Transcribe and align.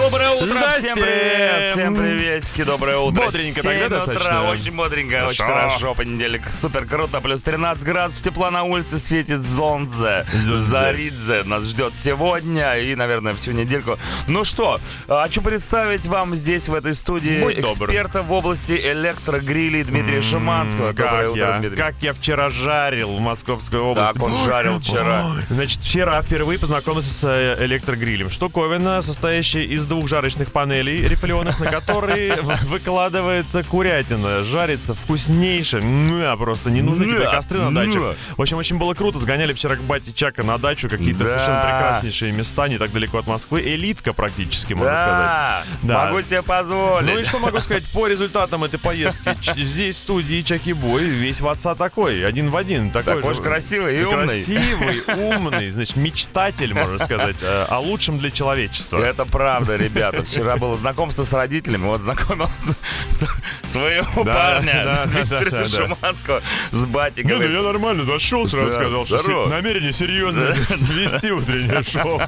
Доброе 0.00 0.30
утро, 0.30 0.46
Здрасте. 0.46 0.80
всем 0.80 0.94
привет, 0.96 1.72
всем 1.72 1.94
приветики, 1.94 2.64
доброе 2.64 2.96
утро. 2.96 3.22
Бодренько 3.26 3.60
7 3.60 3.70
тогда 3.80 3.86
утра, 4.02 4.06
достаточно? 4.06 4.50
очень 4.50 4.72
бодренько, 4.74 5.26
очень 5.28 5.44
Хорошо. 5.44 5.68
хорошо, 5.68 5.94
понедельник, 5.94 6.50
супер 6.50 6.86
круто, 6.86 7.20
плюс 7.20 7.42
13 7.42 7.84
градусов 7.84 8.22
тепла 8.22 8.50
на 8.50 8.62
улице, 8.64 8.98
светит 8.98 9.44
солнце, 9.46 10.26
Зонзе. 10.32 10.56
Заридзе 10.56 11.42
нас 11.44 11.64
ждет 11.64 11.92
сегодня 11.96 12.78
и, 12.78 12.94
наверное, 12.94 13.34
всю 13.34 13.52
недельку. 13.52 13.98
Ну 14.26 14.44
что, 14.44 14.80
хочу 15.06 15.42
представить 15.42 16.06
вам 16.06 16.34
здесь, 16.34 16.68
в 16.68 16.74
этой 16.74 16.94
студии, 16.94 17.42
Будь 17.42 17.60
добр. 17.60 17.84
эксперта 17.84 18.22
в 18.22 18.32
области 18.32 18.72
электрогрилей 18.72 19.84
Дмитрия 19.84 20.22
Шиманского. 20.22 20.92
Доброе 20.92 21.22
Как 21.24 21.30
утро, 21.32 21.38
я, 21.40 21.58
Дмитрий. 21.58 21.76
как 21.76 21.94
я 22.00 22.14
вчера 22.14 22.48
жарил 22.48 23.16
в 23.16 23.20
Московской 23.20 23.80
области. 23.80 24.14
Так, 24.14 24.22
он 24.22 24.32
жарил 24.46 24.80
вчера. 24.80 25.26
Ой, 25.34 25.42
Значит, 25.50 25.82
вчера 25.82 26.22
впервые 26.22 26.58
познакомился 26.58 27.10
с 27.12 27.24
э, 27.24 27.56
электрогрилем. 27.64 28.30
Штуковина, 28.30 29.02
состоящая 29.02 29.64
из 29.64 29.89
двух 29.90 30.08
жарочных 30.08 30.52
панелей 30.52 31.06
рифленых, 31.06 31.58
на 31.58 31.66
которые 31.66 32.36
выкладывается 32.66 33.62
курятина. 33.64 34.42
Жарится 34.44 34.94
вкуснейше. 34.94 35.80
Муа, 35.80 36.36
Просто 36.36 36.70
не 36.70 36.80
нужны 36.80 37.04
тебе 37.04 37.26
костры 37.26 37.58
на 37.58 37.74
даче. 37.74 37.98
В 37.98 38.40
общем, 38.40 38.56
очень 38.56 38.78
было 38.78 38.94
круто. 38.94 39.18
Сгоняли 39.18 39.52
вчера 39.52 39.76
к 39.76 39.80
бате 39.80 40.12
Чака 40.12 40.42
на 40.42 40.58
дачу. 40.58 40.88
Какие-то 40.88 41.26
совершенно 41.26 41.60
прекраснейшие 41.60 42.32
места, 42.32 42.68
не 42.68 42.78
так 42.78 42.92
далеко 42.92 43.18
от 43.18 43.26
Москвы. 43.26 43.60
Элитка 43.62 44.12
практически, 44.12 44.74
можно 44.74 44.96
сказать. 44.96 45.66
Да, 45.82 46.06
могу 46.06 46.22
себе 46.22 46.42
позволить. 46.42 47.12
Ну 47.12 47.18
и 47.18 47.24
что 47.24 47.38
могу 47.38 47.60
сказать 47.60 47.84
по 47.92 48.06
результатам 48.06 48.64
этой 48.64 48.78
поездки? 48.78 49.36
Здесь 49.56 49.96
в 49.96 49.98
студии 49.98 50.42
Чаки 50.42 50.72
Бой 50.72 51.04
весь 51.04 51.40
в 51.40 51.48
отца 51.48 51.74
такой, 51.74 52.24
один 52.24 52.50
в 52.50 52.56
один. 52.56 52.90
Такой, 52.90 53.16
Такой 53.16 53.34
же 53.34 53.42
красивый 53.42 54.00
и 54.00 54.04
умный. 54.04 54.44
Красивый, 54.44 55.02
умный, 55.16 55.70
значит, 55.72 55.96
мечтатель, 55.96 56.72
можно 56.74 56.98
сказать, 56.98 57.36
э, 57.42 57.66
о 57.68 57.80
лучшем 57.80 58.18
для 58.18 58.30
человечества. 58.30 59.02
Это 59.02 59.24
правда, 59.24 59.76
ребята. 59.80 60.24
Вчера 60.24 60.56
было 60.56 60.76
знакомство 60.76 61.24
с 61.24 61.32
родителями. 61.32 61.84
Вот 61.84 62.00
знакомился 62.02 62.74
с 63.10 63.70
своего 63.70 64.24
парня 64.24 65.06
Дмитрия. 65.06 65.68
Шиманского 65.68 66.42
с 66.70 66.86
батей. 66.86 67.24
Ну 67.24 67.40
я 67.42 67.62
нормально 67.62 68.04
зашел, 68.04 68.46
сразу 68.46 68.70
сказал, 68.72 69.06
что 69.06 69.46
намерение 69.46 69.92
серьезное 69.92 70.54
вести 70.54 71.30
утреннее 71.30 71.82
шоу. 71.90 72.20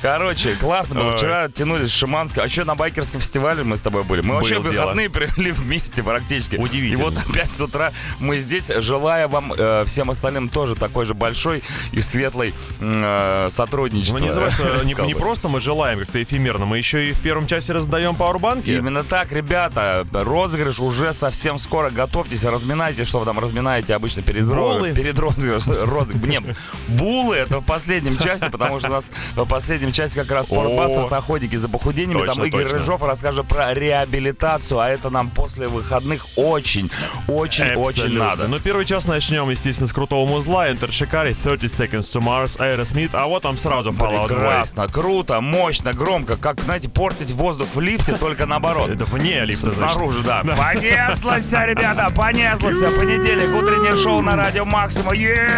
Короче, 0.00 0.54
классно 0.56 0.94
было. 0.96 1.16
Вчера 1.16 1.48
тянулись 1.48 1.90
с 1.90 1.94
Шиманского. 1.94 2.44
А 2.44 2.46
еще 2.46 2.64
на 2.64 2.74
байкерском 2.74 3.20
фестивале 3.20 3.62
мы 3.62 3.76
с 3.76 3.80
тобой 3.80 4.04
были. 4.04 4.20
Мы 4.22 4.34
вообще 4.34 4.58
выходные 4.58 5.10
провели 5.10 5.52
вместе 5.52 6.02
практически. 6.02 6.56
Удивительно. 6.56 7.00
И 7.00 7.02
вот 7.02 7.16
опять 7.16 7.50
с 7.50 7.60
утра 7.60 7.92
мы 8.18 8.38
здесь, 8.40 8.70
желая 8.78 9.28
вам, 9.28 9.52
э, 9.56 9.84
всем 9.86 10.10
остальным 10.10 10.48
тоже 10.48 10.74
такой 10.74 11.06
же 11.06 11.14
большой 11.14 11.62
и 11.92 12.00
светлой 12.00 12.54
э, 12.80 13.48
сотрудничества. 13.50 14.18
Ну 14.18 14.82
не 15.06 15.14
просто 15.14 15.48
мы 15.48 15.60
желаем 15.60 16.01
как-то 16.04 16.22
эфемерно, 16.22 16.66
мы 16.66 16.78
еще 16.78 17.08
и 17.08 17.12
в 17.12 17.20
первом 17.20 17.46
часе 17.46 17.72
раздаем 17.72 18.14
пауэрбанки. 18.14 18.70
Именно 18.70 19.04
так, 19.04 19.32
ребята. 19.32 20.04
Розыгрыш 20.12 20.80
уже 20.80 21.12
совсем 21.12 21.58
скоро. 21.58 21.90
Готовьтесь, 21.90 22.44
разминайте, 22.44 23.04
что 23.04 23.20
вы 23.20 23.24
там 23.24 23.38
разминаете 23.38 23.94
обычно 23.94 24.22
перед, 24.22 24.46
Булы. 24.46 24.92
перед 24.94 25.18
розыгрышем. 25.18 25.72
Розыг- 25.72 26.26
Не, 26.26 26.40
булы 26.88 27.36
это 27.36 27.58
в 27.60 27.64
последнем 27.64 28.18
часе, 28.18 28.50
потому 28.50 28.78
что 28.80 28.88
у 28.88 28.92
нас 28.92 29.06
в 29.36 29.44
последнем 29.46 29.92
часе 29.92 30.20
как 30.20 30.30
раз 30.30 30.46
спортбастер 30.46 31.12
охотники 31.14 31.56
за 31.56 31.68
похудениями. 31.68 32.26
Там 32.26 32.44
Игорь 32.44 32.62
точно. 32.64 32.78
Рыжов 32.78 33.02
расскажет 33.02 33.46
про 33.46 33.74
реабилитацию, 33.74 34.80
а 34.80 34.88
это 34.88 35.10
нам 35.10 35.30
после 35.30 35.68
выходных 35.68 36.26
очень, 36.36 36.90
очень, 37.28 37.74
очень 37.74 38.18
надо. 38.18 38.48
Ну, 38.48 38.58
первый 38.58 38.84
час 38.84 39.06
начнем, 39.06 39.48
естественно, 39.50 39.88
с 39.88 39.92
крутого 39.92 40.26
музла. 40.26 40.68
Shikari, 40.70 41.36
30 41.42 41.70
Seconds 41.70 42.00
to 42.02 42.20
Mars, 42.20 42.58
Aerosmith. 42.58 43.10
А 43.12 43.26
вот 43.26 43.42
там 43.42 43.56
сразу 43.56 43.90
Fallout. 43.90 44.28
Прекрасно, 44.28 44.88
круто, 44.88 45.40
мощно, 45.40 45.81
громко. 45.92 46.36
Как, 46.36 46.60
знаете, 46.60 46.88
портить 46.88 47.32
воздух 47.32 47.66
в 47.74 47.80
лифте, 47.80 48.16
только 48.16 48.46
наоборот. 48.46 48.90
Это 48.90 49.04
вне 49.04 49.44
лифта. 49.44 49.70
Снаружи, 49.70 50.22
да. 50.22 50.44
Понеслось, 50.44 51.50
ребята, 51.50 52.12
понеслось. 52.14 52.78
Понедельник, 52.94 53.52
утреннее 53.56 53.96
шоу 54.00 54.22
на 54.22 54.36
радио 54.36 54.64
Максима. 54.64 55.10
Утреннее 55.10 55.48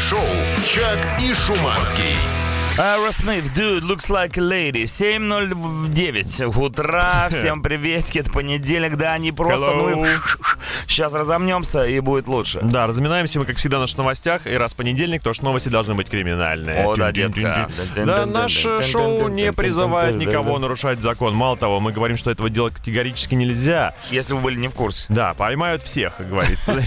шоу 0.00 0.18
«Чак 0.64 1.20
и 1.20 1.32
Шуманский». 1.34 2.16
Aerosmith, 2.78 3.52
dude, 3.56 3.82
looks 3.82 4.08
like 4.08 4.38
a 4.38 4.40
lady. 4.40 4.84
7.09 4.84 6.56
утра. 6.56 7.28
Всем 7.30 7.60
приветики. 7.60 8.20
Это 8.20 8.30
понедельник, 8.30 8.94
да, 8.96 9.18
не 9.18 9.32
просто. 9.32 9.66
Hello. 9.66 9.96
Ну 9.96 10.04
и 10.04 10.08
сейчас 10.86 11.12
разомнемся 11.12 11.84
и 11.84 12.00
будет 12.00 12.28
лучше. 12.28 12.60
Да, 12.62 12.86
разминаемся 12.86 13.38
мы, 13.38 13.44
как 13.44 13.56
всегда, 13.56 13.78
в 13.78 13.80
наших 13.80 13.98
новостях. 13.98 14.46
И 14.46 14.54
раз 14.54 14.74
понедельник, 14.74 15.22
то 15.22 15.32
ж 15.32 15.40
новости 15.40 15.68
должны 15.68 15.94
быть 15.94 16.08
криминальные. 16.08 16.84
О, 16.84 16.96
да, 16.96 17.12
детка. 17.12 17.68
Да, 17.96 18.26
наше 18.26 18.82
шоу 18.82 19.28
не 19.28 19.52
призывает 19.52 20.16
никого 20.16 20.58
нарушать 20.58 21.00
закон. 21.00 21.34
Мало 21.34 21.56
того, 21.56 21.80
мы 21.80 21.92
говорим, 21.92 22.16
что 22.16 22.30
этого 22.30 22.50
делать 22.50 22.74
категорически 22.74 23.34
нельзя. 23.34 23.94
Если 24.10 24.34
вы 24.34 24.40
были 24.40 24.58
не 24.58 24.68
в 24.68 24.74
курсе. 24.74 25.04
Да, 25.08 25.34
поймают 25.34 25.82
всех, 25.82 26.16
как 26.16 26.28
говорится. 26.28 26.82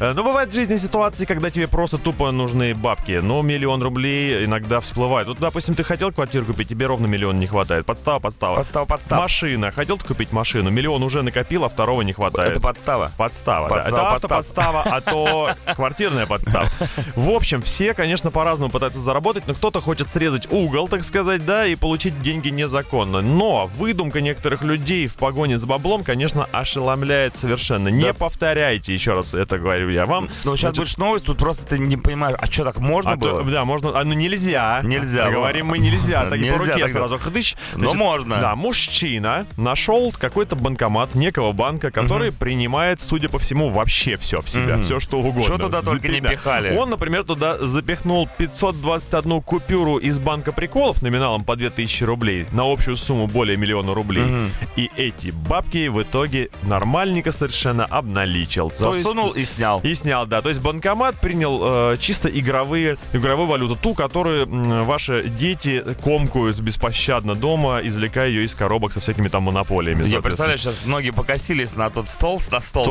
Но 0.00 0.22
бывают 0.22 0.50
в 0.50 0.54
жизни 0.54 0.76
ситуации, 0.76 1.24
когда 1.24 1.50
тебе 1.50 1.68
просто 1.68 1.98
тупо 1.98 2.30
нужны 2.30 2.74
бабки. 2.74 3.20
Но 3.22 3.42
миллион 3.42 3.82
рублей 3.82 4.44
иногда 4.44 4.80
всплывает. 4.80 5.28
Вот, 5.28 5.38
допустим, 5.38 5.74
ты 5.74 5.84
хотел 5.84 6.12
квартиру 6.12 6.44
купить, 6.44 6.68
тебе 6.68 6.86
ровно 6.86 7.06
миллион 7.06 7.38
не 7.38 7.46
хватает. 7.46 7.86
Подстава, 7.86 8.18
подстава. 8.18 8.56
Подстава, 8.56 8.84
подстава. 8.84 9.22
Машина. 9.22 9.70
Хотел 9.70 9.98
ты 9.98 10.04
купить 10.04 10.32
машину, 10.32 10.70
миллион 10.70 11.02
уже 11.02 11.22
накопил, 11.22 11.64
а 11.64 11.68
второго 11.68 12.02
не 12.02 12.12
хватает. 12.12 12.52
Это 12.52 12.60
подстава. 12.60 13.07
Подстава, 13.16 13.68
да. 13.68 13.74
Подстава, 13.76 13.96
Это 13.98 14.14
автоподстава, 14.14 14.82
а 14.84 15.00
то 15.00 15.50
квартирная 15.74 16.26
подстава. 16.26 16.68
В 17.16 17.30
общем, 17.30 17.62
все, 17.62 17.94
конечно, 17.94 18.30
по-разному 18.30 18.70
пытаются 18.70 19.00
заработать, 19.00 19.44
но 19.46 19.54
кто-то 19.54 19.80
хочет 19.80 20.08
срезать 20.08 20.50
угол, 20.50 20.88
так 20.88 21.04
сказать, 21.04 21.44
да, 21.44 21.66
и 21.66 21.74
получить 21.74 22.20
деньги 22.22 22.48
незаконно. 22.48 23.20
Но 23.20 23.66
выдумка 23.76 24.20
некоторых 24.20 24.62
людей 24.62 25.06
в 25.06 25.14
погоне 25.14 25.58
за 25.58 25.66
баблом, 25.66 26.04
конечно, 26.04 26.46
ошеломляет 26.52 27.36
совершенно. 27.36 27.88
Не 27.88 28.02
Да. 28.08 28.14
повторяйте, 28.14 28.92
еще 28.92 29.12
раз 29.12 29.34
это 29.34 29.58
говорю 29.58 29.90
я 29.90 30.06
вам. 30.06 30.28
Ну, 30.44 30.56
сейчас 30.56 30.60
Значит, 30.70 30.78
будешь 30.78 30.96
новость, 30.98 31.24
тут 31.26 31.38
просто 31.38 31.66
ты 31.66 31.78
не 31.78 31.96
понимаешь, 31.96 32.36
а 32.40 32.46
что, 32.46 32.64
так 32.64 32.78
можно 32.78 33.12
а 33.12 33.16
было? 33.16 33.42
то- 33.42 33.50
да, 33.50 33.64
можно. 33.64 33.98
А, 33.98 34.04
ну 34.04 34.14
нельзя. 34.14 34.80
Нельзя, 34.82 35.30
Говорим 35.30 35.66
мы 35.66 35.78
нельзя. 35.78 36.24
Так 36.26 36.34
и 36.38 36.42
по 36.50 36.58
Нельзя 36.58 36.58
руке 36.58 36.72
тогда. 36.86 36.88
сразу 37.00 37.18
хдыщ. 37.18 37.54
Но 37.76 37.94
можно. 37.94 38.38
Да, 38.40 38.54
мужчина 38.56 39.46
нашел 39.56 40.12
какой-то 40.12 40.56
банкомат 40.56 41.14
некого 41.14 41.52
банка, 41.52 41.90
который 41.90 42.32
принимает, 42.32 42.97
судя 42.98 43.28
по 43.28 43.38
всему, 43.38 43.68
вообще 43.68 44.16
все 44.16 44.40
в 44.40 44.48
себя. 44.50 44.74
Мгм. 44.76 44.84
Все, 44.84 45.00
что 45.00 45.18
угодно. 45.18 45.44
Чё 45.44 45.58
туда 45.58 45.82
только 45.82 46.08
не 46.08 46.20
Да. 46.20 46.30
пихали. 46.30 46.76
Он, 46.76 46.90
например, 46.90 47.24
туда 47.24 47.58
запихнул 47.58 48.28
521 48.38 49.40
купюру 49.40 49.96
из 49.98 50.18
банка 50.18 50.52
приколов 50.52 51.02
номиналом 51.02 51.44
по 51.44 51.56
2000 51.56 52.04
рублей 52.04 52.46
на 52.52 52.70
общую 52.70 52.96
сумму 52.96 53.26
более 53.26 53.56
миллиона 53.56 53.94
рублей. 53.94 54.24
Мгм. 54.24 54.50
И 54.76 54.90
эти 54.96 55.30
бабки 55.30 55.88
в 55.88 56.02
итоге 56.02 56.50
нормальненько 56.62 57.32
совершенно 57.32 57.84
обналичил. 57.84 58.70
То 58.70 58.88
есть- 58.88 59.02
Засунул 59.02 59.30
и 59.30 59.44
снял. 59.44 59.80
и 59.82 59.94
снял, 59.94 60.26
да. 60.26 60.42
То 60.42 60.48
есть 60.48 60.60
банкомат 60.60 61.20
принял 61.20 61.92
э, 61.92 61.96
чисто 62.00 62.28
игровые, 62.28 62.96
игровую 63.12 63.46
валюту, 63.48 63.76
ту, 63.76 63.94
которую 63.94 64.42
м, 64.46 64.84
ваши 64.84 65.28
дети 65.28 65.84
комкают 66.02 66.58
беспощадно 66.60 67.34
дома, 67.34 67.80
извлекая 67.82 68.28
ее 68.28 68.44
из 68.44 68.54
коробок 68.54 68.92
со 68.92 69.00
всякими 69.00 69.28
там 69.28 69.44
монополиями. 69.44 70.04
Я 70.06 70.20
представляю, 70.20 70.58
сейчас 70.58 70.84
многие 70.84 71.10
покосились 71.10 71.74
на 71.76 71.90
тот 71.90 72.08
стол 72.08 72.40
с 72.40 72.46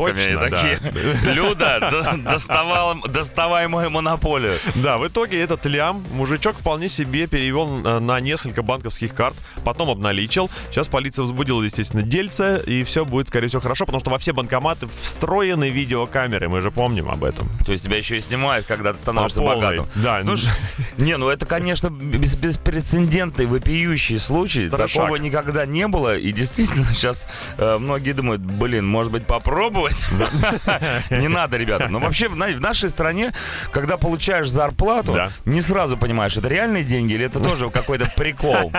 настолками 0.05 0.49
Точно, 0.49 0.49
такие, 0.49 0.79
Люда, 1.33 1.79
д- 2.15 2.17
доставал, 2.23 2.95
доставай 3.07 3.67
мою 3.67 3.89
монополию. 3.89 4.57
Да, 4.75 4.97
в 4.97 5.07
итоге 5.07 5.41
этот 5.41 5.65
лям 5.65 6.03
мужичок 6.11 6.55
вполне 6.55 6.89
себе 6.89 7.27
перевел 7.27 7.81
э, 7.85 7.99
на 7.99 8.19
несколько 8.19 8.61
банковских 8.61 9.13
карт, 9.13 9.35
потом 9.63 9.89
обналичил. 9.89 10.49
Сейчас 10.69 10.87
полиция 10.87 11.23
возбудила, 11.23 11.61
естественно, 11.63 12.03
дельце, 12.03 12.61
и 12.65 12.83
все 12.83 13.05
будет, 13.05 13.27
скорее 13.29 13.47
всего, 13.47 13.61
хорошо, 13.61 13.85
потому 13.85 13.99
что 14.01 14.09
во 14.09 14.17
все 14.17 14.33
банкоматы 14.33 14.87
встроены 15.01 15.69
видеокамеры, 15.69 16.49
мы 16.49 16.61
же 16.61 16.71
помним 16.71 17.09
об 17.09 17.23
этом. 17.23 17.49
То 17.65 17.71
есть 17.71 17.83
тебя 17.83 17.97
еще 17.97 18.17
и 18.17 18.21
снимают, 18.21 18.65
когда 18.65 18.93
ты 18.93 18.99
становишься 18.99 19.41
богатым. 19.41 19.85
Да, 19.95 20.21
Ну, 20.23 20.35
ж- 20.35 20.45
не, 20.97 21.17
ну 21.17 21.29
это, 21.29 21.45
конечно, 21.45 21.89
бес- 21.89 22.35
беспрецедентный, 22.35 23.45
вопиющий 23.45 24.19
случай. 24.19 24.69
Трешак. 24.69 25.03
Такого 25.03 25.15
никогда 25.17 25.65
не 25.65 25.87
было. 25.87 26.17
И 26.17 26.31
действительно, 26.31 26.85
сейчас 26.93 27.27
э, 27.57 27.77
многие 27.77 28.11
думают, 28.13 28.41
блин, 28.41 28.85
может 28.87 29.11
быть, 29.11 29.25
попробовать? 29.25 29.86
Не 31.09 31.27
надо, 31.27 31.57
ребята. 31.57 31.87
Но 31.89 31.99
вообще, 31.99 32.29
знаете, 32.29 32.57
в 32.57 32.61
нашей 32.61 32.89
стране, 32.89 33.33
когда 33.71 33.97
получаешь 33.97 34.49
зарплату, 34.49 35.17
не 35.45 35.61
сразу 35.61 35.97
понимаешь, 35.97 36.35
это 36.37 36.47
реальные 36.47 36.83
деньги 36.83 37.13
или 37.13 37.25
это 37.25 37.39
тоже 37.39 37.69
какой-то 37.69 38.11
прикол. 38.15 38.71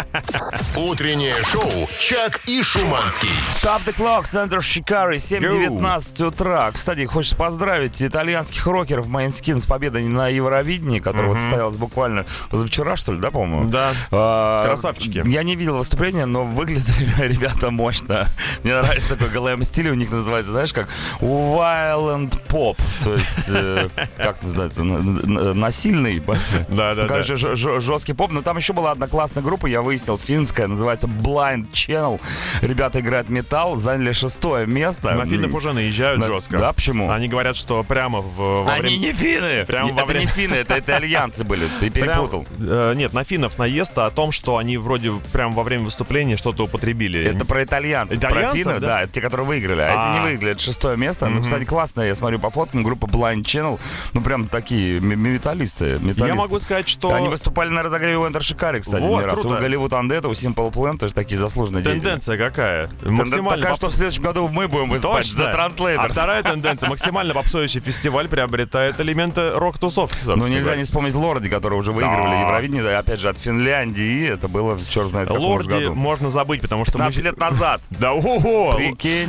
Утреннее 0.77 1.35
шоу 1.51 1.89
«Чак 1.99 2.41
и 2.47 2.63
Шуманский». 2.63 3.31
Stop 3.63 3.85
the 3.87 3.95
clock, 3.97 4.27
Центр 4.27 4.63
Шикары, 4.63 5.17
7.19 5.17 6.25
утра. 6.27 6.71
Кстати, 6.73 7.05
хочется 7.05 7.37
поздравить 7.37 8.03
итальянских 8.03 8.67
рокеров 8.67 9.07
Майнскин 9.07 9.61
с 9.61 9.67
победой 9.67 10.07
на 10.09 10.29
Евровидении, 10.29 10.99
которая 10.99 11.29
вот 11.29 11.39
состоялась 11.39 11.77
буквально 11.77 12.27
позавчера, 12.51 12.97
что 12.97 13.13
ли, 13.13 13.19
да, 13.19 13.31
по-моему? 13.31 13.69
Да. 13.71 13.93
А, 14.11 14.67
Красавчики. 14.67 15.23
Я 15.27 15.43
не 15.43 15.57
видел 15.57 15.79
выступления, 15.79 16.27
но 16.27 16.45
выглядят 16.45 16.99
ребята 17.19 17.71
мощно. 17.71 18.29
Мне 18.63 18.75
нравится 18.75 19.17
такой 19.17 19.29
глэм 19.29 19.63
стиль 19.63 19.91
у 19.91 19.95
них 19.95 20.11
называется, 20.11 20.53
знаешь, 20.53 20.73
как 20.73 20.89
Violent 21.21 22.39
Pop. 22.49 22.77
То 23.03 23.15
есть, 23.15 23.49
э, 23.49 23.89
как 24.17 24.39
это 24.39 24.47
называется, 24.47 24.83
насильный. 24.85 26.23
Да, 26.69 26.95
да, 26.95 27.07
Короче, 27.07 27.37
ж- 27.37 27.57
ж- 27.57 27.81
жесткий 27.81 28.13
поп. 28.13 28.31
Но 28.33 28.43
там 28.43 28.57
еще 28.57 28.73
была 28.73 28.93
одна 28.93 29.07
классная 29.07 29.43
группа, 29.43 29.67
я 29.67 29.83
выяснил, 29.83 30.19
финская, 30.19 30.67
называется 30.67 31.07
Blind 31.07 31.71
Channel. 31.73 32.21
Ребята 32.63 33.01
играют 33.01 33.29
металл, 33.29 33.77
заняли 33.77 34.13
шестое 34.13 34.67
место. 34.67 35.13
На 35.15 35.25
финнов 35.25 35.55
уже 35.55 35.73
наезжают 35.73 36.21
На- 36.21 36.27
жестко. 36.27 36.59
Да, 36.59 36.73
почему? 36.73 37.11
Они 37.11 37.29
говорят, 37.29 37.57
что 37.57 37.83
прямо 37.85 38.21
в, 38.21 38.37
во 38.65 38.73
Они 38.73 38.83
время- 38.83 38.99
не 38.99 39.13
финны! 39.13 39.65
Прям 39.67 39.87
Не- 39.87 39.93
во 39.93 39.99
это 40.03 40.07
время- 40.07 40.21
не 40.25 40.27
финны, 40.31 40.55
это 40.55 40.79
итальянцы 40.79 41.45
были. 41.45 41.69
Ты 41.81 41.91
Прям, 41.91 42.07
перепутал. 42.07 42.47
э, 42.59 42.95
нет, 42.97 43.13
на 43.13 43.25
финнов 43.25 43.59
наезд 43.59 43.97
о 43.99 44.11
том, 44.11 44.33
что 44.33 44.57
они 44.57 44.77
вроде 44.77 45.13
прям 45.33 45.53
во 45.53 45.63
время 45.63 45.85
выступления 45.85 46.37
что-то 46.37 46.65
употребили. 46.65 47.23
Это 47.25 47.45
про 47.45 47.65
итальянцев. 47.65 48.21
про 48.21 48.53
финнов, 48.53 48.81
да? 48.81 48.87
да? 48.87 49.03
это 49.03 49.13
те, 49.13 49.21
которые 49.21 49.47
выиграли. 49.47 49.81
А, 49.83 49.89
А. 49.89 49.93
эти 50.15 50.21
не 50.21 50.25
выиграли, 50.29 50.53
это 50.53 50.63
шестое 50.63 50.88
место. 50.97 51.29
Ну, 51.29 51.43
кстати, 51.43 51.65
классно, 51.65 52.03
я 52.03 52.15
смотрю 52.15 52.39
по 52.39 52.51
фоткам, 52.51 52.83
группа 52.83 53.07
Blind 53.07 53.43
Channel, 53.43 53.79
ну, 54.13 54.21
прям 54.21 54.49
такие 54.49 55.01
металлисты, 55.01 55.95
металлисты. 56.01 56.27
Я 56.27 56.35
могу 56.35 56.59
сказать, 56.59 56.89
что 56.89 57.13
Они 57.15 57.29
выступали 57.29 57.69
на 57.71 57.83
разогреве 57.83 58.17
у 58.19 58.41
Шикари, 58.41 58.81
кстати, 58.81 59.03
Вот, 59.03 59.21
не 59.21 59.27
раз. 59.27 59.35
круто. 59.41 59.57
У 59.57 59.59
Голливуд 59.59 59.93
Андета, 59.93 60.29
у 60.29 60.33
Simple 60.33 60.73
Plan 60.73 60.97
тоже 60.99 61.13
такие 61.15 61.39
заслуженные 61.39 61.83
тенденция 61.83 62.37
какая? 62.39 62.87
Тенденция 62.87 63.13
Максимально 63.17 63.51
такая, 63.57 63.71
поп- 63.73 63.77
что 63.79 63.89
в 63.89 63.95
следующем 63.95 64.23
году 64.23 64.49
мы 64.49 64.69
будем 64.69 64.91
выступать 64.91 65.27
Точно. 65.27 65.45
за 65.45 65.51
А 65.51 65.69
Translators. 65.69 66.13
вторая 66.13 66.43
тенденция. 66.43 66.89
Максимально 66.89 67.35
попсующий 67.35 67.81
фестиваль 67.81 68.29
приобретает 68.29 69.01
элементы 69.01 69.51
рок-тусовки. 69.51 70.19
Ну, 70.25 70.47
нельзя 70.47 70.77
не 70.77 70.85
вспомнить 70.85 71.15
Лорди, 71.15 71.49
которые 71.49 71.79
уже 71.79 71.93
выигрывали 71.93 72.31
Да. 72.31 72.41
Евровидение, 72.43 72.97
опять 72.97 73.21
же, 73.21 73.29
от 73.29 73.39
Финляндии. 73.39 74.29
Это 74.29 74.49
было, 74.49 74.79
черт 74.89 75.09
знает, 75.09 75.29
каком 75.29 75.43
Лорди 75.45 75.69
году. 75.69 75.95
можно 75.95 76.29
забыть, 76.31 76.63
потому 76.63 76.85
что 76.85 76.99
мы... 76.99 77.05
15 77.07 77.25
лет 77.25 77.39
назад. 77.39 77.81
Да, 77.91 78.13
ого! 78.13 78.79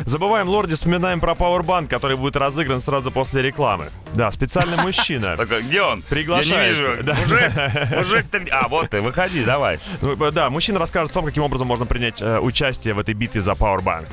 Забываем 0.06 0.48
Лорди, 0.50 0.76
вспоминаем 0.76 1.20
про 1.20 1.36
Powerbank, 1.50 1.88
который 1.88 2.16
будет 2.18 2.36
разыгран 2.36 2.82
сразу 2.82 3.12
после 3.12 3.42
рекламы. 3.42 3.90
Да, 4.14 4.32
специальный 4.32 4.78
мужчина. 4.84 5.36
Такой, 5.36 5.62
где 5.64 5.82
он? 5.82 6.02
Приглашается, 6.04 6.56
Я 6.56 6.70
не 6.72 6.74
вижу. 6.96 7.04
да. 7.04 7.16
Мужик, 7.16 7.52
мужик, 7.98 8.26
ты... 8.32 8.48
А, 8.52 8.68
вот 8.68 8.90
ты, 8.90 9.02
выходи, 9.02 9.44
давай. 9.44 9.80
Ну, 10.02 10.16
Да, 10.32 10.50
мужчина 10.50 10.80
расскажет 10.80 11.12
том, 11.14 11.26
каким 11.26 11.44
образом 11.44 11.68
можно 11.68 11.86
принять 11.86 12.22
э, 12.22 12.40
участие 12.40 12.94
в 12.94 13.00
этой 13.00 13.14
битве 13.14 13.42
за 13.42 13.52
Powerbank. 13.52 14.06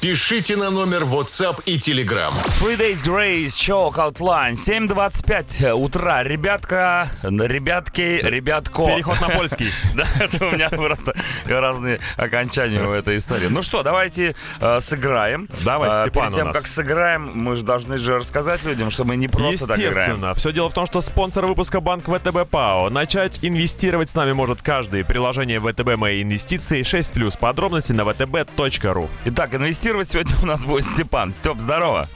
Пишите 0.00 0.56
на 0.56 0.70
номер 0.70 1.02
WhatsApp 1.02 1.62
и 1.64 1.78
Telegram. 1.78 2.30
Three 2.60 2.76
Days 2.78 3.02
Grace, 3.02 3.46
Choke 3.48 3.94
Outline, 3.96 4.52
7.25 4.54 5.72
утра. 5.72 6.22
Ребятка, 6.22 7.08
ребятки, 7.22 8.20
ребятко. 8.22 8.84
Переход 8.86 9.20
на 9.20 9.28
польский. 9.30 9.72
Да, 9.94 10.06
это 10.20 10.46
у 10.46 10.50
меня 10.52 10.68
просто 10.68 11.14
разные 11.46 11.98
окончания 12.16 12.80
в 12.80 12.92
этой 12.92 13.16
истории. 13.16 13.46
Ну 13.48 13.62
что, 13.62 13.82
давайте 13.82 14.36
э, 14.60 14.80
сыграем. 14.80 15.48
Давай, 15.64 15.86
Э, 15.86 16.02
Степан 16.02 16.34
тем, 16.46 16.52
нас. 16.52 16.56
как 16.56 16.66
сыграем, 16.66 17.30
мы 17.34 17.56
же 17.56 17.62
должны 17.62 17.98
же 17.98 18.18
рассказать 18.18 18.64
людям, 18.64 18.90
что 18.90 19.04
мы 19.04 19.16
не 19.16 19.28
просто 19.28 19.66
так 19.66 19.78
играем. 19.78 19.96
Естественно. 19.96 20.34
Все 20.34 20.52
дело 20.52 20.68
в 20.68 20.74
том, 20.74 20.86
что 20.86 21.00
спонсор 21.00 21.46
выпуска 21.46 21.80
банк 21.80 22.04
ВТБ 22.04 22.48
ПАО. 22.50 22.90
Начать 22.90 23.38
инвестировать 23.42 24.10
с 24.10 24.14
нами 24.14 24.32
может 24.32 24.62
каждый. 24.62 25.04
Приложение 25.04 25.60
ВТБ 25.60 25.96
Мои 25.96 26.22
инвестиции 26.22 26.82
6+. 26.82 27.38
Подробности 27.38 27.92
на 27.92 28.02
vtb.ru. 28.02 29.08
Итак, 29.26 29.54
инвестировать 29.54 30.08
сегодня 30.08 30.34
у 30.42 30.46
нас 30.46 30.64
будет 30.64 30.84
Степан. 30.84 31.32
Степ, 31.34 31.58
здорово. 31.58 32.08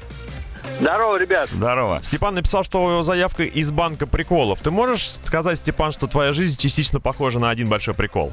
Здорово, 0.80 1.18
ребят. 1.18 1.50
Здорово. 1.50 2.00
Степан 2.02 2.34
написал, 2.34 2.64
что 2.64 3.02
заявка 3.02 3.44
из 3.44 3.70
банка 3.70 4.06
приколов. 4.06 4.60
Ты 4.60 4.70
можешь 4.70 5.10
сказать, 5.10 5.58
Степан, 5.58 5.92
что 5.92 6.06
твоя 6.06 6.32
жизнь 6.32 6.58
частично 6.58 7.00
похожа 7.00 7.38
на 7.38 7.50
один 7.50 7.68
большой 7.68 7.92
прикол? 7.92 8.32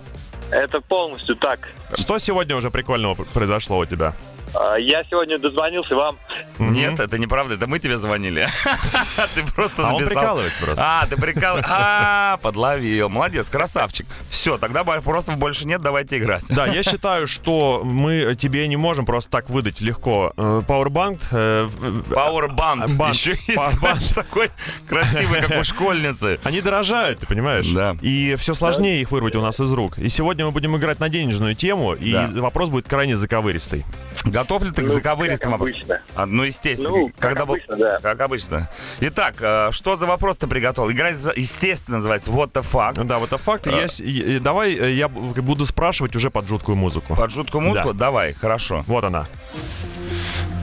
Это 0.50 0.80
полностью 0.80 1.36
так. 1.36 1.68
Что 1.94 2.18
сегодня 2.20 2.56
уже 2.56 2.72
прикольного 2.72 3.16
произошло 3.16 3.80
у 3.80 3.86
тебя? 3.86 4.14
А, 4.54 4.76
Я 4.76 5.04
сегодня 5.10 5.38
дозвонился 5.38 5.96
вам. 5.96 6.18
Нет, 6.60 7.00
это 7.00 7.18
неправда, 7.18 7.56
это 7.56 7.68
мы 7.68 7.80
тебе 7.80 7.98
звонили. 7.98 8.48
Ты 9.36 9.44
просто 9.54 9.88
А 9.88 9.94
он 9.94 10.02
написал. 10.02 10.22
прикалывается 10.22 10.64
просто. 10.64 10.84
А, 10.86 11.06
ты 11.08 11.16
прикалываешь. 11.18 11.66
А, 11.70 12.38
подловил. 12.38 13.10
Молодец, 13.10 13.50
красавчик. 13.50 14.06
Все, 14.30 14.58
тогда 14.58 14.84
вопросов 14.84 15.38
больше 15.38 15.66
нет, 15.68 15.82
давайте 15.82 16.18
играть. 16.18 16.44
Да, 16.50 16.66
я 16.68 16.84
считаю, 16.84 17.28
что 17.28 17.82
мы 17.84 18.36
тебе 18.40 18.68
не 18.68 18.78
можем 18.78 19.06
просто 19.06 19.30
так 19.32 19.50
выдать 19.50 19.82
легко 19.82 20.34
э, 20.38 20.62
Powerbank. 20.68 21.20
э, 21.32 21.64
в- 21.70 22.12
Powerbank. 22.14 22.94
Банк. 22.94 23.14
Еще 23.14 23.32
есть 23.48 24.16
такой 24.16 24.50
красивый, 24.88 25.42
как 25.42 25.60
у 25.60 25.64
школьницы. 25.64 26.40
Они 26.44 26.62
дорожают, 26.62 27.20
ты 27.20 27.26
понимаешь? 27.28 27.68
Да. 27.68 27.96
И 28.02 28.36
все 28.40 28.54
сложнее 28.54 29.02
их 29.02 29.12
вырвать 29.12 29.36
у 29.36 29.42
нас 29.42 29.60
из 29.60 29.72
рук. 29.74 29.98
И 29.98 30.10
сегодня 30.10 30.46
мы 30.46 30.52
будем 30.52 30.76
играть 30.78 31.00
на 31.00 31.10
денежную 31.10 31.56
тему, 31.56 31.94
и 31.94 32.14
вопрос 32.40 32.70
будет 32.70 32.88
крайне 32.88 33.18
заковыристый. 33.18 33.86
Готов 34.32 34.64
ли 34.64 34.72
ты 34.72 34.82
к 34.84 34.88
Ну, 34.88 34.94
заковыристым 34.94 35.52
как 35.52 35.60
вопросам? 35.60 35.80
обычно. 35.82 36.02
А, 36.16 36.26
ну, 36.26 36.44
естественно. 36.44 36.90
Ну, 36.90 37.08
как 37.10 37.18
Когда 37.20 37.46
был- 37.46 37.54
обычно, 37.56 37.76
да. 37.78 37.98
Как 38.00 38.22
обычно. 38.22 38.70
Итак, 39.00 39.36
э, 39.40 39.70
что 39.72 39.96
за 39.96 40.06
вопрос 40.06 40.38
ты 40.38 40.48
приготовил? 40.48 40.92
Игра, 40.92 41.10
естественно, 41.10 41.98
называется 41.98 42.32
What 42.32 42.52
the 42.52 42.66
fuck. 42.70 43.04
Да, 43.06 43.20
вот 43.20 43.28
это 43.30 43.38
факт. 43.38 43.68
А. 43.68 43.72
Я 43.72 43.88
с- 43.88 44.00
и- 44.00 44.36
и 44.36 44.40
давай 44.40 44.74
э, 44.76 44.92
я 44.94 45.08
буду 45.08 45.66
спрашивать 45.66 46.16
уже 46.16 46.30
под 46.30 46.48
жуткую 46.48 46.76
музыку. 46.76 47.16
Под 47.16 47.32
жуткую 47.32 47.62
музыку? 47.62 47.94
Да. 47.94 48.00
Давай, 48.08 48.34
хорошо. 48.34 48.84
Вот 48.88 49.04
она. 49.04 49.26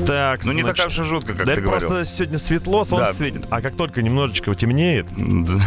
Так, 0.06 0.44
Ну, 0.44 0.52
не 0.52 0.62
значит, 0.62 0.76
такая 0.76 0.86
уж 0.88 0.98
и 0.98 1.02
жутко, 1.04 1.34
как 1.34 1.46
да 1.46 1.54
ты 1.54 1.60
это 1.60 1.60
говорил. 1.60 1.88
просто 1.88 2.04
сегодня 2.04 2.38
светло, 2.38 2.84
солнце 2.84 3.06
Да. 3.06 3.12
светит. 3.12 3.46
А 3.50 3.60
как 3.60 3.76
только 3.76 4.02
немножечко 4.02 4.52
темнеет, 4.54 5.06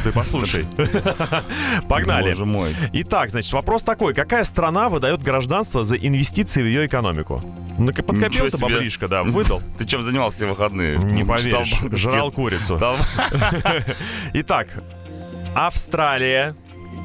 ты 0.03 0.11
послушай. 0.11 0.67
Погнали. 1.87 2.31
Боже 2.31 2.45
мой. 2.45 2.75
Итак, 2.93 3.29
значит, 3.29 3.51
вопрос 3.53 3.83
такой. 3.83 4.13
Какая 4.13 4.43
страна 4.43 4.89
выдает 4.89 5.23
гражданство 5.23 5.83
за 5.83 5.95
инвестиции 5.95 6.61
в 6.61 6.65
ее 6.65 6.85
экономику? 6.87 7.41
Ну, 7.77 7.93
подкопил 7.93 8.45
ты 8.45 8.57
себе. 8.57 8.61
баблишко, 8.69 9.07
да, 9.07 9.23
выдал? 9.23 9.61
Ты 9.77 9.85
чем 9.85 10.01
занимался 10.01 10.37
все 10.37 10.47
выходные? 10.47 10.97
Не 10.97 11.23
поверишь, 11.23 11.75
жрал 11.93 12.31
курицу. 12.31 12.79
Итак, 14.33 14.67
Австралия, 15.55 16.55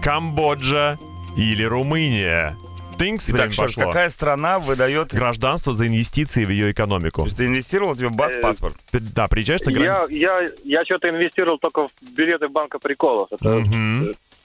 Камбоджа 0.02 0.98
или 1.36 1.62
Румыния? 1.62 2.56
Итак, 2.98 3.52
что 3.52 3.68
ж, 3.68 3.74
пошло. 3.74 3.86
какая 3.86 4.08
страна 4.10 4.58
выдает... 4.58 5.12
Гражданство 5.12 5.74
за 5.74 5.86
инвестиции 5.86 6.44
в 6.44 6.50
ее 6.50 6.72
экономику. 6.72 7.22
То 7.22 7.26
есть 7.26 7.36
ты 7.36 7.46
инвестировал, 7.46 7.94
тебе 7.94 8.08
бац, 8.08 8.36
Э, 8.36 8.40
паспорт. 8.40 8.76
Да, 8.92 9.26
приезжаешь 9.26 9.62
на 9.62 9.72
границу. 9.72 10.08
Я, 10.10 10.38
я, 10.38 10.46
я 10.64 10.84
что-то 10.84 11.10
инвестировал 11.10 11.58
только 11.58 11.86
в 11.86 12.14
билеты 12.16 12.48
банка 12.48 12.78
приколов. 12.78 13.28
Это. 13.30 13.64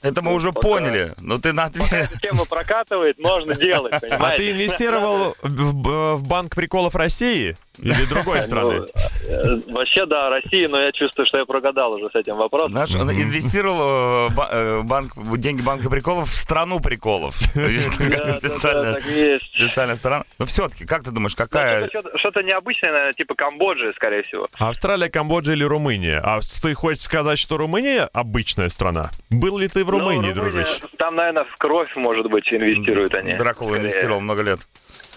Это 0.08 0.22
мы 0.22 0.34
уже 0.34 0.52
пока- 0.52 0.68
поняли. 0.68 1.14
Но 1.20 1.38
ты 1.38 1.54
на 1.54 1.66
ответ... 1.66 1.92
Эта 1.92 2.20
тема 2.20 2.46
прокатывает, 2.46 3.18
можно 3.20 3.56
делать, 3.56 3.94
А 4.10 4.32
ты 4.38 4.52
инвестировал 4.52 5.36
в, 5.42 6.28
Банк 6.28 6.56
приколов 6.56 6.96
России 6.96 7.56
или 7.80 8.06
другой 8.06 8.42
страны? 8.48 8.86
Ну, 9.30 9.62
Вообще, 9.74 10.06
да, 10.06 10.30
Россия, 10.30 10.68
но 10.68 10.82
я 10.82 10.92
чувствую, 10.92 11.26
что 11.28 11.38
я 11.38 11.46
прогадал 11.46 11.94
уже 11.94 12.06
с 12.08 12.16
этим 12.16 12.36
вопросом. 12.36 12.76
Он 12.76 13.12
инвестировал 13.12 14.30
э, 14.30 14.32
э, 14.52 14.82
банк, 14.84 15.14
деньги 15.38 15.62
банка 15.62 15.90
приколов 15.90 16.30
в 16.32 16.36
страну 16.36 16.80
приколов. 16.80 17.36
Специальная- 17.42 18.94
так 18.94 19.06
и 19.08 19.14
есть. 19.14 19.46
Специальная 19.54 19.96
страна. 19.96 20.24
Но 20.40 20.46
все-таки, 20.46 20.86
как 20.86 21.04
ты 21.04 21.12
думаешь, 21.12 21.36
Ну, 21.38 21.44
какая... 21.46 21.88
Что-то 21.90 22.18
что-то 22.18 22.44
необычное, 22.44 22.92
наверное, 22.92 23.14
типа 23.14 23.36
Камбоджи, 23.36 23.88
скорее 23.96 24.24
всего. 24.24 24.46
Австралия, 24.60 25.10
Камбоджа 25.10 25.54
или 25.54 25.64
Румыния? 25.64 26.20
А 26.24 26.40
ты 26.62 26.74
хочешь 26.74 27.02
сказать, 27.04 27.40
что 27.40 27.58
Румыния 27.58 28.10
обычная 28.14 28.70
страна? 28.70 29.10
Был 29.30 29.58
ли 29.58 29.68
ты 29.68 29.84
в 29.84 29.92
Ну, 29.92 29.97
Румынии, 30.00 30.30
Румыния, 30.30 30.34
дружище? 30.34 30.80
Там, 30.98 31.16
наверное, 31.16 31.44
в 31.46 31.56
кровь, 31.58 31.90
может 31.96 32.28
быть, 32.30 32.46
инвестируют 32.54 33.14
они. 33.16 33.34
Дракула 33.36 33.70
Скорее. 33.72 33.82
инвестировал 33.84 34.20
много 34.22 34.44
лет. 34.44 34.60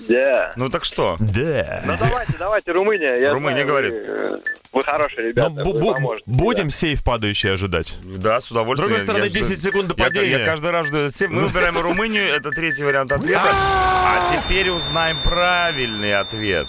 Да. 0.08 0.52
Ну 0.56 0.68
так 0.70 0.84
что? 0.84 1.16
Да. 1.20 1.82
Ну 1.84 1.96
давайте, 1.99 2.32
давайте, 2.38 2.72
Румыния. 2.72 3.14
Я 3.20 3.32
Румыния 3.32 3.64
знаю, 3.64 3.66
говорит. 3.68 3.92
Вы, 3.92 3.99
э, 3.99 4.37
вы 4.72 4.82
хорошие 4.82 5.22
Ну, 5.25 5.28
ребята, 5.28 5.50
вы 5.64 5.72
бу- 5.72 5.94
поможете. 5.94 6.25
будем 6.26 6.70
сейф 6.70 7.04
падающий 7.04 7.52
ожидать. 7.52 7.94
Да, 8.02 8.40
с 8.40 8.50
удовольствием. 8.50 8.88
С 8.96 9.00
другой 9.00 9.04
стороны, 9.04 9.25
Я- 9.25 9.30
10 9.42 9.62
секунд 9.62 9.88
до 9.88 9.94
я- 9.99 10.04
падения. 10.04 10.38
Я, 10.38 10.46
каждый 10.46 10.70
раз 10.70 10.87
жду. 10.87 11.08
Все- 11.10 11.28
Мы 11.28 11.46
выбираем 11.46 11.78
Румынию, 11.78 12.25
это 12.34 12.50
третий 12.50 12.82
вариант 12.84 13.12
ответа. 13.12 13.42
А 13.52 14.34
теперь 14.34 14.70
узнаем 14.70 15.18
правильный 15.22 16.14
ответ. 16.14 16.66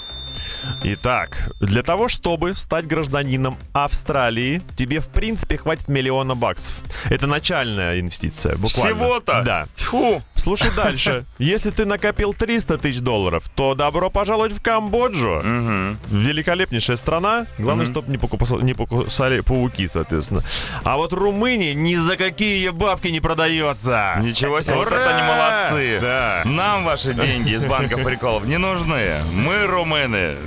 Итак, 0.83 1.51
для 1.59 1.83
того, 1.83 2.07
чтобы 2.07 2.53
стать 2.55 2.87
гражданином 2.87 3.57
Австралии, 3.73 4.61
тебе 4.75 4.99
в 4.99 5.07
принципе 5.09 5.57
хватит 5.57 5.87
миллиона 5.87 6.35
баксов. 6.35 6.73
Это 7.09 7.27
начальная 7.27 7.99
инвестиция, 7.99 8.55
буквально. 8.57 8.95
Всего-то? 8.95 9.41
Да. 9.45 9.65
Тьфу. 9.75 10.21
Слушай 10.35 10.71
дальше. 10.75 11.25
Если 11.37 11.69
ты 11.69 11.85
накопил 11.85 12.33
300 12.33 12.79
тысяч 12.79 12.99
долларов, 12.99 13.43
то 13.55 13.75
добро 13.75 14.09
пожаловать 14.09 14.53
в 14.53 14.61
Камбоджу. 14.61 15.41
Мгм. 15.43 15.99
Великолепнейшая 16.09 16.97
страна. 16.97 17.45
Главное, 17.59 17.85
Мгм. 17.85 17.93
чтобы 17.93 18.11
не, 18.11 18.17
покупа- 18.17 18.61
не 18.63 18.73
покусали 18.73 19.41
пауки, 19.41 19.87
соответственно. 19.87 20.41
А 20.83 20.97
вот 20.97 21.13
Румыния 21.13 21.73
ни 21.75 21.95
за 21.95 22.17
какие 22.17 22.69
бабки 22.69 23.09
не 23.09 23.19
продается. 23.19 24.15
Ничего 24.19 24.61
себе, 24.61 24.75
вот 24.75 24.87
Ура! 24.87 24.97
это 24.97 25.15
они 25.15 25.27
молодцы. 25.27 25.99
Да. 26.01 26.41
Нам 26.45 26.85
ваши 26.85 27.13
деньги 27.13 27.51
из 27.53 27.65
банка 27.65 27.97
приколов 27.97 28.45
не 28.45 28.57
нужны. 28.57 29.17
Мы 29.33 29.67
румыны. 29.67 30.37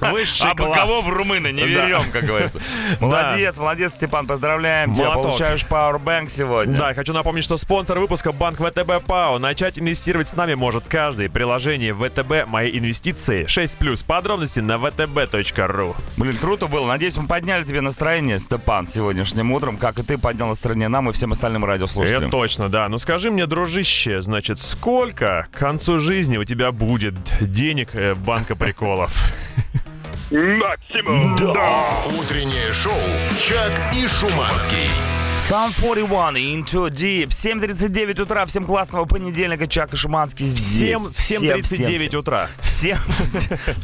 Высший 0.00 0.48
А 0.50 0.54
класс. 0.54 0.78
кого 0.80 1.02
в 1.02 1.08
румыны 1.08 1.52
не 1.52 1.62
Да. 1.62 1.86
верем, 1.86 2.10
как 2.12 2.24
говорится. 2.24 2.60
Молодец, 3.00 3.56
молодец, 3.56 3.92
Степан, 3.92 4.26
поздравляем 4.26 4.94
тебя. 4.94 5.04
Молоток. 5.06 5.24
Получаешь 5.30 5.64
Powerbank 5.68 6.30
сегодня. 6.30 6.76
Да, 6.76 6.94
хочу 6.94 7.12
напомнить, 7.12 7.44
что 7.44 7.56
спонсор 7.56 7.98
выпуска 7.98 8.32
банк 8.32 8.58
ВТБ 8.58 9.04
ПАО. 9.06 9.38
Начать 9.38 9.78
инвестировать 9.78 10.28
с 10.28 10.34
нами 10.36 10.54
может 10.54 10.84
каждый. 10.88 11.28
Приложение 11.28 11.94
ВТБ 11.94 12.46
«Мои 12.48 12.70
инвестиции» 12.78 13.44
6+. 13.46 14.04
Подробности 14.04 14.60
на 14.60 14.72
vtb.ru. 14.74 15.94
Блин, 16.16 16.36
круто 16.36 16.66
было. 16.66 16.86
Надеюсь, 16.86 17.16
мы 17.16 17.26
подняли 17.26 17.64
тебе 17.64 17.80
настроение, 17.80 18.38
Степан, 18.38 18.86
сегодняшним 18.88 19.52
утром, 19.52 19.76
как 19.76 19.98
и 19.98 20.02
ты 20.02 20.18
поднял 20.18 20.48
настроение 20.48 20.88
нам 20.88 21.08
и 21.08 21.12
всем 21.12 21.32
остальным 21.32 21.64
радиослушателям. 21.64 22.22
Это 22.24 22.30
точно, 22.30 22.68
да. 22.68 22.88
Ну 22.88 22.98
скажи 22.98 23.30
мне, 23.30 23.46
дружище, 23.46 24.20
значит, 24.22 24.60
сколько 24.60 25.46
к 25.52 25.58
концу 25.58 25.98
жизни 26.00 26.36
у 26.38 26.44
тебя 26.44 26.72
будет 26.72 27.14
денег 27.40 27.90
э, 27.94 28.14
банка 28.14 28.56
приколов? 28.56 29.10
Максимум! 30.30 31.34
Утреннее 32.18 32.72
шоу 32.72 32.92
«Чак 33.38 33.94
и 33.94 34.06
Шуманский». 34.06 35.19
Сам 35.50 35.72
41 35.72 36.36
Into 36.36 36.88
Deep. 36.90 37.30
7.39 37.30 38.22
утра. 38.22 38.46
Всем 38.46 38.64
классного 38.64 39.04
понедельника. 39.04 39.66
Чак 39.66 39.92
и 39.92 39.96
Шуманский 39.96 40.46
здесь. 40.46 40.96
Всем, 40.96 41.12
всем 41.12 41.40
39 41.42 42.14
утра. 42.14 42.46
Всем, 42.60 42.98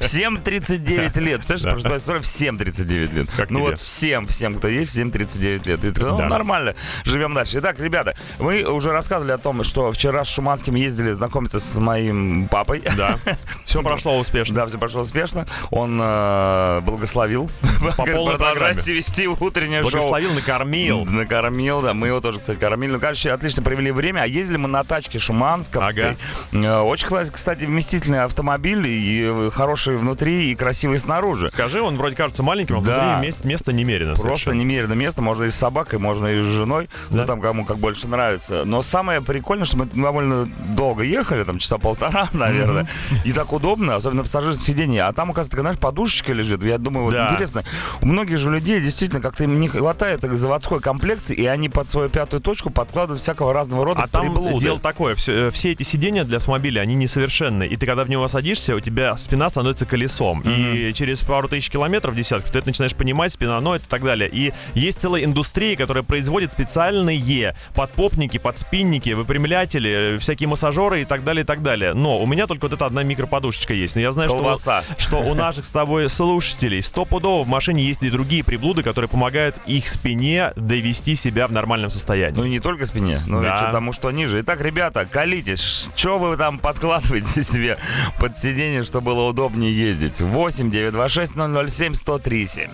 всем 0.01 0.37
39 0.41 1.17
лет. 1.17 1.45
Представляешь, 1.45 1.83
да. 1.83 1.99
что 1.99 2.23
всем 2.23 2.57
39 2.57 3.13
лет. 3.13 3.27
Как 3.37 3.51
ну 3.51 3.59
тебе? 3.59 3.71
вот 3.71 3.81
всем, 3.81 4.29
всем, 4.29 4.55
кто 4.55 4.69
есть, 4.69 4.93
всем 4.93 5.11
39 5.11 5.67
лет. 5.67 5.85
И 5.85 5.93
ну, 6.01 6.17
Да. 6.17 6.29
нормально, 6.29 6.77
живем 7.05 7.35
дальше. 7.35 7.59
Итак, 7.59 7.81
ребята, 7.81 8.15
мы 8.39 8.63
уже 8.63 8.93
рассказывали 8.93 9.33
о 9.33 9.39
том, 9.39 9.65
что 9.65 9.91
вчера 9.91 10.25
с 10.25 10.29
Шуманским 10.29 10.77
ездили 10.77 11.11
знакомиться 11.11 11.59
с 11.59 11.75
моим 11.75 12.47
папой. 12.47 12.85
Да. 12.97 13.19
Все 13.65 13.83
прошло 13.83 14.19
успешно. 14.19 14.55
Да, 14.55 14.67
все 14.67 14.79
прошло 14.79 15.01
успешно. 15.01 15.47
Он 15.71 15.99
э, 16.01 16.81
благословил. 16.83 17.51
По 17.97 18.05
полной 18.07 18.39
программе. 18.39 18.81
Вести 18.87 19.27
утреннее 19.27 19.83
шоу. 19.83 19.91
Благословил, 19.91 20.33
накормил. 20.33 21.05
Накормил, 21.05 21.56
да. 21.83 21.95
Мы 21.95 22.09
его 22.09 22.21
тоже, 22.21 22.39
кстати, 22.39 22.59
кормили. 22.59 22.93
Ну, 22.93 23.01
короче, 23.01 23.31
отлично 23.33 23.63
провели 23.63 23.91
время. 23.91 24.21
А 24.23 24.27
ездили 24.27 24.57
мы 24.57 24.69
на 24.69 24.85
тачке 24.85 25.19
Шумансковской. 25.19 26.17
Э, 26.53 26.79
Очень, 26.81 27.07
кстати, 27.07 27.31
кстати, 27.31 27.65
вместительный 27.65 28.23
автомобиль. 28.25 28.87
И 28.87 29.51
хороший 29.53 29.97
внутри, 29.97 30.51
и 30.51 30.55
красивый 30.55 30.99
снаружи. 30.99 31.51
Скажи, 31.51 31.81
он 31.81 31.97
вроде 31.97 32.17
кажется 32.17 32.43
маленьким, 32.43 32.79
а 32.79 32.81
Да. 32.81 33.13
внутри 33.15 33.29
мест- 33.31 33.45
места 33.45 33.73
немерено 33.73 34.13
Просто 34.15 34.27
совершенно. 34.27 34.55
немерено 34.61 34.93
место. 34.95 35.23
Можно 35.23 35.45
и 35.45 35.51
с 35.51 35.55
собакой, 35.57 35.99
можно 35.99 36.27
и 36.27 36.41
с 36.41 36.45
женой. 36.45 36.89
Да. 37.11 37.21
Ну, 37.23 37.27
там 37.27 37.41
кому 37.41 37.65
как 37.65 37.79
больше 37.79 38.09
нравится. 38.09 38.63
Но 38.65 38.83
самое 38.83 39.21
прикольное, 39.21 39.65
что 39.65 39.79
мы 39.79 39.87
довольно 39.87 40.47
долго 40.77 41.03
ехали, 41.03 41.45
там 41.45 41.59
часа 41.59 41.79
полтора, 41.79 42.29
наверное. 42.33 42.89
И 43.25 43.33
так 43.33 43.53
удобно, 43.53 43.97
особенно 43.97 44.19
на 44.19 44.23
пассажирском 44.23 44.65
сиденье. 44.67 45.03
А 45.05 45.13
там, 45.13 45.31
оказывается, 45.31 45.51
такая, 45.51 45.63
знаешь, 45.63 45.79
подушечка 45.79 46.33
лежит. 46.33 46.63
Я 46.63 46.79
думаю, 46.79 47.05
вот 47.05 47.13
Да. 47.15 47.29
интересно, 47.31 47.65
у 48.03 48.07
многих 48.07 48.39
же 48.39 48.51
людей 48.51 48.81
действительно 48.81 49.21
как-то 49.21 49.45
им 49.45 49.59
не 49.61 49.69
хватает 49.69 50.25
этой 50.25 50.37
заводской 50.37 50.81
комплекции, 50.81 51.35
и 51.35 51.45
они 51.47 51.69
под 51.69 51.89
свою 51.89 52.09
пятую 52.09 52.41
точку 52.41 52.71
подкладывают 52.71 53.23
всякого 53.23 53.53
разного 53.53 53.85
рода 53.85 54.03
А 54.03 54.09
там 54.09 54.23
приблуды. 54.23 54.65
дело 54.65 54.79
такое, 54.81 55.15
все, 55.15 55.51
все 55.51 55.73
эти 55.73 55.83
сиденья 55.83 56.25
для 56.25 56.39
автомобиля, 56.39 56.81
они 56.81 56.95
несовершенны. 56.95 57.67
И 57.67 57.77
ты 57.77 57.87
когда 57.87 58.05
в 58.05 58.11
него 58.11 58.27
садишься, 58.29 58.75
у 58.75 58.81
тебя 58.81 59.17
спина 59.17 59.49
становится 59.51 59.87
колесом. 59.87 60.43
И 60.43 60.93
через 60.95 61.23
пару 61.23 61.49
тысяч 61.49 61.71
километров, 61.71 62.15
десятков, 62.15 62.51
ты 62.51 62.59
это 62.59 62.69
начинаешь 62.69 62.95
понимать, 62.95 63.33
спина 63.33 63.61
ноет 63.61 63.83
и 63.83 63.87
так 63.89 64.03
далее. 64.03 64.29
И 64.33 64.53
есть 64.75 65.01
целая 65.01 65.25
индустрия, 65.25 65.77
которая 65.77 66.03
производит 66.03 66.53
специальные 66.53 67.55
подпопники, 67.75 68.39
подспинники, 68.39 69.11
выпрямлятели, 69.11 70.19
всякие 70.19 70.49
массажеры 70.49 71.03
и 71.03 71.05
так 71.05 71.25
далее, 71.25 71.43
и 71.43 71.47
так 71.47 71.63
далее. 71.63 71.95
Но 71.95 72.21
у 72.21 72.27
меня 72.27 72.47
только 72.47 72.65
вот 72.65 72.73
эта 72.73 72.87
одна 72.87 73.03
микроподушечка 73.03 73.75
есть. 73.75 73.95
Но 73.95 74.01
я 74.01 74.11
знаю, 74.11 74.29
что, 74.29 74.39
Колбаса. 74.39 74.85
что 74.99 75.19
у 75.19 75.35
наших 75.35 75.65
с 75.65 75.71
тобой 75.71 76.09
слушателей 76.09 76.83
стопудово 76.83 77.43
в 77.45 77.49
машине 77.49 77.85
есть 77.85 78.03
и 78.03 78.11
другие 78.11 78.45
приблуды, 78.45 78.83
которые 78.83 79.09
помогают 79.09 79.57
их 79.67 79.89
спине 79.89 80.53
довести 80.57 81.15
себя 81.15 81.36
в 81.45 81.53
нормальном 81.53 81.91
состоянии. 81.91 82.35
Ну 82.37 82.45
и 82.45 82.51
не 82.51 82.61
только 82.61 82.87
спине, 82.87 83.21
но 83.27 83.43
Да. 83.43 83.55
и 83.57 83.59
что 83.63 83.73
тому, 83.73 83.93
что 83.93 84.11
ниже. 84.11 84.41
Итак, 84.41 84.61
ребята, 84.61 85.05
колитесь. 85.05 85.89
Что 85.97 86.19
вы 86.19 86.37
там 86.37 86.59
подкладываете 86.59 87.43
себе 87.43 87.79
под 88.19 88.39
сиденье, 88.39 88.85
чтобы 88.85 89.07
было 89.07 89.23
удобнее 89.29 89.77
ездить? 89.77 90.21
8 90.21 90.71
926 90.71 91.33
007 91.77 91.95
103 91.95 92.47
7. 92.47 92.71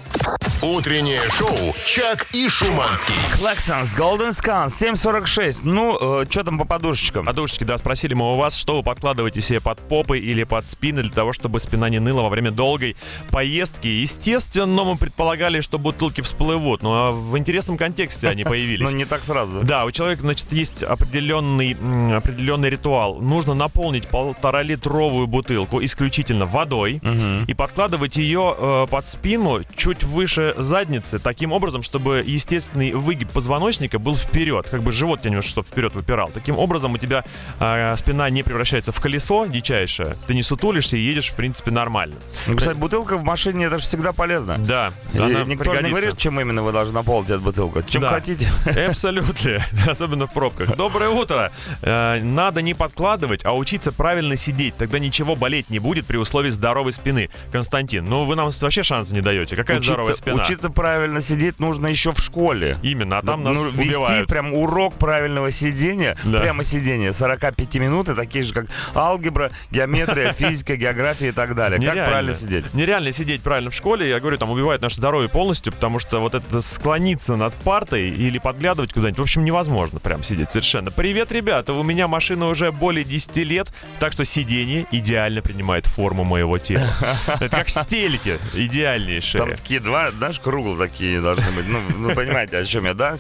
Утреннее 0.62 1.20
шоу 1.36 1.74
«Чак 1.84 2.28
и 2.32 2.48
Шуманский». 2.48 3.14
Клексонс, 3.38 3.94
Golden 3.96 4.30
Scan, 4.30 4.70
746. 4.70 5.64
Ну, 5.64 6.24
что 6.30 6.44
там 6.44 6.58
по 6.58 6.64
подушечкам? 6.64 7.24
Подушечки, 7.26 7.64
да, 7.64 7.76
спросили 7.78 8.14
мы 8.14 8.32
у 8.32 8.36
вас, 8.36 8.54
что 8.54 8.76
вы 8.76 8.82
подкладываете 8.84 9.40
себе 9.40 9.60
под 9.60 9.80
попы 9.80 10.18
или 10.20 10.44
под 10.44 10.64
спины 10.66 11.02
для 11.02 11.10
того, 11.10 11.32
чтобы 11.32 11.58
спина 11.58 11.88
не 11.88 11.98
ныла 11.98 12.22
во 12.22 12.28
время 12.28 12.52
долгой 12.52 12.96
поездки. 13.30 13.88
Естественно, 13.88 14.84
мы 14.84 14.96
предполагали, 14.96 15.60
что 15.62 15.78
бутылки 15.78 16.20
всплывут, 16.20 16.82
но 16.82 17.10
в 17.12 17.36
интересном 17.36 17.76
контексте 17.76 18.28
они 18.28 18.41
Ну, 18.44 18.50
появились. 18.50 18.92
не 18.92 19.04
так 19.04 19.22
сразу. 19.24 19.62
Да, 19.62 19.84
у 19.84 19.90
человека, 19.90 20.22
значит, 20.22 20.52
есть 20.52 20.82
определенный, 20.82 21.76
определенный 22.16 22.70
ритуал. 22.70 23.16
Нужно 23.20 23.54
наполнить 23.54 24.06
полтора-литровую 24.08 25.26
бутылку 25.26 25.82
исключительно 25.82 26.46
водой 26.46 27.00
и 27.46 27.54
подкладывать 27.54 28.16
ее 28.16 28.54
э, 28.56 28.86
под 28.90 29.06
спину 29.06 29.60
чуть 29.76 30.04
выше 30.04 30.54
задницы, 30.58 31.18
таким 31.18 31.52
образом, 31.52 31.82
чтобы 31.82 32.22
естественный 32.26 32.92
выгиб 32.92 33.30
позвоночника 33.30 33.98
был 33.98 34.16
вперед, 34.16 34.66
как 34.70 34.82
бы 34.82 34.92
живот 34.92 35.20
тебя 35.20 35.30
немножко 35.30 35.50
чтобы 35.50 35.66
вперед 35.68 35.94
выпирал. 35.94 36.30
Таким 36.32 36.58
образом 36.58 36.92
у 36.92 36.98
тебя 36.98 37.24
э, 37.60 37.96
спина 37.96 38.28
не 38.30 38.42
превращается 38.42 38.92
в 38.92 39.00
колесо 39.00 39.46
дичайшее, 39.46 40.16
ты 40.26 40.34
не 40.34 40.42
сутулишься 40.42 40.96
и 40.96 41.00
едешь, 41.00 41.30
в 41.30 41.34
принципе, 41.34 41.70
нормально. 41.70 42.16
Ну, 42.46 42.56
кстати, 42.56 42.76
бутылка 42.76 43.16
в 43.16 43.24
машине, 43.24 43.66
это 43.66 43.78
же 43.78 43.84
всегда 43.84 44.12
полезно. 44.12 44.58
Да, 44.58 44.92
И 45.12 45.18
она 45.18 45.26
Никто 45.28 45.38
же 45.38 45.50
не 45.50 45.56
пригодится. 45.56 45.88
говорит, 45.90 46.18
чем 46.18 46.40
именно 46.40 46.62
вы 46.62 46.72
должны 46.72 46.94
наполнить 46.94 47.30
эту 47.30 47.40
бутылку. 47.42 47.82
Чем 47.82 48.02
Да. 48.02 48.08
хотите. 48.08 48.31
Абсолютно, 48.88 49.60
особенно 49.86 50.26
в 50.26 50.32
пробках. 50.32 50.76
Доброе 50.76 51.10
утро. 51.10 51.50
Э, 51.82 52.20
Надо 52.22 52.62
не 52.62 52.74
подкладывать, 52.74 53.44
а 53.44 53.54
учиться 53.54 53.92
правильно 53.92 54.36
сидеть. 54.36 54.76
Тогда 54.76 54.98
ничего 54.98 55.36
болеть 55.36 55.70
не 55.70 55.78
будет 55.78 56.06
при 56.06 56.16
условии 56.16 56.50
здоровой 56.50 56.92
спины. 56.92 57.30
Константин, 57.50 58.04
ну 58.04 58.24
вы 58.24 58.36
нам 58.36 58.50
вообще 58.60 58.82
шанса 58.82 59.14
не 59.14 59.20
даете. 59.20 59.56
Какая 59.56 59.80
здоровая 59.80 60.12
Учиться, 60.12 60.22
спина? 60.22 60.42
учиться 60.42 60.70
правильно 60.70 61.20
сидеть 61.22 61.60
нужно 61.60 61.86
еще 61.88 62.12
в 62.12 62.18
школе. 62.20 62.76
Именно, 62.82 63.18
а 63.18 63.22
там 63.22 63.42
нас 63.42 63.56
ну, 63.56 63.70
вести 63.70 63.88
убивают. 63.96 64.28
прям 64.28 64.52
урок 64.54 64.94
правильного 64.94 65.50
сидения, 65.50 66.16
Да. 66.24 66.40
прямо 66.40 66.64
сидения, 66.64 67.12
45 67.12 67.74
минут, 67.76 68.08
и 68.08 68.14
такие 68.14 68.44
же, 68.44 68.52
как 68.54 68.66
алгебра, 68.94 69.50
геометрия, 69.70 70.32
физика, 70.38 70.76
география 70.76 71.28
и 71.28 71.32
так 71.32 71.54
далее. 71.54 71.78
Как 71.80 71.90
Нереально. 71.90 72.10
правильно 72.10 72.34
сидеть? 72.34 72.74
Нереально 72.74 73.12
сидеть 73.12 73.42
правильно 73.42 73.70
в 73.70 73.74
школе, 73.74 74.08
я 74.08 74.20
говорю, 74.20 74.38
там 74.38 74.50
убивает 74.50 74.80
наше 74.82 74.96
здоровье 74.96 75.28
полностью, 75.28 75.72
потому 75.72 75.98
что 75.98 76.20
вот 76.20 76.34
это 76.34 76.60
склониться 76.62 77.36
над 77.36 77.54
партой 77.54 78.10
или 78.26 78.38
подглядывать 78.38 78.92
куда-нибудь, 78.92 79.18
в 79.18 79.22
общем, 79.22 79.44
невозможно 79.44 80.00
прям 80.00 80.22
сидеть 80.24 80.50
совершенно. 80.50 80.90
Привет, 80.90 81.32
ребята, 81.32 81.72
у 81.72 81.82
меня 81.82 82.08
машина 82.08 82.46
уже 82.46 82.72
более 82.72 83.04
10 83.04 83.36
лет, 83.38 83.72
так 83.98 84.12
что 84.12 84.24
сиденье 84.24 84.86
идеально 84.90 85.42
принимает 85.42 85.86
форму 85.86 86.24
моего 86.24 86.58
тела. 86.58 86.88
Это 87.26 87.48
как 87.48 87.68
стельки, 87.68 88.38
идеальнейшие. 88.54 89.40
Там 89.40 89.50
такие 89.50 89.80
два, 89.80 90.10
знаешь, 90.10 90.38
круглые 90.38 90.78
такие 90.78 91.20
должны 91.20 91.50
быть. 91.52 91.66
Ну, 91.68 91.78
вы 91.98 92.14
понимаете, 92.14 92.58
о 92.58 92.64
чем 92.64 92.84
я, 92.84 92.94
да? 92.94 93.16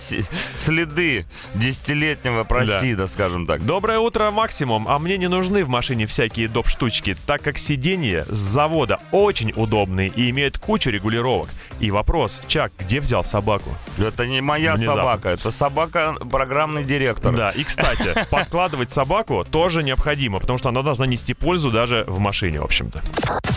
Следы 0.56 1.26
десятилетнего 1.54 2.44
просида, 2.44 3.06
скажем 3.06 3.46
так. 3.46 3.64
Доброе 3.64 3.98
утро, 3.98 4.30
Максимум. 4.30 4.88
А 4.88 4.98
мне 4.98 5.18
не 5.18 5.28
нужны 5.28 5.64
в 5.64 5.68
машине 5.68 6.06
всякие 6.06 6.48
доп. 6.48 6.68
штучки, 6.68 7.16
так 7.26 7.42
как 7.42 7.58
сиденья 7.58 8.24
с 8.28 8.36
завода 8.36 9.00
очень 9.10 9.52
удобные 9.56 10.08
и 10.08 10.30
имеют 10.30 10.58
кучу 10.58 10.90
регулировок. 10.90 11.48
И 11.80 11.90
вопрос, 11.90 12.40
Чак, 12.46 12.72
где 12.78 13.00
взял 13.00 13.24
собаку? 13.24 13.70
Это 13.98 14.26
не 14.26 14.40
моя 14.40 14.74
Внезапно. 14.74 14.91
Собака, 14.96 15.28
это 15.30 15.50
собака 15.50 16.14
программный 16.30 16.84
директор. 16.84 17.34
Да, 17.34 17.50
и, 17.50 17.64
кстати, 17.64 18.26
подкладывать 18.30 18.90
собаку 18.90 19.44
тоже 19.50 19.82
необходимо, 19.82 20.38
потому 20.38 20.58
что 20.58 20.68
она 20.68 20.82
должна 20.82 21.06
нести 21.06 21.34
пользу 21.34 21.70
даже 21.70 22.04
в 22.06 22.18
машине, 22.18 22.60
в 22.60 22.64
общем-то. 22.64 23.02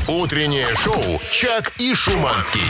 Утреннее 0.08 0.68
шоу 0.76 1.20
«Чак 1.30 1.74
и 1.80 1.94
Шуманский». 1.94 2.62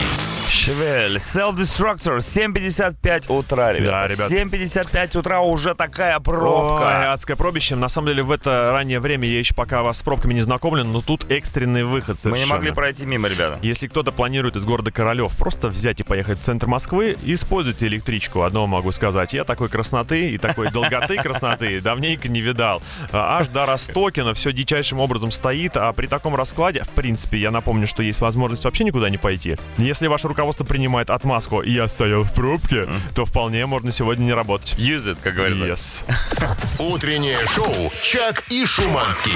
Шевель, 0.48 1.16
Self-Destructor, 1.16 2.18
7.55 2.18 3.26
утра, 3.36 3.72
ребята. 3.72 3.90
Да, 3.90 4.06
ребят. 4.06 4.30
7.55 4.30 5.18
утра 5.18 5.40
уже 5.40 5.74
такая 5.74 6.16
Ой, 6.16 6.22
пробка. 6.22 7.12
адское 7.12 7.36
пробище. 7.36 7.74
На 7.76 7.88
самом 7.88 8.08
деле, 8.08 8.22
в 8.22 8.30
это 8.30 8.70
раннее 8.72 9.00
время 9.00 9.28
я 9.28 9.38
еще 9.38 9.54
пока 9.54 9.82
вас 9.82 9.98
с 9.98 10.02
пробками 10.02 10.34
не 10.34 10.40
знакомлен, 10.40 10.90
но 10.92 11.02
тут 11.02 11.30
экстренный 11.30 11.84
выход 11.84 12.16
Мы 12.24 12.30
не 12.30 12.36
совершенно. 12.36 12.54
могли 12.54 12.70
пройти 12.72 13.06
мимо, 13.06 13.28
ребята. 13.28 13.58
Если 13.62 13.86
кто-то 13.88 14.12
планирует 14.12 14.56
из 14.56 14.64
города 14.64 14.90
Королев 14.90 15.36
просто 15.36 15.68
взять 15.68 16.00
и 16.00 16.02
поехать 16.04 16.38
в 16.38 16.42
центр 16.42 16.66
Москвы, 16.66 17.16
используйте 17.24 17.86
электричку. 17.86 18.42
Одно 18.42 18.66
могу 18.66 18.92
сказать. 18.92 19.32
Я 19.32 19.44
такой 19.44 19.68
красноты 19.68 20.30
и 20.30 20.38
такой 20.38 20.70
долготы 20.70 21.16
красноты 21.22 21.80
давненько 21.80 22.28
не 22.28 22.40
видал. 22.40 22.82
А, 23.12 23.38
Аж 23.38 23.48
до 23.48 23.66
Ростокина 23.66 24.32
все 24.34 24.52
дичайшим 24.52 25.00
образом 25.00 25.30
стоит, 25.32 25.76
а 25.76 25.92
при 25.92 26.06
таком 26.06 26.36
раскладе, 26.36 26.82
в 26.84 26.90
принципе, 26.90 27.38
я 27.38 27.50
напомню, 27.50 27.86
что 27.86 28.02
есть 28.02 28.20
возможность 28.20 28.64
вообще 28.64 28.84
никуда 28.84 29.10
не 29.10 29.18
пойти. 29.18 29.56
Если 29.78 30.06
ваше 30.06 30.28
руководство 30.36 30.64
принимает 30.64 31.08
отмазку 31.08 31.62
«я 31.62 31.88
стоял 31.88 32.22
в 32.22 32.34
пробке», 32.34 32.86
то 33.14 33.24
вполне 33.24 33.64
можно 33.64 33.90
сегодня 33.90 34.24
не 34.24 34.34
работать. 34.34 34.74
Use 34.76 35.14
it, 35.14 35.18
как 35.22 35.34
говорится. 35.34 36.04
Yes. 36.06 36.54
Утреннее 36.78 37.38
шоу 37.46 37.90
«Чак 38.02 38.44
и 38.50 38.66
Шуманский». 38.66 39.32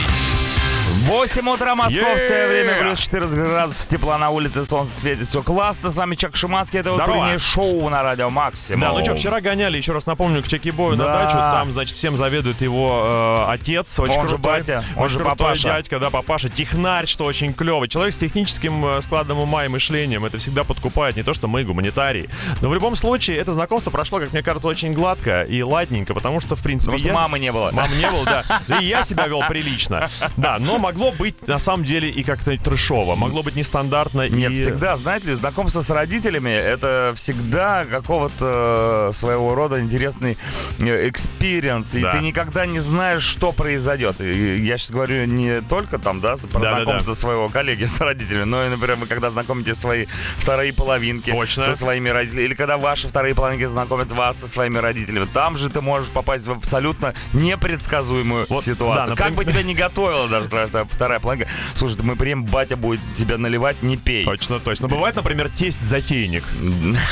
8 0.91 1.49
утра, 1.49 1.75
московское 1.77 2.47
Yeah! 2.47 2.49
время, 2.49 2.83
плюс 2.83 2.99
14 2.99 3.37
градусов 3.39 3.87
тепла 3.87 4.19
на 4.19 4.31
улице, 4.31 4.65
солнце 4.65 4.99
светит, 4.99 5.29
все 5.29 5.41
классно. 5.43 5.91
С 5.93 5.97
вами 5.97 6.17
Чак 6.17 6.35
Шуманский, 6.37 6.81
это 6.81 6.93
Здорово. 6.93 7.17
утреннее 7.19 7.39
шоу 7.39 7.89
на 7.89 8.03
радио 8.03 8.29
Максимум. 8.29 8.81
Да, 8.81 8.93
ну 8.93 9.01
что, 9.05 9.15
вчера 9.15 9.41
гоняли, 9.41 9.77
еще 9.77 9.93
раз 9.93 10.07
напомню, 10.07 10.43
к 10.43 10.49
Чеки 10.49 10.71
Бою 10.73 10.97
на 10.97 11.05
Да. 11.05 11.19
дачу. 11.21 11.37
Там, 11.37 11.73
значит, 11.73 11.97
всем 11.97 12.17
заведует 12.17 12.61
его 12.61 13.47
э, 13.49 13.53
отец. 13.53 13.99
Очень 14.01 14.15
Он 14.15 14.29
же 14.29 14.35
крутой, 14.37 14.53
батя, 14.61 14.85
он 14.97 15.09
же 15.09 15.19
крутой 15.19 15.37
папаша. 15.37 15.63
дядька, 15.69 15.99
да, 16.01 16.11
папаша. 16.11 16.49
Технарь, 16.49 17.07
что 17.07 17.25
очень 17.25 17.53
клевый. 17.53 17.89
Человек 17.89 18.13
с 18.15 18.19
техническим 18.19 18.85
э, 18.87 19.01
складом 19.01 19.39
ума 19.39 19.65
и 19.65 19.69
мышлением. 19.69 20.25
Это 20.25 20.39
всегда 20.39 20.65
подкупает 20.65 21.15
не 21.17 21.23
то, 21.23 21.35
что 21.35 21.47
мы, 21.47 21.63
гуманитарии. 21.63 22.29
Но 22.63 22.69
в 22.69 22.75
любом 22.75 22.97
случае, 22.97 23.37
это 23.39 23.53
знакомство 23.53 23.91
прошло, 23.91 24.19
как 24.19 24.33
мне 24.33 24.43
кажется, 24.43 24.67
очень 24.67 24.93
гладко 24.93 25.43
и 25.43 25.63
ладненько, 25.63 26.15
потому 26.15 26.41
что, 26.41 26.57
в 26.57 26.63
принципе, 26.63 26.91
Потому 26.93 26.99
что 26.99 27.09
я- 27.09 27.15
мамы 27.15 27.39
не 27.39 27.53
было. 27.53 27.71
Мам 27.73 27.89
не 27.97 28.11
был, 28.11 28.25
да. 28.25 28.43
Да 28.67 28.79
и 28.79 28.87
я 28.87 29.05
себя 29.05 29.29
вел 29.29 29.43
прилично. 29.49 30.09
Да, 30.37 30.57
но 30.59 30.79
могло 30.81 31.13
быть 31.13 31.47
на 31.47 31.59
самом 31.59 31.85
деле 31.85 32.11
и 32.11 32.23
как-то 32.23 32.57
трэшово. 32.57 33.15
Могло 33.15 33.43
быть 33.43 33.55
нестандартно. 33.57 34.29
Нет, 34.29 34.53
и... 34.53 34.55
всегда, 34.55 34.97
знаете 34.97 35.29
ли, 35.29 35.35
знакомство 35.35 35.81
с 35.83 35.91
родителями 35.91 36.51
это 36.51 37.13
всегда 37.17 37.85
какого-то 37.85 39.11
э, 39.11 39.13
своего 39.15 39.55
рода 39.55 39.81
интересный 39.81 40.37
experience. 40.79 41.95
И 41.95 42.03
Да. 42.03 42.13
ты 42.13 42.19
никогда 42.21 42.67
не 42.67 42.81
знаешь, 42.81 43.23
что 43.23 43.53
произойдет. 43.53 44.21
И 44.21 44.57
я 44.57 44.79
сейчас 44.79 44.91
говорю 44.91 45.25
не 45.27 45.61
только 45.63 45.99
там, 45.99 46.21
да, 46.21 46.37
про 46.37 46.59
Да-да-да. 46.61 46.83
знакомство 46.85 47.15
своего 47.15 47.49
коллеги 47.49 47.85
с 47.85 48.01
родителями, 48.01 48.45
но 48.45 48.65
и, 48.67 48.69
например, 48.69 48.97
вы 48.97 49.07
когда 49.07 49.31
знакомите 49.31 49.75
свои 49.75 50.07
вторые 50.37 50.73
половинки 50.73 51.31
Точно. 51.31 51.65
со 51.65 51.77
своими 51.77 52.09
родителями, 52.09 52.45
или 52.45 52.55
когда 52.55 52.79
ваши 52.79 53.09
вторые 53.09 53.35
половинки 53.35 53.65
знакомят 53.67 54.11
вас 54.13 54.37
со 54.39 54.49
своими 54.49 54.79
родителями, 54.79 55.27
там 55.33 55.59
же 55.59 55.69
ты 55.69 55.81
можешь 55.81 56.11
попасть 56.11 56.47
в 56.47 56.53
абсолютно 56.53 57.15
непредсказуемую 57.33 58.47
Вот, 58.49 58.65
ситуацию. 58.65 59.17
да, 59.17 59.23
как 59.23 59.33
бы 59.35 59.45
например- 59.45 59.61
тебя 59.63 59.63
не 59.69 59.75
готовила 59.75 60.29
даже 60.29 60.49
твоя 60.49 60.69
вторая 60.91 61.21
половинка, 61.21 61.51
слушай, 61.75 61.99
мы 62.03 62.17
прием, 62.17 62.45
батя 62.45 62.77
будет 62.77 63.01
тебя 63.17 63.39
наливать, 63.39 63.83
не 63.83 63.97
пей. 63.97 64.25
Точно, 64.25 64.59
точно. 64.59 64.89
Бывает, 64.89 65.17
например, 65.17 65.51
тесть-затейник. 65.51 66.45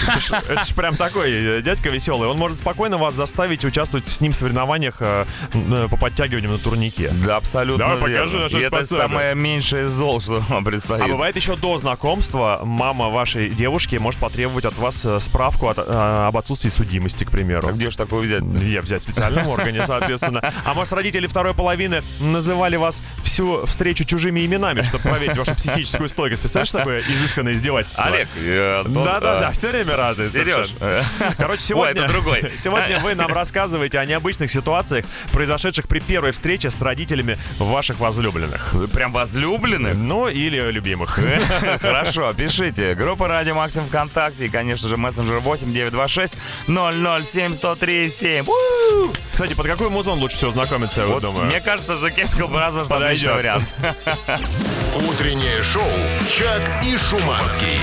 Это 0.08 0.20
ж, 0.20 0.30
это 0.48 0.64
ж 0.64 0.74
прям 0.74 0.96
такой 0.96 1.30
э, 1.30 1.62
дядька 1.62 1.90
веселый. 1.90 2.28
Он 2.28 2.38
может 2.38 2.58
спокойно 2.58 2.98
вас 2.98 3.14
заставить 3.14 3.64
участвовать 3.64 4.06
с 4.06 4.20
ним 4.20 4.32
в 4.32 4.36
соревнованиях 4.36 4.96
э, 5.00 5.24
э, 5.52 5.88
по 5.90 5.96
подтягиванию 5.96 6.50
на 6.50 6.58
турнике. 6.58 7.10
Да, 7.24 7.36
абсолютно 7.36 7.88
Давай, 7.88 8.10
верно. 8.10 8.32
покажи 8.32 8.58
И 8.58 8.62
это 8.62 8.84
самое 8.84 9.34
меньшее 9.34 9.88
зол, 9.88 10.20
что 10.20 10.40
вам 10.48 10.64
предстоит. 10.64 11.02
А 11.02 11.08
бывает 11.08 11.36
еще 11.36 11.56
до 11.56 11.78
знакомства 11.78 12.60
мама 12.64 13.08
вашей 13.08 13.50
девушки 13.50 13.96
может 13.96 14.20
потребовать 14.20 14.64
от 14.64 14.76
вас 14.78 15.06
справку 15.20 15.68
от, 15.68 15.78
об 15.78 16.36
отсутствии 16.36 16.70
судимости, 16.70 17.24
к 17.24 17.30
примеру. 17.30 17.68
А 17.68 17.72
где 17.72 17.90
же 17.90 17.96
такое 17.96 18.22
взять? 18.22 18.42
Я 18.62 18.82
взять 18.82 19.02
в 19.02 19.04
специальном 19.04 19.48
органе, 19.48 19.84
соответственно. 19.86 20.52
А 20.64 20.74
может, 20.74 20.92
родители 20.92 21.26
второй 21.26 21.54
половины 21.54 22.02
называли 22.20 22.76
вас 22.76 23.00
всю 23.22 23.47
встречу 23.66 24.04
чужими 24.04 24.44
именами, 24.44 24.82
чтобы 24.82 25.02
проверить 25.04 25.36
вашу 25.36 25.54
психическую 25.54 26.08
стойкость. 26.08 26.42
Представляешь, 26.42 26.70
такое 26.70 27.00
изысканное 27.02 27.52
издевательство? 27.52 28.04
Олег, 28.04 28.28
э, 28.36 28.84
Да-да-да, 28.86 29.52
все 29.52 29.68
время 29.70 29.96
разные. 29.96 30.30
Сереж. 30.30 30.70
Короче, 31.36 31.62
сегодня, 31.62 32.02
это 32.02 32.12
другой. 32.12 32.52
сегодня 32.58 32.98
вы 33.00 33.14
нам 33.14 33.32
рассказываете 33.32 33.98
о 33.98 34.04
необычных 34.06 34.50
ситуациях, 34.50 35.04
произошедших 35.32 35.88
при 35.88 36.00
первой 36.00 36.32
встрече 36.32 36.70
с 36.70 36.80
родителями 36.80 37.38
ваших 37.58 38.00
возлюбленных. 38.00 38.74
прям 38.92 39.12
возлюблены? 39.12 39.94
Ну, 39.94 40.28
или 40.28 40.58
любимых. 40.70 41.18
Хорошо, 41.80 42.32
пишите. 42.34 42.94
Группа 42.94 43.28
Радио 43.28 43.54
Максим 43.54 43.84
ВКонтакте 43.84 44.46
и, 44.46 44.48
конечно 44.48 44.88
же, 44.88 44.96
мессенджер 44.96 45.38
8 45.38 45.72
926 45.72 46.34
007 46.66 47.54
103 47.54 48.10
7. 48.10 48.46
Кстати, 49.32 49.54
под 49.54 49.66
какой 49.66 49.88
музон 49.88 50.18
лучше 50.18 50.36
всего 50.36 50.50
знакомиться, 50.50 51.02
я 51.02 51.06
вот 51.06 51.22
думаю? 51.22 51.46
Мне 51.46 51.60
кажется, 51.60 51.92
The 51.92 52.14
Chemical 52.14 52.50
Brothers 52.50 52.88
Подойдет. 52.88 53.37
Вариант. 53.38 53.68
Утреннее 55.08 55.62
шоу 55.62 55.84
«Чак 56.28 56.84
и 56.84 56.96
Шуманский». 56.96 57.78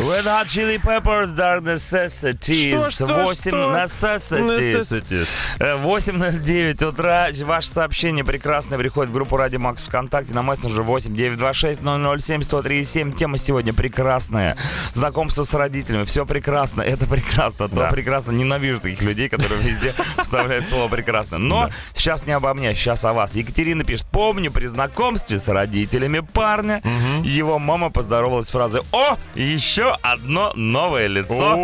Red 0.00 0.24
Hot 0.24 0.46
Chili 0.48 0.78
Peppers, 0.78 1.34
Dark 1.36 1.62
Necessities. 1.62 2.90
Что, 2.90 3.06
что, 3.06 3.06
8 3.24 3.34
что? 3.34 3.50
Necessities. 3.50 4.80
Necessities. 4.80 5.28
Э, 5.58 5.76
8.09 5.76 6.84
утра. 6.86 7.28
Ваше 7.44 7.68
сообщение 7.68 8.24
прекрасное 8.24 8.78
приходит 8.78 9.10
в 9.10 9.12
группу 9.12 9.36
Радио 9.36 9.58
Макс 9.58 9.82
ВКонтакте 9.82 10.32
на 10.32 10.40
мессенджер 10.42 10.82
8 10.82 11.14
926 11.14 11.80
007 11.82 12.42
103 12.42 12.84
7. 12.84 13.12
Тема 13.12 13.36
сегодня 13.36 13.74
прекрасная. 13.74 14.56
Знакомство 14.94 15.44
с 15.44 15.52
родителями. 15.54 16.04
Все 16.04 16.24
прекрасно. 16.24 16.80
Это 16.82 17.06
прекрасно. 17.06 17.68
То 17.68 17.76
Да. 17.76 17.88
прекрасно. 17.90 18.30
Ненавижу 18.32 18.80
таких 18.80 19.02
людей, 19.02 19.28
которые 19.28 19.60
везде 19.60 19.94
вставляют 20.22 20.68
слово 20.68 20.88
прекрасно. 20.88 21.36
Но 21.38 21.68
сейчас 21.94 22.26
не 22.26 22.32
обо 22.32 22.54
мне, 22.54 22.74
сейчас 22.74 23.04
о 23.04 23.12
вас. 23.12 23.34
Екатерина 23.34 23.84
пишет. 23.84 24.06
Помню, 24.10 24.50
при 24.50 24.66
знакомстве 24.66 25.38
с 25.38 25.46
родителями 25.48 26.20
парня 26.20 26.80
его 27.22 27.58
мама 27.58 27.90
поздоровалась 27.90 28.46
с 28.46 28.50
фразой 28.50 28.80
«О, 28.92 29.16
еще 29.34 29.89
одно 30.02 30.52
новое 30.54 31.06
лицо». 31.06 31.56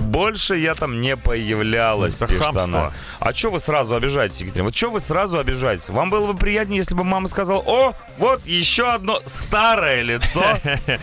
Больше 0.00 0.56
я 0.56 0.74
там 0.74 1.00
не 1.00 1.16
появлялась, 1.16 2.20
Это 2.20 2.34
хамство. 2.34 2.92
А 3.20 3.32
что 3.32 3.50
вы 3.50 3.60
сразу 3.60 3.94
обижаетесь, 3.94 4.40
Екатерина? 4.40 4.64
Вот 4.64 4.76
что 4.76 4.90
вы 4.90 5.00
сразу 5.00 5.38
обижаетесь? 5.38 5.88
Вам 5.88 6.10
было 6.10 6.32
бы 6.32 6.38
приятнее, 6.38 6.78
если 6.78 6.94
бы 6.94 7.04
мама 7.04 7.28
сказала, 7.28 7.62
о, 7.64 7.94
вот 8.18 8.44
еще 8.46 8.90
одно 8.90 9.20
старое 9.26 10.02
лицо. 10.02 10.42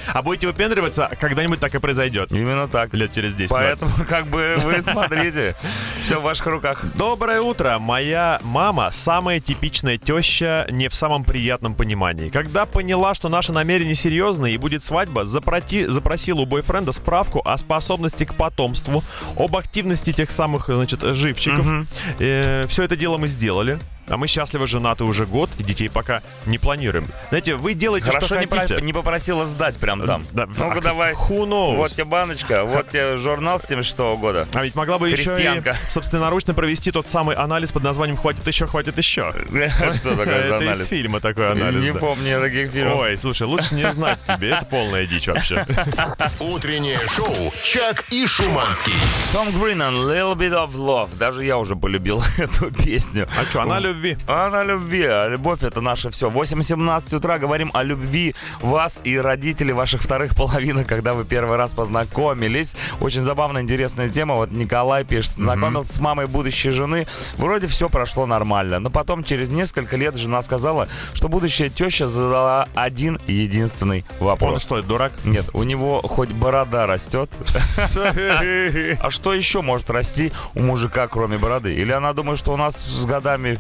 А 0.08 0.22
будете 0.22 0.48
выпендриваться, 0.48 1.10
когда-нибудь 1.20 1.60
так 1.60 1.74
и 1.76 1.80
произойдет. 1.80 2.32
Именно 2.32 2.68
так. 2.68 2.94
Лет 2.94 3.14
через 3.14 3.36
10 3.36 3.52
Поэтому, 3.52 3.92
как 4.08 4.28
бы, 4.28 4.56
вы 4.60 4.82
смотрите, 4.82 5.56
все 6.02 6.20
в 6.20 6.24
ваших 6.24 6.46
руках. 6.48 6.84
Доброе 6.96 7.42
утро. 7.42 7.80
Моя 7.80 8.40
мама 8.44 8.90
самая 8.92 9.40
типичная 9.40 9.98
теща 9.98 10.68
не 10.70 10.88
в 10.88 10.96
самом 10.96 11.24
приятном 11.24 11.76
понимании. 11.76 12.30
Когда 12.30 12.66
поняла, 12.66 13.14
что 13.14 13.30
наши 13.30 13.52
намерения 13.52 13.96
серьезные 13.96 14.56
и 14.56 14.58
будет 14.58 14.84
свадьба, 14.84 15.22
запроти- 15.22 15.88
запросила 15.90 16.33
у 16.42 16.46
бойфренда 16.46 16.92
справку 16.92 17.42
о 17.44 17.58
способности 17.58 18.26
к 18.26 18.34
потомству, 18.36 19.04
об 19.38 19.56
активности 19.56 20.14
тех 20.14 20.32
самых, 20.32 20.66
значит, 20.66 21.02
живчиков. 21.02 21.88
все 22.18 22.84
это 22.84 22.96
дело 22.96 23.18
мы 23.18 23.28
сделали. 23.28 23.80
А 24.10 24.18
мы 24.18 24.28
счастливо 24.28 24.68
женаты 24.68 25.04
уже 25.06 25.26
год, 25.26 25.50
и 25.58 25.64
детей 25.64 25.90
пока 25.90 26.22
не 26.46 26.58
планируем. 26.58 27.08
Знаете, 27.30 27.56
вы 27.56 27.74
делаете, 27.74 28.08
Хорошо 28.08 28.26
что 28.28 28.38
не, 28.40 28.48
про- 28.48 28.60
хотите. 28.60 28.82
не 28.82 28.92
попросила 28.94 29.46
сдать 29.46 29.78
прям 29.78 30.06
там. 30.06 30.24
Да, 30.34 30.46
Ну-ка 30.46 30.80
а 30.80 30.82
давай. 30.82 31.14
who 31.14 31.46
knows? 31.48 31.76
Вот 31.78 31.92
тебе 31.92 32.04
баночка, 32.06 32.66
вот 32.66 32.90
тебе 32.90 33.18
журнал 33.18 33.60
с 33.60 33.64
76 33.68 33.98
года. 34.20 34.48
А 34.54 34.64
ведь 34.64 34.76
могла 34.76 34.98
бы 35.00 35.10
еще 35.10 35.36
и 35.42 35.90
собственноручно 35.90 36.54
провести 36.54 36.92
тот 36.92 37.08
самый 37.08 37.36
анализ 37.36 37.72
под 37.72 37.84
названием 37.84 38.18
«Хватит 38.18 38.46
еще, 38.46 38.68
хватит 38.68 38.98
еще». 38.98 39.34
Что 39.94 40.16
такое 40.16 40.26
за 40.26 40.56
Это 40.56 40.64
из 40.64 40.68
анализ? 40.70 40.88
фильма 40.88 41.20
такой 41.20 41.52
анализ. 41.52 41.84
Не 41.84 41.94
помню 41.94 42.42
таких 42.42 42.72
фильмов. 42.72 42.98
Ой, 43.00 43.18
слушай, 43.18 43.44
лучше 43.48 43.76
не 43.76 43.90
знать 43.92 44.20
тебе, 44.28 44.50
это 44.52 44.66
полная 44.66 45.06
дичь 45.06 45.28
вообще. 45.28 45.66
Утреннее 46.40 47.00
шоу 47.16 47.52
«Чак 47.64 48.06
и 48.12 48.26
Шуманский». 48.28 48.94
Том 49.32 49.50
Гринан, 49.52 49.96
Little 49.96 50.36
Bit 50.36 50.52
of 50.54 50.74
Love. 50.76 51.18
Даже 51.18 51.46
я 51.46 51.58
уже 51.58 51.76
полюбил 51.76 52.22
эту 52.38 52.72
песню. 52.72 53.28
А 53.40 53.46
что, 53.50 53.62
она 53.62 53.80
любви? 53.94 54.18
Она 54.28 54.64
любви, 54.64 55.06
а 55.06 55.28
любовь 55.30 55.64
это 55.64 55.82
наше 55.82 56.10
все. 56.10 56.30
8.17 56.30 57.16
утра 57.16 57.38
говорим 57.38 57.72
о 57.74 57.84
любви 57.84 58.36
вас 58.62 59.00
и 59.04 59.18
родителей 59.18 59.74
ваших 59.74 60.02
вторых 60.02 60.36
половинок, 60.36 60.88
когда 60.88 61.14
вы 61.14 61.24
первый 61.26 61.58
раз 61.58 61.74
познакомились. 61.74 62.76
Очень 63.00 63.24
забавная, 63.24 63.62
интересная 63.62 64.10
тема. 64.10 64.36
Вот 64.36 64.52
Николай 64.52 65.04
пишет, 65.04 65.34
знакомился 65.34 65.94
с 65.94 66.00
мамой 66.00 66.28
будущей 66.28 66.72
жены. 66.72 67.08
Вроде 67.38 67.68
все 67.68 67.90
прошло 67.90 68.26
нормально. 68.26 68.80
Но 68.80 68.90
потом, 68.90 69.24
через 69.24 69.50
несколько 69.50 69.96
лет, 69.98 70.16
жена 70.16 70.42
сказала, 70.42 70.88
что 71.14 71.30
будущая 71.30 71.70
теща 71.70 72.08
задала 72.08 72.68
один 72.76 73.20
единственный 73.28 74.06
Он 74.20 74.28
вопрос. 74.28 74.64
что, 74.64 74.82
дурак? 74.82 75.12
Нет, 75.24 75.46
у 75.54 75.64
него 75.64 76.02
хоть 76.02 76.32
борода 76.32 76.88
растет. 76.88 77.30
А 79.00 79.10
что 79.12 79.34
еще 79.34 79.62
может 79.62 79.90
расти 79.90 80.32
у 80.56 80.62
мужика, 80.62 81.08
кроме 81.08 81.38
бороды? 81.38 81.74
Или 81.74 81.92
она 81.92 82.14
думает, 82.14 82.40
что 82.40 82.54
у 82.54 82.58
нас 82.58 82.76
с 82.76 83.06
годами 83.06 83.60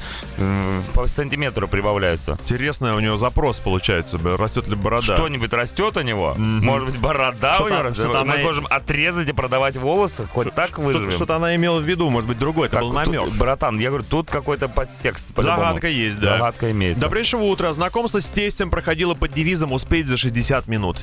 по 0.94 1.08
сантиметру 1.08 1.68
прибавляются? 1.68 2.38
Интересный 2.44 2.92
у 2.92 3.00
него 3.00 3.18
запрос 3.18 3.60
получается, 3.60 4.20
растет 4.38 4.68
ли 4.68 4.76
борода. 4.76 5.16
Что-нибудь 5.16 5.52
растет 5.54 5.98
у 5.98 6.02
него? 6.02 6.34
Может 6.38 6.90
быть, 6.90 7.00
борода 7.00 7.52
у 7.52 7.56
Что-то- 7.56 7.70
него 7.72 7.84
растет? 7.84 8.08
Мы 8.08 8.18
она 8.18 8.38
можем 8.38 8.68
отрезать 8.70 9.30
и 9.30 9.34
продавать 9.34 9.76
волосы? 9.78 10.26
Хоть 10.34 10.54
так 10.54 10.70
Что- 10.70 10.82
выживем? 10.82 11.12
Что-то 11.12 11.36
она 11.36 11.56
имела 11.56 11.80
в 11.80 11.84
виду, 11.84 12.10
может 12.10 12.28
быть, 12.28 12.38
другой, 12.38 12.68
это 12.68 12.78
Так, 12.78 12.84
был 12.84 12.94
тут, 12.94 13.06
намек. 13.06 13.30
братан, 13.36 13.80
я 13.80 13.90
говорю, 13.90 14.06
тут 14.10 14.30
какой-то 14.30 14.68
подтекст. 14.68 15.34
по-любому. 15.34 15.58
Загадка 15.64 15.88
есть, 15.88 16.20
да. 16.20 16.38
Загадка 16.38 16.72
имеется. 16.72 17.02
Добрейшего 17.02 17.44
утра. 17.44 17.74
Знакомство 17.74 18.20
с 18.20 18.26
тестем 18.28 18.70
проходило 18.70 19.14
под 19.14 19.34
девизом 19.34 19.72
«Успеть 19.72 20.08
за 20.08 20.18
60 20.18 20.68
минут». 20.68 21.00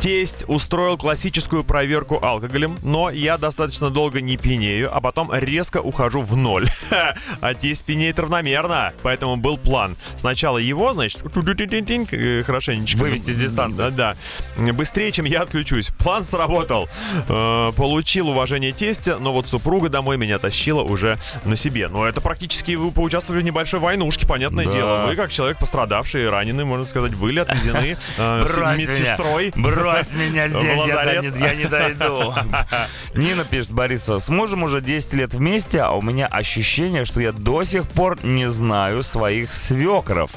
Тесть 0.00 0.44
устроил 0.48 0.96
классическую 0.98 1.64
проверку 1.64 2.18
алкоголем, 2.22 2.76
но 2.82 3.10
я 3.10 3.38
достаточно 3.38 3.90
долго 3.90 4.20
не 4.20 4.36
пьянею, 4.36 4.90
а 4.94 5.00
потом 5.00 5.30
резко 5.32 5.80
ухожу 5.80 6.20
в 6.22 6.36
ноль. 6.36 6.68
А 7.40 7.54
тесть 7.54 7.84
пьянеет 7.84 8.18
равномерно. 8.18 8.61
Верно. 8.62 8.92
Поэтому 9.02 9.36
был 9.36 9.58
план. 9.58 9.96
Сначала 10.16 10.58
его, 10.58 10.92
значит, 10.92 11.20
э, 11.24 12.42
хорошенечко. 12.44 12.98
Вывести 12.98 13.32
с 13.32 13.36
дистанции. 13.36 13.90
Да, 13.90 14.14
да. 14.56 14.72
Быстрее, 14.72 15.10
чем 15.12 15.24
я 15.24 15.42
отключусь. 15.42 15.88
План 15.98 16.22
сработал. 16.24 16.88
Э, 17.28 17.72
Получил 17.76 18.28
уважение 18.28 18.72
тестя, 18.72 19.18
но 19.18 19.32
вот 19.32 19.48
супруга 19.48 19.88
домой 19.88 20.16
меня 20.16 20.38
тащила 20.38 20.82
уже 20.82 21.18
на 21.44 21.56
себе. 21.56 21.88
Но 21.88 22.06
это 22.06 22.20
практически 22.20 22.72
вы 22.76 22.90
поучаствовали 22.92 23.40
в 23.42 23.44
небольшой 23.44 23.80
войнушке, 23.80 24.26
понятное 24.26 24.66
Да. 24.66 24.72
дело. 24.72 25.06
Вы, 25.06 25.16
как 25.16 25.32
человек 25.32 25.58
пострадавший, 25.58 26.28
раненый, 26.30 26.64
можно 26.64 26.84
сказать, 26.84 27.14
были 27.16 27.40
отвезены 27.40 27.96
э, 28.18 28.44
медсестрой. 28.76 29.52
меня, 29.56 29.68
брось 29.68 30.12
меня 30.12 30.48
здесь, 30.48 30.62
я, 30.64 30.76
лазарет. 30.76 31.32
до- 31.36 31.44
я 31.44 31.54
не 31.54 31.64
дойду. 31.64 32.34
Нина 33.14 33.44
пишет 33.44 33.72
Борису, 33.72 34.20
с 34.20 34.28
мужем 34.28 34.62
уже 34.62 34.80
10 34.80 35.12
лет 35.14 35.34
вместе, 35.34 35.80
а 35.80 35.90
у 35.92 36.02
меня 36.02 36.26
ощущение, 36.26 37.04
что 37.04 37.20
я 37.20 37.32
до 37.32 37.64
сих 37.64 37.88
пор 37.88 38.18
не 38.24 38.50
знаю 38.52 39.02
своих 39.02 39.52
свекров. 39.52 40.30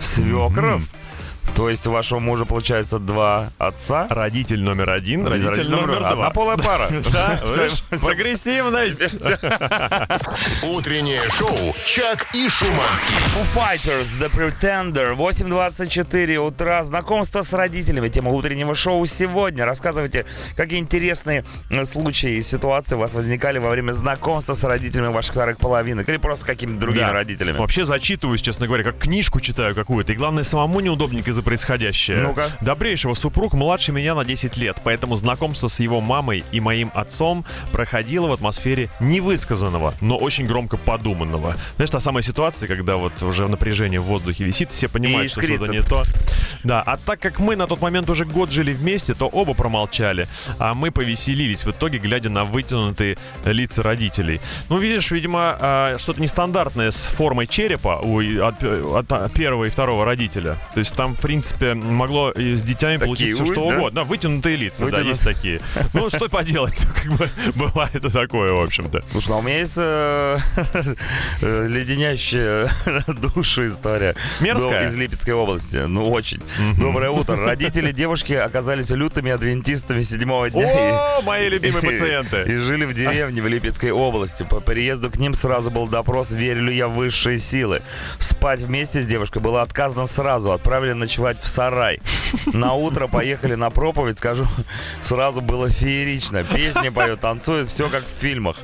Свекров? 0.00 0.82
То 1.54 1.68
есть 1.68 1.86
у 1.86 1.90
вашего 1.90 2.18
мужа 2.18 2.44
получается 2.44 2.98
два 2.98 3.50
отца? 3.58 4.06
Родитель 4.08 4.62
номер 4.62 4.90
один, 4.90 5.26
родитель 5.26 5.70
номер 5.70 5.98
два. 5.98 6.10
Однополая 6.10 6.56
пара. 6.56 6.88
Да, 7.10 7.40
прогрессивность. 7.90 9.00
Утреннее 10.62 11.20
шоу 11.36 11.74
«Чак 11.84 12.28
и 12.34 12.48
Шуманский». 12.48 13.16
Foo 13.34 13.46
Fighters, 13.54 14.06
The 14.20 14.30
Pretender, 14.30 15.14
8.24 15.16 16.36
утра. 16.36 16.84
Знакомство 16.84 17.42
с 17.42 17.52
родителями. 17.52 18.08
Тема 18.08 18.30
утреннего 18.30 18.74
шоу 18.74 19.04
сегодня. 19.06 19.64
Рассказывайте, 19.64 20.24
какие 20.56 20.78
интересные 20.78 21.44
э, 21.70 21.84
случаи 21.84 22.36
и 22.36 22.42
ситуации 22.42 22.94
у 22.94 22.98
вас 22.98 23.14
возникали 23.14 23.58
во 23.58 23.70
время 23.70 23.92
знакомства 23.92 24.54
с 24.54 24.62
родителями 24.64 25.12
ваших 25.12 25.32
вторых 25.32 25.58
половинок 25.58 26.08
или 26.08 26.16
просто 26.16 26.44
с 26.44 26.46
какими-то 26.46 26.80
другими 26.80 27.10
родителями. 27.10 27.56
Вообще 27.58 27.84
зачитываюсь, 27.84 28.40
честно 28.40 28.66
говоря, 28.66 28.84
как 28.84 28.98
книжку 28.98 29.40
читаю 29.40 29.74
какую-то. 29.74 30.12
И 30.12 30.16
главное, 30.16 30.44
самому 30.44 30.80
неудобненько 30.80 31.32
за 31.40 31.44
происходящее. 31.44 32.18
Ну-ка. 32.18 32.44
Добрейшего 32.60 33.14
супруг 33.14 33.54
младше 33.54 33.92
меня 33.92 34.14
на 34.14 34.24
10 34.24 34.56
лет, 34.56 34.76
поэтому 34.84 35.16
знакомство 35.16 35.68
с 35.68 35.80
его 35.80 36.00
мамой 36.00 36.44
и 36.52 36.60
моим 36.60 36.90
отцом 36.94 37.44
проходило 37.72 38.28
в 38.28 38.32
атмосфере 38.32 38.90
невысказанного, 39.00 39.94
но 40.00 40.16
очень 40.16 40.46
громко 40.46 40.76
подуманного. 40.76 41.56
Знаешь, 41.76 41.90
та 41.90 42.00
самая 42.00 42.22
ситуация, 42.22 42.66
когда 42.68 42.96
вот 42.96 43.22
уже 43.22 43.48
напряжение 43.48 44.00
в 44.00 44.04
воздухе 44.04 44.44
висит, 44.44 44.70
все 44.72 44.88
понимают, 44.88 45.26
И 45.26 45.28
что 45.28 45.40
что-то 45.42 45.64
искрится. 45.64 45.72
не 45.72 45.80
то. 45.80 46.02
Да, 46.64 46.82
а 46.82 46.96
так 46.96 47.20
как 47.20 47.38
мы 47.38 47.56
на 47.56 47.66
тот 47.66 47.80
момент 47.80 48.08
уже 48.10 48.24
год 48.24 48.50
жили 48.50 48.72
вместе, 48.72 49.14
то 49.14 49.26
оба 49.28 49.54
промолчали, 49.54 50.26
а 50.58 50.74
мы 50.74 50.90
повеселились 50.90 51.64
в 51.64 51.70
итоге, 51.70 51.98
глядя 51.98 52.30
на 52.30 52.44
вытянутые 52.44 53.16
лица 53.44 53.82
родителей. 53.82 54.40
Ну, 54.68 54.78
видишь, 54.78 55.10
видимо, 55.10 55.56
а, 55.60 55.96
что-то 55.98 56.20
нестандартное 56.20 56.90
с 56.90 57.04
формой 57.06 57.46
черепа 57.46 58.00
у 58.02 58.20
от, 58.20 58.62
от- 58.62 59.32
первого 59.32 59.64
и 59.64 59.70
второго 59.70 60.04
родителя. 60.04 60.56
То 60.74 60.80
есть 60.80 60.94
там, 60.96 61.14
в 61.14 61.20
принципе, 61.20 61.74
могло 61.74 62.32
с 62.34 62.62
детьми 62.62 62.98
получиться 62.98 63.44
все 63.44 63.52
что 63.52 63.70
да? 63.70 63.76
угодно. 63.76 64.00
Да, 64.00 64.04
вытянутые 64.04 64.56
лица, 64.56 64.80
да, 64.80 64.86
Вытянут- 64.86 65.08
есть 65.08 65.24
такие. 65.24 65.60
Ну, 65.94 66.08
что 66.10 66.28
поделать, 66.28 66.76
как 66.94 67.12
бы 67.16 67.28
бывает 67.54 68.04
и 68.04 68.10
такое, 68.10 68.52
в 68.52 68.60
общем-то. 68.62 69.02
Слушай, 69.10 69.32
а 69.32 69.36
у 69.36 69.42
меня 69.42 69.58
есть 69.58 69.74
э, 69.76 70.38
э, 71.42 71.66
леденящая 71.68 72.68
душу 73.34 73.66
история. 73.66 74.14
Мерзкая? 74.40 74.86
Из 74.86 74.94
Липецкой 74.94 75.34
области. 75.34 75.76
Ну, 75.76 76.10
очень. 76.10 76.40
Доброе 76.78 77.10
утро. 77.10 77.36
Родители 77.36 77.92
девушки 77.92 78.32
оказались 78.32 78.90
лютыми 78.90 79.30
адвентистами 79.30 80.02
седьмого 80.02 80.50
дня. 80.50 80.62
и- 80.62 80.92
О, 80.92 81.22
мои 81.22 81.48
любимые 81.48 81.82
пациенты. 81.98 82.42
И 82.50 82.56
жили 82.56 82.84
в 82.84 82.94
деревне 82.94 83.42
в 83.42 83.46
Липецкой 83.48 83.90
области. 83.92 84.42
По 84.42 84.60
приезду 84.60 85.10
к 85.10 85.16
ним 85.16 85.34
сразу 85.34 85.70
был 85.70 85.86
допрос, 85.88 86.30
верю 86.30 86.64
ли 86.64 86.76
я 86.76 86.88
в 86.88 86.94
высшие 86.94 87.38
силы. 87.38 87.82
Спать 88.18 88.60
вместе 88.60 89.00
с 89.02 89.06
девушкой 89.06 89.42
было 89.42 89.62
отказано 89.62 90.06
сразу. 90.06 90.52
Отправили 90.52 90.92
ночевать 90.92 91.38
в 91.40 91.46
сарай. 91.46 92.00
На 92.52 92.74
утро 92.74 93.06
поехали 93.06 93.54
на 93.54 93.70
проповедь, 93.70 94.18
скажу, 94.18 94.46
сразу 95.02 95.40
было 95.40 95.68
феерично. 95.70 96.42
Песни 96.44 96.88
поют, 96.88 97.20
танцуют, 97.20 97.68
все 97.70 97.88
как 97.88 98.04
в 98.04 98.20
фильмах. 98.20 98.56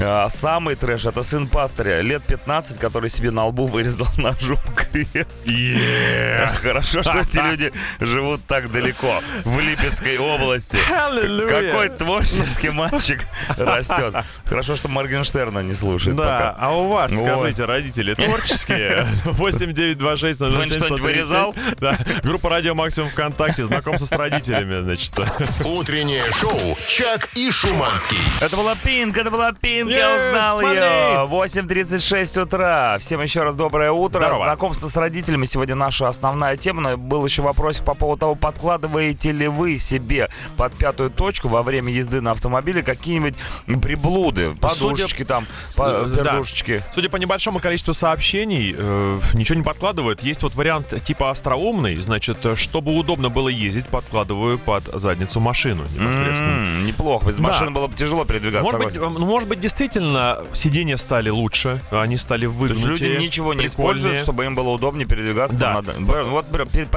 А 0.00 0.28
самый 0.28 0.76
трэш 0.76 1.06
это 1.06 1.22
сын 1.22 1.48
пастыря, 1.48 2.00
лет 2.02 2.22
15, 2.22 2.78
который 2.78 3.10
себе 3.10 3.30
на 3.30 3.46
лбу 3.46 3.66
вырезал 3.66 4.06
ножом 4.16 4.58
крест. 4.76 5.46
Yeah. 5.46 6.54
Хорошо, 6.62 7.02
что 7.02 7.17
эти 7.18 7.38
люди 7.38 7.72
живут 8.00 8.40
так 8.46 8.70
далеко, 8.70 9.22
в 9.44 9.60
Липецкой 9.60 10.18
области. 10.18 10.78
Какой 10.88 11.88
творческий 11.90 12.70
мальчик 12.70 13.26
растет. 13.56 14.14
Хорошо, 14.46 14.76
что 14.76 14.88
Моргенштерна 14.88 15.60
не 15.60 15.74
слушает 15.74 16.16
Да, 16.16 16.22
пока. 16.22 16.56
а 16.58 16.72
у 16.76 16.88
вас, 16.88 17.12
скажите, 17.12 17.64
родители 17.64 18.14
творческие? 18.14 19.06
8926 19.24 20.40
Он 20.40 20.66
что-нибудь 20.70 21.00
вырезал? 21.00 21.54
Да, 21.80 21.98
группа 22.22 22.50
Радио 22.50 22.74
Максимум 22.74 23.10
ВКонтакте, 23.10 23.64
знакомство 23.64 24.06
с 24.06 24.12
родителями, 24.12 24.82
значит. 24.82 25.12
Утреннее 25.64 26.22
шоу 26.40 26.76
«Чак 26.86 27.28
и 27.34 27.50
Шуманский». 27.50 28.18
Это 28.40 28.56
была 28.56 28.74
Пинк, 28.76 29.16
это 29.16 29.30
была 29.30 29.52
Пинк, 29.52 29.90
я 29.90 30.14
узнал 30.14 30.60
ее. 30.60 31.26
8.36 31.28 32.40
утра. 32.42 32.98
Всем 32.98 33.20
еще 33.22 33.42
раз 33.42 33.54
доброе 33.54 33.90
утро. 33.92 34.20
Здорово. 34.20 34.44
Знакомство 34.44 34.88
с 34.88 34.96
родителями 34.96 35.46
сегодня 35.46 35.74
наша 35.74 36.08
основная 36.08 36.56
тема. 36.56 36.96
Был 37.08 37.24
еще 37.24 37.40
вопросик 37.40 37.84
по 37.84 37.94
поводу 37.94 38.20
того, 38.20 38.34
подкладываете 38.34 39.32
ли 39.32 39.48
вы 39.48 39.78
себе 39.78 40.28
под 40.58 40.74
пятую 40.74 41.08
точку 41.10 41.48
во 41.48 41.62
время 41.62 41.90
езды 41.90 42.20
на 42.20 42.32
автомобиле 42.32 42.82
какие-нибудь 42.82 43.34
приблуды, 43.82 44.50
подушечки 44.60 45.24
там, 45.24 45.46
по- 45.74 46.04
Да. 46.04 46.22
пердушечки. 46.24 46.82
Судя 46.94 47.08
по 47.08 47.16
небольшому 47.16 47.60
количеству 47.60 47.94
сообщений, 47.94 48.74
э, 48.76 49.20
ничего 49.32 49.56
не 49.56 49.62
подкладывают. 49.64 50.22
Есть 50.22 50.42
вот 50.42 50.54
вариант 50.54 51.02
типа 51.04 51.30
остроумный, 51.30 51.96
значит, 51.96 52.44
э, 52.44 52.56
чтобы 52.56 52.94
удобно 52.94 53.30
было 53.30 53.48
ездить, 53.48 53.86
подкладываю 53.86 54.58
под 54.58 54.84
задницу 54.84 55.40
машину 55.40 55.84
непосредственно. 55.84 56.58
М, 56.80 56.86
Неплохо, 56.86 57.26
без 57.26 57.36
Да. 57.36 57.42
машины 57.42 57.70
было 57.70 57.86
бы 57.86 57.94
тяжело 57.94 58.24
передвигаться. 58.26 58.62
Может 58.70 58.80
быть, 58.84 58.96
э, 58.96 59.00
ну, 59.00 59.24
может 59.26 59.48
быть, 59.48 59.60
действительно 59.60 60.44
сиденья 60.52 60.96
стали 60.98 61.30
лучше, 61.30 61.80
они 61.90 62.18
стали 62.18 62.46
То 62.46 62.66
есть 62.66 62.84
люди 62.84 63.16
ничего 63.18 63.54
не 63.54 63.66
используют, 63.66 64.18
чтобы 64.20 64.44
им 64.44 64.54
было 64.54 64.68
удобнее 64.68 65.06
передвигаться. 65.06 65.56
Да. 65.56 65.74
надо. 65.74 65.94
Вот 66.24 66.46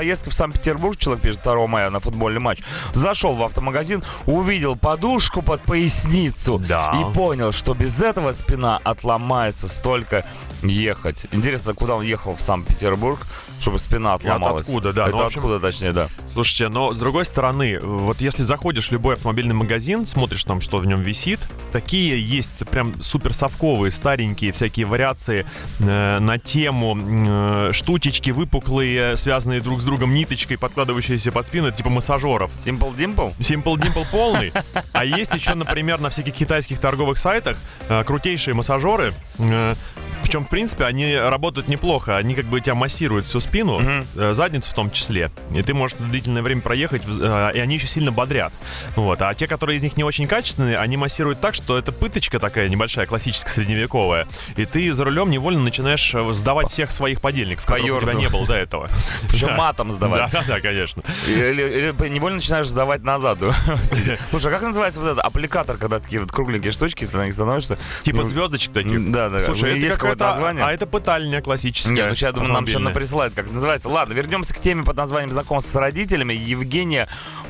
поездкой 0.01 0.31
в 0.31 0.35
Санкт-Петербург, 0.35 0.97
человек 0.97 1.21
пишет 1.21 1.41
2 1.43 1.67
мая 1.67 1.91
на 1.91 1.99
футбольный 1.99 2.39
матч, 2.39 2.57
зашел 2.93 3.35
в 3.35 3.43
автомагазин, 3.43 4.03
увидел 4.25 4.75
подушку 4.75 5.43
под 5.43 5.61
поясницу 5.61 6.57
Да. 6.57 6.91
и 6.99 7.13
понял, 7.13 7.51
что 7.51 7.75
без 7.75 8.01
этого 8.01 8.31
спина 8.31 8.79
отломается 8.83 9.67
столько 9.67 10.25
ехать. 10.63 11.27
Интересно, 11.31 11.75
куда 11.75 11.97
он 11.97 12.01
ехал 12.03 12.35
в 12.35 12.41
Санкт-Петербург, 12.41 13.19
чтобы 13.61 13.79
спина 13.79 14.15
отломалась? 14.15 14.65
откуда, 14.67 14.91
да. 14.93 15.07
Это 15.07 15.15
Ну, 15.17 15.23
общем- 15.25 15.39
откуда, 15.39 15.59
точнее, 15.59 15.91
да. 15.93 16.07
Слушайте, 16.33 16.69
но 16.69 16.93
с 16.93 16.97
другой 16.97 17.25
стороны, 17.25 17.79
вот 17.79 18.21
если 18.21 18.43
заходишь 18.43 18.87
в 18.89 18.91
любой 18.91 19.15
автомобильный 19.15 19.53
магазин, 19.53 20.05
смотришь 20.05 20.43
там, 20.43 20.61
что 20.61 20.77
в 20.77 20.85
нем 20.85 21.01
висит, 21.01 21.39
такие 21.71 22.21
есть 22.21 22.67
прям 22.69 23.01
супер 23.03 23.33
совковые, 23.33 23.91
старенькие 23.91 24.51
всякие 24.51 24.85
вариации 24.85 25.45
э, 25.79 26.19
на 26.19 26.37
тему 26.39 26.97
э, 26.97 27.71
штучечки 27.73 28.29
выпуклые, 28.31 29.17
связанные 29.17 29.61
друг 29.61 29.79
с 29.79 29.83
другом 29.83 30.13
ниточкой, 30.13 30.57
подкладывающиеся 30.57 31.31
под 31.31 31.47
спину, 31.47 31.67
это 31.67 31.77
типа 31.77 31.89
массажеров. 31.89 32.51
Simple 32.65 32.95
Dimple? 32.95 33.37
Simple 33.39 33.75
Dimple 33.75 34.05
полный. 34.11 34.53
А 34.93 35.05
есть 35.05 35.33
еще, 35.33 35.53
например, 35.53 35.99
на 35.99 36.09
всяких 36.09 36.33
китайских 36.33 36.79
торговых 36.79 37.17
сайтах 37.17 37.57
э, 37.89 38.03
крутейшие 38.03 38.53
массажеры. 38.53 39.13
э, 39.37 39.75
причем, 40.23 40.45
в 40.45 40.49
принципе, 40.49 40.85
они 40.85 41.15
работают 41.15 41.67
неплохо. 41.67 42.15
Они 42.15 42.35
как 42.35 42.45
бы 42.45 42.61
тебя 42.61 42.75
массируют 42.75 43.25
всю 43.25 43.39
спину, 43.39 43.50
Мгм. 43.79 44.05
э, 44.15 44.33
задницу 44.33 44.71
в 44.71 44.73
том 44.73 44.91
числе. 44.91 45.31
И 45.53 45.61
ты 45.61 45.73
можешь 45.73 45.97
длительное 45.97 46.41
время 46.41 46.61
проехать, 46.61 47.03
э, 47.07 47.51
и 47.53 47.59
они 47.59 47.75
еще 47.75 47.87
сильно 47.87 48.11
бодрят. 48.11 48.53
Вот. 48.95 49.21
А 49.21 49.33
те, 49.33 49.47
которые 49.47 49.77
из 49.77 49.83
них 49.83 49.97
не 49.97 50.03
очень 50.03 50.27
качественные, 50.27 50.77
они 50.77 50.97
массируют 50.97 51.39
так, 51.41 51.53
что 51.55 51.77
это 51.77 51.91
пыточка 51.91 52.39
такая 52.39 52.69
небольшая, 52.69 53.05
классическая, 53.05 53.51
средневековая. 53.51 54.27
И 54.55 54.65
ты 54.65 54.91
за 54.93 55.03
рулем 55.03 55.29
невольно 55.29 55.61
начинаешь 55.61 56.13
э, 56.13 56.33
сдавать 56.33 56.69
всех 56.69 56.91
своих 56.91 57.21
подельников, 57.21 57.65
которых 57.65 57.97
у 57.97 58.05
тебя 58.05 58.13
не 58.13 58.29
было 58.29 58.45
до 58.47 58.53
этого. 58.55 58.89
Причем 59.29 59.53
матом 59.55 59.91
сдавать. 59.91 60.31
Да, 60.31 60.43
да, 60.47 60.59
конечно. 60.59 61.03
Или, 61.27 61.93
невольно 62.09 62.37
начинаешь 62.37 62.67
сдавать 62.67 63.03
назад. 63.03 63.39
Слушай, 64.29 64.47
а 64.47 64.49
как 64.51 64.61
называется 64.61 64.99
вот 64.99 65.07
этот 65.11 65.25
аппликатор, 65.25 65.77
когда 65.77 65.99
такие 65.99 66.21
вот 66.21 66.31
кругленькие 66.31 66.71
штучки, 66.71 67.05
ты 67.05 67.17
на 67.17 67.25
них 67.25 67.33
становишься? 67.33 67.77
Типа 68.03 68.19
Ну, 68.19 68.23
звездочек 68.23 68.71
таких. 68.73 69.11
Да, 69.11 69.29
да. 69.29 69.45
Слушай, 69.45 69.71
это 69.71 69.79
есть 69.79 69.97
какое-то 69.97 70.25
название? 70.25 70.63
А 70.65 70.71
это 70.71 70.85
пытальня 70.85 71.41
классическая. 71.41 71.93
Нет, 71.93 72.09
ну 72.09 72.15
сейчас, 72.15 72.29
я 72.29 72.31
думаю, 72.33 72.53
нам 72.53 72.65
все 72.65 72.77
автомобильная. 72.77 72.93
Как 73.41 73.47
это 73.47 73.55
называется. 73.55 73.89
Ладно, 73.89 74.13
вернемся 74.13 74.53
к 74.53 74.59
теме 74.59 74.83
под 74.83 74.95
названием 74.95 75.31
«Знакомство 75.31 75.71
с 75.71 75.75
родителями». 75.75 76.33
Евгения 76.33 77.09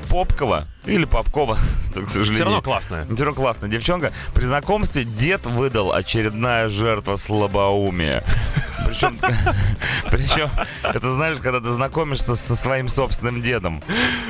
Попкова, 0.09 0.65
или 0.85 1.03
Попкова, 1.05 1.57
к 1.93 2.09
сожалению. 2.09 2.35
Все 2.35 2.43
равно 2.45 2.61
классная. 2.61 3.03
Все 3.03 3.25
равно 3.25 3.33
классная 3.33 3.69
девчонка. 3.69 4.13
При 4.33 4.45
знакомстве 4.45 5.03
дед 5.03 5.45
выдал 5.45 5.91
очередная 5.91 6.69
жертва 6.69 7.17
слабоумия. 7.17 8.23
Причем, 8.91 9.17
причем, 10.11 10.49
это 10.83 11.11
знаешь, 11.11 11.37
когда 11.41 11.59
ты 11.59 11.69
знакомишься 11.71 12.35
со 12.35 12.55
своим 12.55 12.89
собственным 12.89 13.41
дедом. 13.41 13.81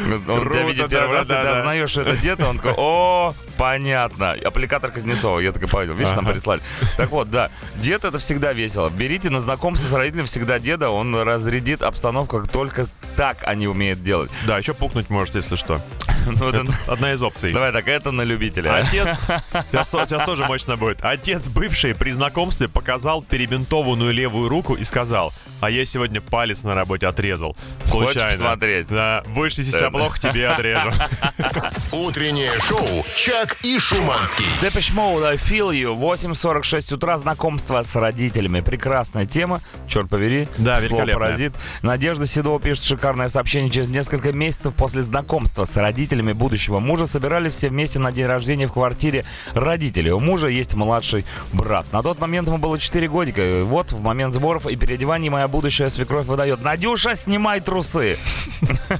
Он 0.07 0.21
тебя 0.21 0.39
Круто, 0.39 0.59
видит 0.61 0.89
первый 0.89 1.17
раз, 1.17 1.25
и 1.25 1.27
ты 1.27 1.33
да-да-да-да. 1.33 1.59
узнаешь, 1.59 1.89
что 1.89 2.01
это 2.01 2.17
дед, 2.17 2.39
и 2.39 2.43
он 2.43 2.57
такой, 2.57 2.73
о, 2.77 3.33
понятно. 3.57 4.31
Аппликатор 4.31 4.91
Кузнецова, 4.91 5.39
я 5.39 5.51
такой 5.51 5.67
понял, 5.67 5.93
видишь, 5.93 6.13
нам 6.13 6.25
прислали. 6.25 6.61
Так 6.97 7.09
вот, 7.09 7.29
да, 7.31 7.49
дед 7.75 8.05
это 8.05 8.19
всегда 8.19 8.53
весело. 8.53 8.89
Берите 8.89 9.29
на 9.29 9.41
знакомство 9.41 9.87
с 9.87 9.93
родителем 9.93 10.25
всегда 10.25 10.59
деда, 10.59 10.89
он 10.89 11.15
разрядит 11.15 11.81
обстановку, 11.81 12.39
как 12.39 12.49
только 12.49 12.87
так 13.15 13.37
они 13.45 13.67
умеют 13.67 14.03
делать. 14.03 14.29
Да, 14.45 14.57
еще 14.57 14.73
пукнуть 14.73 15.09
может, 15.09 15.35
если 15.35 15.55
что. 15.55 15.81
Ну, 16.25 16.49
это- 16.49 16.61
Это 16.61 16.73
одна 16.93 17.13
из 17.13 17.21
опций. 17.23 17.51
Давай 17.53 17.71
так, 17.71 17.87
это 17.87 18.11
на 18.11 18.21
любителя. 18.21 18.75
Отец, 18.75 19.07
сейчас, 19.71 19.89
сейчас 19.89 20.23
тоже 20.25 20.45
мощно 20.45 20.77
будет. 20.77 20.99
Отец 21.03 21.47
бывший 21.47 21.95
при 21.95 22.11
знакомстве 22.11 22.67
показал 22.67 23.23
перебинтованную 23.23 24.13
левую 24.13 24.49
руку 24.49 24.75
и 24.75 24.83
сказал, 24.83 25.33
а 25.61 25.69
я 25.69 25.83
сегодня 25.85 26.21
палец 26.21 26.63
на 26.63 26.75
работе 26.75 27.07
отрезал. 27.07 27.55
Случайно. 27.85 28.29
посмотреть? 28.31 28.87
Да, 28.87 29.23
будешь 29.27 29.57
вести 29.57 29.71
себя 29.71 29.89
плохо, 29.89 30.19
тебе 30.19 30.47
отрежу. 30.47 30.91
Утреннее 31.91 32.51
шоу 32.67 33.03
«Чак 33.15 33.57
и 33.63 33.79
Шуманский». 33.79 34.45
Depeche 34.61 34.93
Mode, 34.95 35.25
I 35.25 35.35
Feel 35.37 35.71
You, 35.71 35.95
8.46 35.97 36.93
утра, 36.93 37.17
знакомство 37.17 37.81
с 37.81 37.95
родителями. 37.95 38.61
Прекрасная 38.61 39.25
тема, 39.25 39.61
черт 39.87 40.09
побери. 40.09 40.47
Да, 40.57 40.77
слово 40.79 41.01
великолепная. 41.01 41.13
паразит. 41.13 41.53
Надежда 41.81 42.25
Седова 42.27 42.59
пишет 42.59 42.83
шикарное 42.83 43.29
сообщение. 43.29 43.71
Через 43.71 43.89
несколько 43.89 44.31
месяцев 44.33 44.73
после 44.75 45.01
знакомства 45.01 45.65
с 45.65 45.75
родителями 45.77 46.00
будущего 46.33 46.79
мужа 46.79 47.05
собирались 47.05 47.53
все 47.53 47.69
вместе 47.69 47.99
на 47.99 48.11
день 48.11 48.25
рождения 48.25 48.67
в 48.67 48.73
квартире 48.73 49.25
родителей. 49.53 50.11
У 50.11 50.19
мужа 50.19 50.47
есть 50.47 50.73
младший 50.73 51.25
брат. 51.53 51.85
На 51.91 52.01
тот 52.01 52.19
момент 52.19 52.47
ему 52.47 52.57
было 52.57 52.79
4 52.79 53.07
годика. 53.07 53.41
И 53.41 53.63
вот 53.63 53.91
в 53.91 54.01
момент 54.01 54.33
сборов 54.33 54.67
и 54.67 54.75
переодеваний 54.75 55.29
моя 55.29 55.47
будущая 55.47 55.89
свекровь 55.89 56.25
выдает 56.25 56.63
«Надюша, 56.63 57.15
снимай 57.15 57.61
трусы!» 57.61 58.17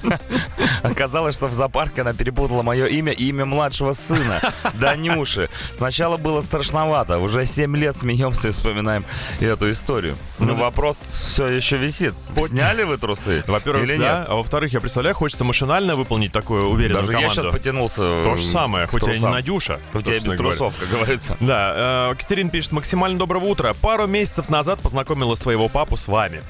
Оказалось, 0.83 1.35
что 1.35 1.47
в 1.47 1.53
зоопарке 1.53 2.01
она 2.01 2.13
перепутала 2.13 2.61
мое 2.61 2.85
имя 2.85 3.11
и 3.11 3.25
имя 3.29 3.45
младшего 3.45 3.93
сына, 3.93 4.41
Данюши. 4.73 5.49
Сначала 5.77 6.17
было 6.17 6.41
страшновато. 6.41 7.17
Уже 7.19 7.45
7 7.45 7.75
лет 7.77 7.95
смеемся 7.95 8.49
и 8.49 8.51
вспоминаем 8.51 9.05
эту 9.39 9.71
историю. 9.71 10.15
Но 10.39 10.55
вопрос 10.55 10.97
все 10.97 11.47
еще 11.47 11.77
висит. 11.77 12.13
Сняли 12.47 12.83
вы 12.83 12.97
трусы? 12.97 13.43
Во-первых, 13.47 13.99
да, 13.99 14.25
а 14.27 14.35
во-вторых, 14.35 14.73
я 14.73 14.79
представляю, 14.79 15.15
хочется 15.15 15.43
машинально 15.43 15.95
выполнить 15.95 16.31
такую 16.31 16.69
уверенную 16.99 17.01
Даже 17.07 17.11
я 17.13 17.29
команду. 17.29 17.41
сейчас 17.43 17.51
потянулся. 17.53 17.95
То 18.23 18.35
же 18.35 18.45
самое, 18.45 18.87
к 18.87 18.91
хоть 18.91 19.03
я 19.07 19.17
не. 19.17 19.25
Надюша. 19.25 19.79
Хоть 19.93 20.07
я 20.07 20.15
и 20.15 20.17
без 20.19 20.23
говоря. 20.25 20.37
трусов, 20.55 20.75
как 20.79 20.89
говорится. 20.89 21.37
Да, 21.51 22.09
э, 22.11 22.15
Катерин 22.15 22.49
пишет, 22.49 22.71
максимально 22.71 23.17
доброго 23.17 23.45
утра. 23.45 23.73
Пару 23.73 24.07
месяцев 24.07 24.49
назад 24.49 24.79
познакомила 24.79 25.35
своего 25.35 25.67
папу 25.69 25.97
с 25.97 26.07
вами. 26.07 26.41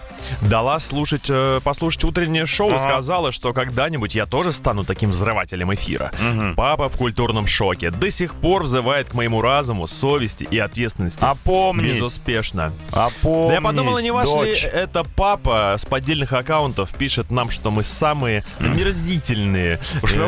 Дала 0.42 0.80
слушать, 0.80 1.26
э, 1.30 1.60
послушать 1.64 2.04
утреннее 2.04 2.46
шоу 2.46 2.70
и 2.72 2.74
Ага. 2.76 2.80
сказала, 2.84 3.32
что 3.32 3.54
когда-нибудь 3.54 4.14
я 4.16 4.26
тоже 4.26 4.52
стану 4.52 4.84
таким 4.84 5.12
взрывателем 5.12 5.74
эфира. 5.74 6.12
Папа 6.56 6.90
в 6.90 6.98
культурном 6.98 7.48
шоке. 7.48 7.90
До 7.92 8.10
сих 8.12 8.36
пор 8.36 8.64
взывает 8.64 9.10
к 9.10 9.14
моему 9.14 9.42
разуму, 9.42 9.88
совести 9.88 10.44
и 10.44 10.58
ответственности. 10.60 11.24
Опомнись. 11.24 11.96
Безуспешно. 11.98 12.74
Опомнись, 12.92 13.48
Да 13.50 13.54
я 13.56 13.62
подумала, 13.62 14.00
не 14.00 14.12
ваш 14.12 14.28
ли 14.28 14.34
дочь. 14.34 14.66
это 14.66 15.04
папа 15.16 15.76
с 15.80 15.86
поддельных 15.86 16.34
аккаунтов 16.34 16.94
пишет 16.96 17.32
нам, 17.32 17.50
что 17.50 17.72
мы 17.72 17.84
самые 17.84 18.44
мерзительные. 18.60 19.80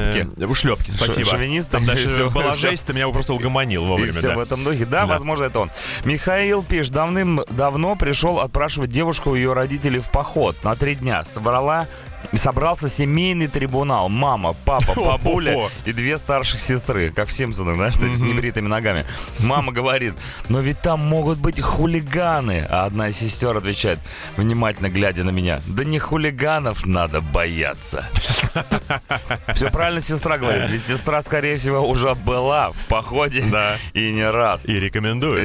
Ушлепки? 0.10 0.42
Э, 0.42 0.46
ушлепки, 0.46 0.92
спасибо. 0.92 1.30
шовинисты? 1.30 1.72
Там 1.72 1.86
дальше 1.88 2.30
была 2.30 2.56
жесть, 2.56 2.86
ты 2.86 2.94
меня 2.94 3.08
просто 3.10 3.34
угомонил 3.34 3.84
И 3.86 3.88
вовремя. 3.88 4.12
все 4.14 4.28
да. 4.30 4.36
в 4.36 4.40
этом 4.40 4.64
духе. 4.64 4.86
Да, 4.86 5.02
Да. 5.02 5.06
возможно, 5.08 5.44
это 5.46 5.60
он. 5.60 5.72
Михаил 6.04 6.64
пишет, 6.64 6.94
давным-давно 6.94 7.96
пришел 7.96 8.40
отпрашивать 8.40 8.90
девушку 8.90 9.32
у 9.32 9.36
ее 9.36 9.54
родителей 9.54 10.00
в 10.00 10.10
поход 10.10 10.56
на 10.64 10.76
три 10.76 10.96
дня. 10.96 11.24
Собрала 11.24 11.88
Собрался 12.34 12.90
семейный 12.90 13.48
трибунал. 13.48 14.10
Мама, 14.10 14.56
папа, 14.66 14.94
бабуля 14.96 15.70
и 15.86 15.94
две 15.94 16.18
старших 16.18 16.60
сестры. 16.60 17.12
Как 17.12 17.28
в 17.28 17.34
Симпсонах, 17.34 17.76
знаешь, 17.76 17.96
с 17.96 18.22
небритыми 18.22 18.68
ногами. 18.68 19.06
Мама 19.40 19.72
говорит, 19.72 20.14
но 20.50 20.60
ведь 20.60 20.82
там 20.82 21.00
могут 21.00 21.38
быть 21.38 21.62
хулиганы. 21.62 22.66
А 22.70 22.86
одна 22.86 23.10
из 23.10 23.18
сестер 23.18 23.56
отвечает, 23.56 24.00
внимательно 24.38 24.90
глядя 24.90 25.24
на 25.24 25.30
меня, 25.30 25.62
да 25.68 25.84
не 25.84 26.00
хулиганов 26.00 26.86
надо 26.86 27.22
бояться. 27.22 28.06
Все 29.54 29.70
правильно 29.70 30.02
сестра 30.02 30.38
говорит, 30.38 30.70
ведь 30.70 30.86
сестра, 30.86 31.22
скорее 31.22 31.58
всего, 31.58 31.88
уже 31.88 32.16
была 32.16 32.72
в 32.72 32.88
походе 32.88 33.42
Да. 33.52 33.78
и 33.94 34.12
не 34.12 34.30
раз. 34.30 34.68
И 34.68 34.74
рекомендует. 34.80 35.44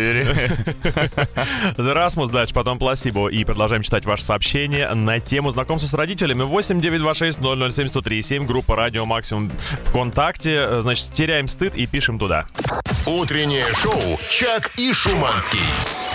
Rasmus 1.76 2.30
дальше, 2.32 2.54
потом 2.54 2.78
Пласибо. 2.78 3.28
И 3.28 3.44
продолжаем 3.44 3.82
читать 3.82 4.04
ваши 4.06 4.22
сообщения 4.22 4.88
на 4.94 5.20
тему 5.20 5.50
знакомства 5.50 5.88
с 5.88 5.94
родителями. 5.94 6.42
8 6.42 6.67
926 6.74 7.38
007 7.40 7.86
1037, 7.88 8.46
группа 8.46 8.76
Радио 8.76 9.04
Максимум 9.04 9.50
ВКонтакте. 9.86 10.66
Э, 10.68 10.80
Значит, 10.82 11.12
теряем 11.12 11.48
стыд 11.48 11.74
и 11.74 11.86
пишем 11.86 12.18
туда. 12.18 12.46
Утреннее 13.06 13.66
шоу 13.74 14.18
«Чак 14.28 14.70
и 14.76 14.92
Шуманский». 14.92 15.60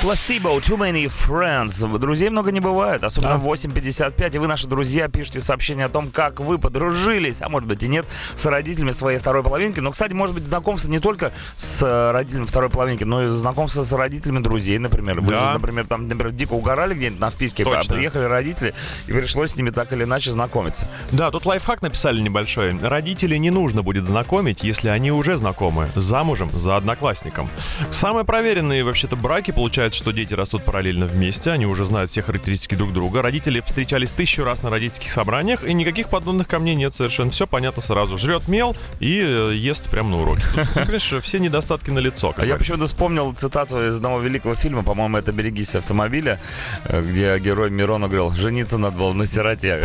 Placebo, 0.04 0.60
too 0.60 0.76
many 0.78 1.06
friends. 1.08 1.98
Друзей 1.98 2.30
много 2.30 2.52
не 2.52 2.60
бывает, 2.60 3.06
особенно 3.06 3.32
Да. 3.34 3.38
в 3.38 3.44
8.55. 3.48 4.36
И 4.36 4.38
вы, 4.38 4.48
наши 4.48 4.68
друзья, 4.68 5.08
пишите 5.08 5.40
сообщение 5.40 5.86
о 5.86 5.90
том, 5.90 6.10
как 6.12 6.42
вы 6.42 6.58
подружились, 6.60 7.38
а 7.42 7.48
может 7.48 7.70
быть 7.70 7.82
и 7.84 7.88
нет, 7.88 8.06
с 8.36 8.46
родителями 8.46 8.92
своей 8.92 9.18
второй 9.18 9.44
половинки. 9.44 9.80
Но, 9.80 9.92
кстати, 9.92 10.12
может 10.12 10.36
быть, 10.36 10.44
знакомство 10.46 10.90
не 10.92 11.00
только 11.00 11.32
с 11.56 11.82
э, 11.82 12.12
родителями 12.12 12.44
второй 12.44 12.70
половинки, 12.70 13.06
но 13.06 13.24
и 13.24 13.28
знакомство 13.28 13.86
с 13.86 13.94
родителями 13.94 14.40
друзей, 14.40 14.78
например. 14.78 15.22
Вы 15.22 15.32
Да. 15.32 15.46
же, 15.46 15.52
например, 15.54 15.88
там, 15.88 16.10
например, 16.10 16.32
дико 16.34 16.52
угорали 16.52 16.96
где-нибудь 16.96 17.22
на 17.22 17.30
вписке, 17.30 17.64
а 17.64 17.66
Точно. 17.66 17.96
приехали 17.96 18.26
родители, 18.26 18.74
и 19.08 19.12
пришлось 19.14 19.52
с 19.52 19.56
ними 19.56 19.70
так 19.70 19.94
или 19.94 20.04
иначе 20.04 20.32
знакомиться. 20.34 20.86
Да, 21.12 21.32
тут 21.32 21.46
лайфхак 21.46 21.82
написали 21.82 22.20
небольшой. 22.20 22.78
Родителей 22.78 23.40
не 23.40 23.52
нужно 23.52 23.84
будет 23.84 24.06
знакомить, 24.10 24.64
если 24.66 24.90
они 24.90 25.14
уже 25.14 25.38
знакомы. 25.38 25.88
Замужем 25.96 26.50
за 26.52 26.76
одноклассником. 26.76 27.50
Самые 27.92 28.26
проверенные 28.26 28.84
вообще-то 28.84 29.16
браки 29.16 29.52
получается, 29.94 30.04
что 30.04 30.12
дети 30.12 30.34
растут 30.34 30.64
параллельно 30.64 31.06
вместе, 31.06 31.52
они 31.52 31.66
уже 31.66 31.86
знают 31.86 32.12
все 32.12 32.22
характеристики 32.22 32.76
друг 32.76 32.94
друга. 32.94 33.22
Родители 33.22 33.62
встречались 33.62 34.12
тысячу 34.12 34.44
раз 34.44 34.64
на 34.64 34.70
родительских 34.70 35.12
собраниях, 35.12 35.64
и 35.64 35.74
никаких 35.74 36.10
подобных 36.10 36.48
камней 36.48 36.76
нет 36.76 36.94
совершенно. 36.94 37.32
Все 37.32 37.48
понятно 37.48 37.82
сразу. 37.82 38.18
Жрет 38.18 38.48
мел 38.48 38.76
и 39.00 39.20
э, 39.22 39.54
ест 39.56 39.90
прямо 39.90 40.10
на 40.10 40.22
уроке. 40.22 40.44
Ну, 40.76 40.86
Конечно, 40.86 41.22
все 41.22 41.40
недостатки 41.40 41.92
на 41.92 42.00
лицо. 42.00 42.34
А 42.38 42.46
я 42.46 42.56
почему-то 42.56 42.88
вспомнил 42.88 43.34
цитату 43.34 43.88
из 43.88 43.96
одного 43.96 44.20
великого 44.20 44.56
фильма, 44.56 44.84
по-моему, 44.84 45.18
это 45.18 45.32
«Берегись 45.32 45.76
автомобиля», 45.76 46.40
э, 46.86 47.02
где 47.02 47.38
герой 47.40 47.70
Мирона 47.70 48.08
говорил 48.08 48.32
«Жениться 48.32 48.78
надо 48.78 48.98
было 48.98 49.14
на 49.14 49.28
сироте». 49.28 49.74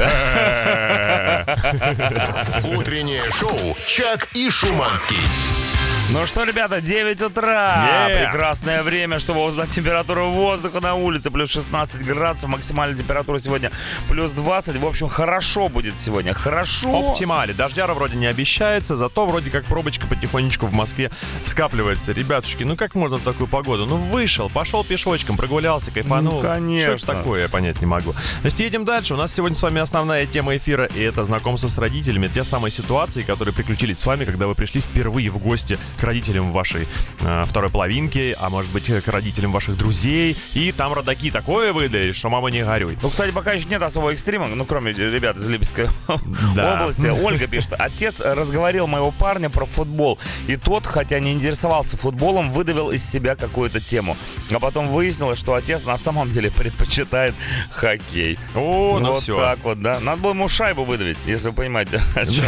Утреннее 2.77 3.23
шоу 3.39 3.77
«Чак 3.87 4.29
и 4.35 4.51
Шуманский». 4.51 5.78
Ну 6.11 6.27
что, 6.27 6.45
ребята, 6.45 6.81
9 6.81 7.21
утра. 7.21 8.09
Yeah. 8.09 8.31
Прекрасное 8.31 8.83
время, 8.83 9.19
чтобы 9.19 9.45
узнать 9.45 9.69
температуру 9.69 10.31
воздуха 10.31 10.81
на 10.81 10.95
улице. 10.95 11.31
Плюс 11.31 11.51
16 11.51 12.03
градусов. 12.03 12.49
Максимальная 12.49 12.97
температура 12.97 13.39
сегодня 13.41 13.71
плюс 14.09 14.31
20. 14.31 14.77
В 14.77 14.87
общем, 14.87 15.09
хорошо 15.09 15.69
будет 15.69 15.99
сегодня. 15.99 16.33
Хорошо. 16.33 17.11
Оптимали. 17.11 17.53
Дождяра 17.53 17.93
вроде 17.93 18.17
не 18.17 18.25
обещается, 18.25 18.97
зато 18.97 19.27
вроде 19.27 19.51
как 19.51 19.67
пробочка 19.67 20.07
потихонечку 20.07 20.65
в 20.65 20.73
Москве 20.73 21.11
скапливается. 21.45 22.13
Ребятушки, 22.13 22.65
ну 22.65 22.75
как 22.75 22.95
можно 22.95 23.19
в 23.19 23.23
такую 23.23 23.47
погоду? 23.47 23.85
Ну 23.85 23.97
вышел, 23.97 24.49
пошел 24.49 24.85
пешочком, 24.85 25.37
прогулялся, 25.37 25.91
кайфанул. 25.91 26.41
Ну, 26.41 26.41
конечно. 26.41 26.97
Что 26.97 27.13
это 27.13 27.19
такое, 27.19 27.43
я 27.43 27.49
понять 27.51 27.83
не 27.83 27.87
могу. 27.87 28.15
Значит, 28.41 28.61
едем 28.61 28.87
дальше. 28.87 29.13
У 29.13 29.19
нас 29.19 29.35
сегодня 29.35 29.57
с 29.57 29.63
вами 29.63 29.83
основная 29.83 30.25
тема 30.25 30.57
эфира, 30.57 30.87
и 30.87 31.03
это 31.03 31.25
знакомство 31.25 31.69
с 31.69 31.77
родителями. 31.77 32.29
Те 32.29 32.45
самые 32.45 32.73
ситуации, 32.73 33.23
которые 33.23 33.55
приключились 33.55 33.99
с 33.99 34.07
вами, 34.07 34.25
когда 34.25 34.47
вы 34.47 34.55
пришли 34.55 34.81
впервые 34.81 35.29
в 35.29 35.37
гости 35.37 35.79
к 35.99 36.03
родителям 36.05 36.53
вашей 36.53 36.87
э, 37.21 37.45
второй 37.47 37.71
половинки, 37.71 38.37
а 38.39 38.49
может 38.51 38.71
быть 38.73 38.87
к 38.87 39.09
родителям 39.09 39.53
ваших 39.53 39.77
друзей. 39.77 40.37
И 40.55 40.73
там 40.73 40.93
родаки 40.93 41.31
такое 41.31 41.73
выдали, 41.73 42.13
что 42.13 42.29
мама 42.29 42.51
не 42.51 42.65
горюй. 42.65 42.97
Ну, 43.03 43.11
кстати, 43.11 43.31
пока 43.31 43.53
еще 43.53 43.67
нет 43.69 43.83
особого 43.83 44.11
экстрима, 44.11 44.47
ну, 44.47 44.65
кроме 44.65 44.93
ребят 44.93 45.37
из 45.37 45.49
Липецкой 45.49 45.89
Да. 46.55 46.83
области. 46.83 47.07
Ольга 47.07 47.47
пишет, 47.47 47.75
отец 47.79 48.21
разговорил 48.21 48.87
моего 48.87 49.11
парня 49.11 49.51
про 49.51 49.67
футбол, 49.67 50.19
и 50.47 50.57
тот, 50.57 50.87
хотя 50.87 51.19
не 51.21 51.33
интересовался 51.33 51.97
футболом, 51.97 52.51
выдавил 52.53 52.91
из 52.91 53.05
себя 53.09 53.35
какую-то 53.37 53.81
тему. 53.81 54.17
А 54.51 54.59
потом 54.59 54.89
выяснилось, 54.89 55.39
что 55.39 55.55
отец 55.55 55.85
на 55.85 55.99
самом 55.99 56.31
деле 56.31 56.51
предпочитает 56.51 57.35
хоккей. 57.71 58.39
О, 58.55 58.99
ну 59.01 59.13
вот 59.13 59.23
все. 59.23 59.37
так 59.43 59.59
вот, 59.63 59.81
да. 59.81 59.99
Надо 60.01 60.23
было 60.23 60.31
ему 60.31 60.49
шайбу 60.49 60.85
выдавить, 60.85 61.19
если 61.27 61.49
вы 61.49 61.53
понимаете, 61.55 62.01
о 62.15 62.27
чем. 62.27 62.47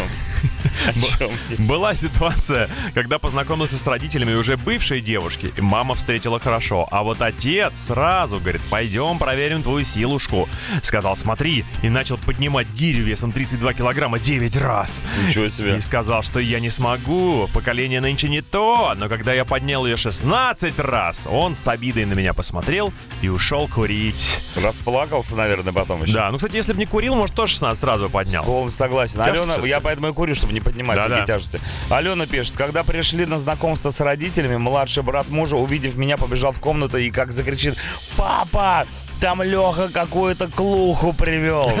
Была 1.59 1.95
ситуация, 1.95 2.69
когда 2.93 3.19
познакомился 3.19 3.77
с 3.77 3.85
родителями 3.85 4.33
уже 4.33 4.57
бывшей 4.57 5.01
девушки, 5.01 5.53
и 5.55 5.61
мама 5.61 5.93
встретила 5.93 6.39
хорошо, 6.39 6.87
а 6.91 7.03
вот 7.03 7.21
отец 7.21 7.77
сразу 7.87 8.39
говорит, 8.39 8.61
пойдем 8.69 9.17
проверим 9.17 9.63
твою 9.63 9.85
силушку. 9.85 10.49
Сказал, 10.81 11.15
смотри, 11.15 11.65
и 11.81 11.89
начал 11.89 12.17
поднимать 12.17 12.67
гирю 12.69 13.03
весом 13.03 13.31
32 13.31 13.73
килограмма 13.73 14.19
9 14.19 14.57
раз. 14.57 15.01
Ничего 15.27 15.49
себе. 15.49 15.77
И 15.77 15.79
сказал, 15.79 16.23
что 16.23 16.39
я 16.39 16.59
не 16.59 16.69
смогу, 16.69 17.47
поколение 17.53 18.01
нынче 18.01 18.27
не 18.27 18.41
то, 18.41 18.93
но 18.97 19.09
когда 19.09 19.33
я 19.33 19.45
поднял 19.45 19.85
ее 19.85 19.97
16 19.97 20.79
раз, 20.79 21.27
он 21.29 21.55
с 21.55 21.67
обидой 21.67 22.05
на 22.05 22.13
меня 22.13 22.33
посмотрел 22.33 22.93
и 23.21 23.29
ушел 23.29 23.67
курить. 23.67 24.39
Расплакался, 24.55 25.35
наверное, 25.35 25.73
потом 25.73 26.03
еще. 26.03 26.13
Да, 26.13 26.31
ну, 26.31 26.37
кстати, 26.37 26.55
если 26.55 26.73
бы 26.73 26.79
не 26.79 26.85
курил, 26.85 27.15
может, 27.15 27.35
тоже 27.35 27.53
16 27.53 27.79
сразу 27.79 28.09
поднял. 28.09 28.43
Полностью 28.43 28.77
согласен. 28.77 29.21
Алена, 29.21 29.55
я 29.65 29.79
поэтому 29.79 30.09
и 30.09 30.13
курю, 30.13 30.35
чтобы 30.35 30.50
не 30.51 30.61
поднимать 30.61 30.97
Да-да. 30.97 31.15
всякие 31.17 31.35
тяжести. 31.35 31.59
Алена 31.89 32.25
пишет, 32.25 32.55
когда 32.55 32.83
пришли 32.83 33.25
на 33.25 33.39
знакомство 33.39 33.91
с 33.91 33.99
родителями, 33.99 34.57
младший 34.57 35.03
брат 35.03 35.29
мужа, 35.29 35.57
увидев 35.57 35.95
меня, 35.95 36.17
побежал 36.17 36.51
в 36.51 36.59
комнату 36.59 36.97
и 36.97 37.09
как 37.11 37.31
закричит, 37.31 37.75
папа, 38.17 38.85
там 39.21 39.43
Леха 39.43 39.87
какую-то 39.93 40.47
клуху 40.47 41.13
привел. 41.13 41.71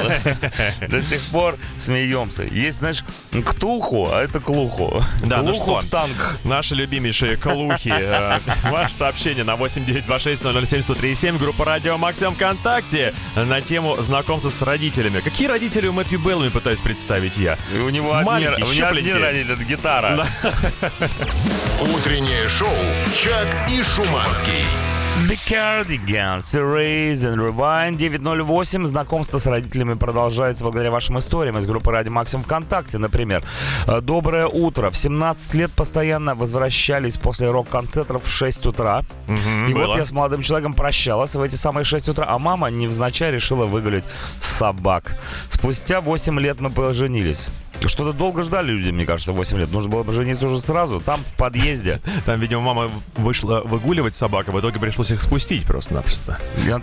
До 0.87 1.01
сих 1.01 1.19
пор 1.31 1.57
смеемся. 1.79 2.43
Есть, 2.43 2.77
знаешь, 2.77 3.03
ктулху, 3.43 4.07
а 4.11 4.21
это 4.21 4.39
клуху. 4.39 5.03
Да, 5.25 5.41
ну 5.41 5.51
Клуху 5.53 5.81
в 5.81 5.89
танк. 5.89 6.37
Наши 6.43 6.75
любимейшие 6.75 7.37
клухи. 7.37 7.91
Э, 7.91 8.39
Ваше 8.69 8.93
сообщение 8.93 9.43
на 9.43 9.55
8926-007-1037, 9.55 11.39
группа 11.39 11.65
Радио 11.65 11.97
Максим 11.97 12.35
ВКонтакте 12.35 13.15
на 13.35 13.59
тему 13.61 13.99
знакомства 13.99 14.51
с 14.51 14.61
родителями. 14.61 15.19
Какие 15.19 15.47
родители 15.47 15.87
у 15.87 15.93
Мэтью 15.93 16.19
Беллами 16.19 16.49
пытаюсь 16.49 16.79
представить 16.79 17.37
я? 17.37 17.57
У 17.73 17.89
него 17.89 18.15
одни, 18.15 18.47
у 18.47 18.71
него 18.71 18.87
одни 18.87 19.11
родители, 19.13 19.53
это 19.53 19.63
гитара. 19.63 20.27
Утреннее 21.95 22.47
шоу 22.47 22.69
«Чак 23.15 23.67
и 23.71 23.81
Шуманский». 23.81 25.00
The 25.19 25.37
Cardigans, 25.47 26.53
Erase 26.55 27.23
and 27.25 27.37
Rewind 27.37 27.97
908. 27.97 28.85
Знакомство 28.87 29.39
с 29.39 29.45
родителями 29.45 29.93
продолжается 29.93 30.63
благодаря 30.63 30.89
вашим 30.89 31.19
историям 31.19 31.57
из 31.57 31.67
группы 31.67 31.91
Ради 31.91 32.09
Максимум 32.09 32.43
ВКонтакте, 32.45 32.97
например. 32.97 33.43
Э, 33.87 34.01
Доброе 34.01 34.47
утро. 34.47 34.89
В 34.89 34.97
17 34.97 35.53
лет 35.53 35.71
постоянно 35.71 36.33
возвращались 36.33 37.17
после 37.17 37.51
рок-концертов 37.51 38.23
в 38.23 38.29
6 38.29 38.65
утра. 38.67 39.03
И 39.27 39.73
было. 39.73 39.87
вот 39.87 39.97
я 39.97 40.05
с 40.05 40.11
молодым 40.11 40.41
человеком 40.41 40.73
прощалась 40.73 41.35
в 41.35 41.41
эти 41.41 41.55
самые 41.55 41.83
6 41.83 42.09
утра, 42.09 42.25
а 42.27 42.39
мама 42.39 42.71
невзначай 42.71 43.31
решила 43.31 43.65
выгулять 43.65 44.05
собак. 44.41 45.17
Спустя 45.49 46.01
8 46.01 46.39
лет 46.39 46.59
мы 46.61 46.69
поженились. 46.69 47.47
Что-то 47.87 48.13
долго 48.13 48.43
ждали 48.43 48.71
люди, 48.71 48.89
мне 48.89 49.05
кажется, 49.05 49.33
8 49.33 49.57
лет. 49.57 49.71
Нужно 49.71 49.89
было 49.89 50.03
бы 50.03 50.13
жениться 50.13 50.47
уже 50.47 50.59
сразу, 50.59 50.99
там, 51.01 51.21
в 51.21 51.35
подъезде. 51.37 51.99
Там, 52.25 52.39
видимо, 52.39 52.61
мама 52.61 52.91
вышла 53.15 53.61
выгуливать 53.61 54.15
собак, 54.15 54.49
а 54.49 54.51
в 54.51 54.59
итоге 54.59 54.79
пришлось 54.79 55.11
их 55.11 55.21
спустить 55.21 55.65
просто-напросто. 55.65 56.39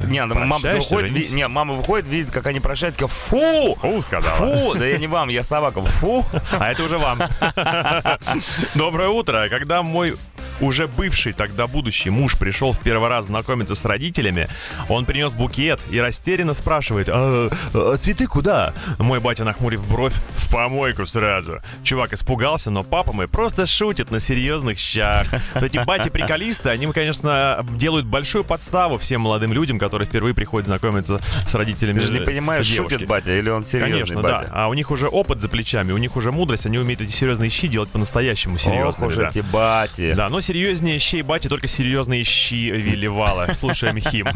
Не, 0.07 0.25
мама 0.27 0.59
выходит, 0.59 1.11
ви- 1.11 1.29
не, 1.35 1.47
мама 1.49 1.75
выходит, 1.75 2.09
видит, 2.09 2.31
как 2.31 2.47
они 2.47 2.61
прощают, 2.61 2.97
такая, 2.97 3.09
фу! 3.09 3.77
Фу, 3.81 4.03
сказала. 4.03 4.37
Фу! 4.37 4.75
Да 4.79 4.87
я 4.87 4.99
не 4.99 5.07
вам, 5.07 5.29
я 5.29 5.43
собака. 5.43 5.81
Фу! 5.81 6.25
А 6.53 6.71
это 6.71 6.83
уже 6.83 6.99
вам. 6.99 7.19
Доброе 8.75 9.09
утро. 9.09 9.49
Когда 9.49 9.83
мой 9.83 10.17
уже 10.61 10.87
бывший, 10.87 11.33
тогда 11.33 11.67
будущий 11.67 12.11
муж 12.11 12.37
пришел 12.39 12.73
в 12.73 12.79
первый 12.81 13.09
раз 13.09 13.27
знакомиться 13.27 13.75
с 13.75 13.85
родителями, 13.85 14.49
он 14.89 15.05
принес 15.05 15.33
букет 15.33 15.81
и 15.91 15.99
растерянно 16.01 16.55
спрашивает, 16.55 17.09
«А, 17.11 17.49
а 17.75 17.97
цветы 17.97 18.27
куда? 18.27 18.73
Мой 18.99 19.21
батя, 19.21 19.45
нахмурив 19.45 19.87
бровь, 19.89 20.15
в 20.37 20.51
помойку 20.51 21.07
сразу. 21.07 21.59
Чувак 21.83 22.13
испугался, 22.13 22.71
но 22.71 22.83
папа 22.83 23.13
мой 23.13 23.29
просто 23.29 23.67
шутит 23.67 24.11
на 24.11 24.19
серьезных 24.21 24.79
щах. 24.79 25.27
Вот 25.55 25.63
Эти 25.63 25.79
бати-приколисты, 25.79 26.71
они, 26.71 26.87
конечно, 26.87 27.65
делают 27.77 28.07
большую 28.07 28.45
подставу 28.45 28.99
всем 28.99 29.21
молодым 29.23 29.53
людям, 29.53 29.79
которые 29.79 30.09
впервые 30.09 30.35
приходят 30.35 30.67
знакомиться 30.67 31.21
с 31.47 31.55
родителями 31.55 32.01
Ты 32.01 32.07
же 32.07 32.13
не 32.15 32.21
понимаешь, 32.21 32.67
девушки. 32.69 32.95
шутит 32.95 33.09
батя 33.09 33.33
или 33.39 33.51
он 33.51 33.65
серьезный 33.65 33.93
Конечно, 34.01 34.23
батя? 34.23 34.45
да. 34.45 34.51
А 34.53 34.69
у 34.69 34.75
них 34.75 34.91
уже 34.91 35.07
опыт 35.09 35.41
за 35.41 35.49
плечами, 35.49 35.93
у 35.93 35.99
них 35.99 36.17
уже 36.17 36.33
мудрость, 36.33 36.67
они 36.67 36.79
умеют 36.79 37.01
эти 37.03 37.13
серьезные 37.13 37.51
щи 37.51 37.69
делать 37.69 37.91
по-настоящему 37.91 38.55
Ох 38.55 38.61
серьезно. 38.61 39.07
уж 39.07 39.17
эти 39.19 39.41
бати. 39.41 40.13
Да, 40.13 40.29
но 40.29 40.41
серьезнее 40.49 40.99
щей 40.99 41.21
бати, 41.21 41.47
только 41.49 41.67
серьезные 41.67 42.25
щи 42.25 42.71
Вилливала. 42.71 43.53
Слушаем 43.53 44.01
хим. 44.01 44.29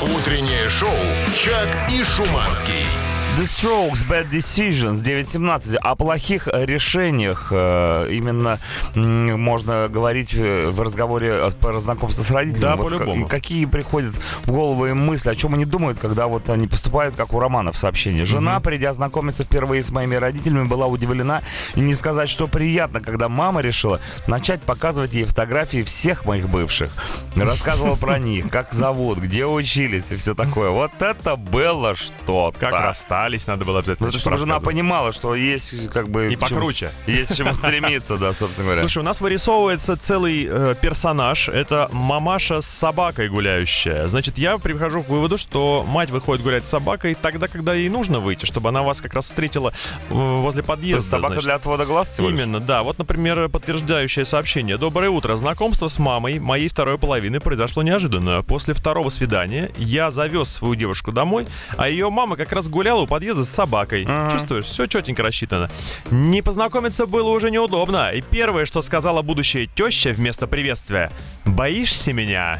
Утреннее 0.00 0.68
шоу 0.68 0.94
«Чак 1.34 1.90
и 1.90 2.04
Шуманский». 2.04 3.19
The 3.38 3.44
Strokes, 3.46 4.02
Bad 4.06 4.28
Decisions, 4.30 5.02
9.17. 5.02 5.76
О 5.76 5.94
плохих 5.94 6.46
решениях 6.52 7.48
э, 7.52 8.08
именно 8.10 8.58
м, 8.94 9.40
можно 9.40 9.88
говорить 9.88 10.34
э, 10.34 10.68
в 10.68 10.80
разговоре 10.82 11.28
э, 11.30 11.50
по 11.58 11.78
знакомству 11.78 12.22
с 12.22 12.30
родителями. 12.30 12.60
Да, 12.60 12.76
Вот 12.76 12.86
по-любому. 12.92 13.24
ка- 13.24 13.30
Какие 13.30 13.64
приходят 13.64 14.14
в 14.44 14.50
голову 14.50 14.86
им 14.86 14.98
мысли, 14.98 15.30
о 15.30 15.34
чем 15.34 15.54
они 15.54 15.64
думают, 15.64 15.98
когда 15.98 16.26
вот 16.26 16.50
они 16.50 16.66
поступают, 16.66 17.14
как 17.16 17.32
у 17.32 17.38
Романа 17.40 17.72
в 17.72 17.78
сообщении. 17.78 18.24
Жена, 18.24 18.60
придя 18.60 18.92
знакомиться 18.92 19.44
впервые 19.44 19.82
с 19.82 19.90
моими 19.90 20.16
родителями, 20.16 20.66
была 20.66 20.86
удивлена. 20.88 21.40
И 21.76 21.80
не 21.80 21.94
сказать, 21.94 22.28
что 22.28 22.46
приятно, 22.46 23.00
когда 23.00 23.28
мама 23.30 23.62
решила 23.62 24.00
начать 24.26 24.60
показывать 24.60 25.14
ей 25.14 25.24
фотографии 25.24 25.82
всех 25.82 26.26
моих 26.26 26.48
бывших. 26.48 26.90
Рассказывала 27.36 27.94
про 27.94 28.18
них, 28.18 28.50
как 28.50 28.74
зовут, 28.74 29.18
где 29.18 29.46
учились 29.46 30.10
и 30.10 30.16
все 30.16 30.34
такое. 30.34 30.70
Вот 30.70 30.90
это 31.00 31.36
было 31.36 31.94
что-то. 31.94 32.58
Как 32.58 32.72
расстались, 33.20 33.46
надо 33.46 33.64
было 33.64 33.78
обязательно 33.78 34.06
Ну, 34.06 34.10
это 34.10 34.18
чтобы 34.18 34.38
жена 34.38 34.60
понимала, 34.60 35.12
что 35.12 35.34
есть 35.34 35.90
как 35.90 36.08
бы... 36.08 36.32
И 36.32 36.36
покруче. 36.36 36.90
Есть 37.06 37.32
к 37.32 37.36
чему 37.36 37.54
стремиться, 37.54 38.16
да, 38.16 38.32
собственно 38.32 38.66
говоря. 38.66 38.82
Слушай, 38.82 38.98
у 38.98 39.02
нас 39.02 39.20
вырисовывается 39.20 39.96
целый 39.96 40.46
э, 40.48 40.74
персонаж. 40.80 41.48
Это 41.48 41.88
мамаша 41.92 42.60
с 42.60 42.66
собакой 42.66 43.28
гуляющая. 43.28 44.08
Значит, 44.08 44.38
я 44.38 44.58
прихожу 44.58 45.02
к 45.02 45.08
выводу, 45.08 45.38
что 45.38 45.84
мать 45.86 46.10
выходит 46.10 46.42
гулять 46.42 46.66
с 46.66 46.70
собакой 46.70 47.16
тогда, 47.20 47.48
когда 47.48 47.74
ей 47.74 47.88
нужно 47.88 48.20
выйти, 48.20 48.46
чтобы 48.46 48.68
она 48.68 48.82
вас 48.82 49.00
как 49.00 49.14
раз 49.14 49.26
встретила 49.26 49.72
э, 50.10 50.14
возле 50.14 50.62
То 50.62 50.68
подъезда. 50.68 50.96
есть 50.96 51.10
собака 51.10 51.28
значит. 51.34 51.44
для 51.44 51.54
отвода 51.54 51.84
глаз 51.84 52.08
всего 52.08 52.28
лишь? 52.28 52.38
Именно, 52.38 52.60
да. 52.60 52.82
Вот, 52.82 52.98
например, 52.98 53.48
подтверждающее 53.48 54.24
сообщение. 54.24 54.76
Доброе 54.76 55.10
утро. 55.10 55.36
Знакомство 55.36 55.88
с 55.88 55.98
мамой 55.98 56.38
моей 56.38 56.68
второй 56.68 56.98
половины 56.98 57.40
произошло 57.40 57.82
неожиданно. 57.82 58.42
После 58.42 58.74
второго 58.74 59.08
свидания 59.10 59.70
я 59.76 60.10
завез 60.10 60.48
свою 60.48 60.74
девушку 60.74 61.12
домой, 61.12 61.46
а 61.76 61.88
ее 61.88 62.10
мама 62.10 62.36
как 62.36 62.52
раз 62.52 62.68
гуляла 62.68 63.02
у 63.02 63.06
подъезда 63.10 63.44
с 63.44 63.50
собакой. 63.50 64.06
Чувствуешь, 64.32 64.64
все 64.64 64.86
четенько 64.86 65.22
рассчитано. 65.22 65.68
Не 66.10 66.40
познакомиться 66.40 67.04
было 67.04 67.28
уже 67.28 67.50
неудобно. 67.50 68.12
И 68.12 68.22
первое, 68.22 68.64
что 68.64 68.80
сказала 68.80 69.20
будущая 69.20 69.66
теща 69.66 70.10
вместо 70.10 70.46
приветствия. 70.46 71.12
«Боишься 71.44 72.14
меня?» 72.14 72.58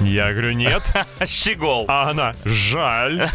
Я 0.00 0.32
говорю, 0.32 0.52
нет. 0.52 0.82
Щегол. 1.26 1.86
А 1.88 2.10
она, 2.10 2.34
жаль. 2.44 3.28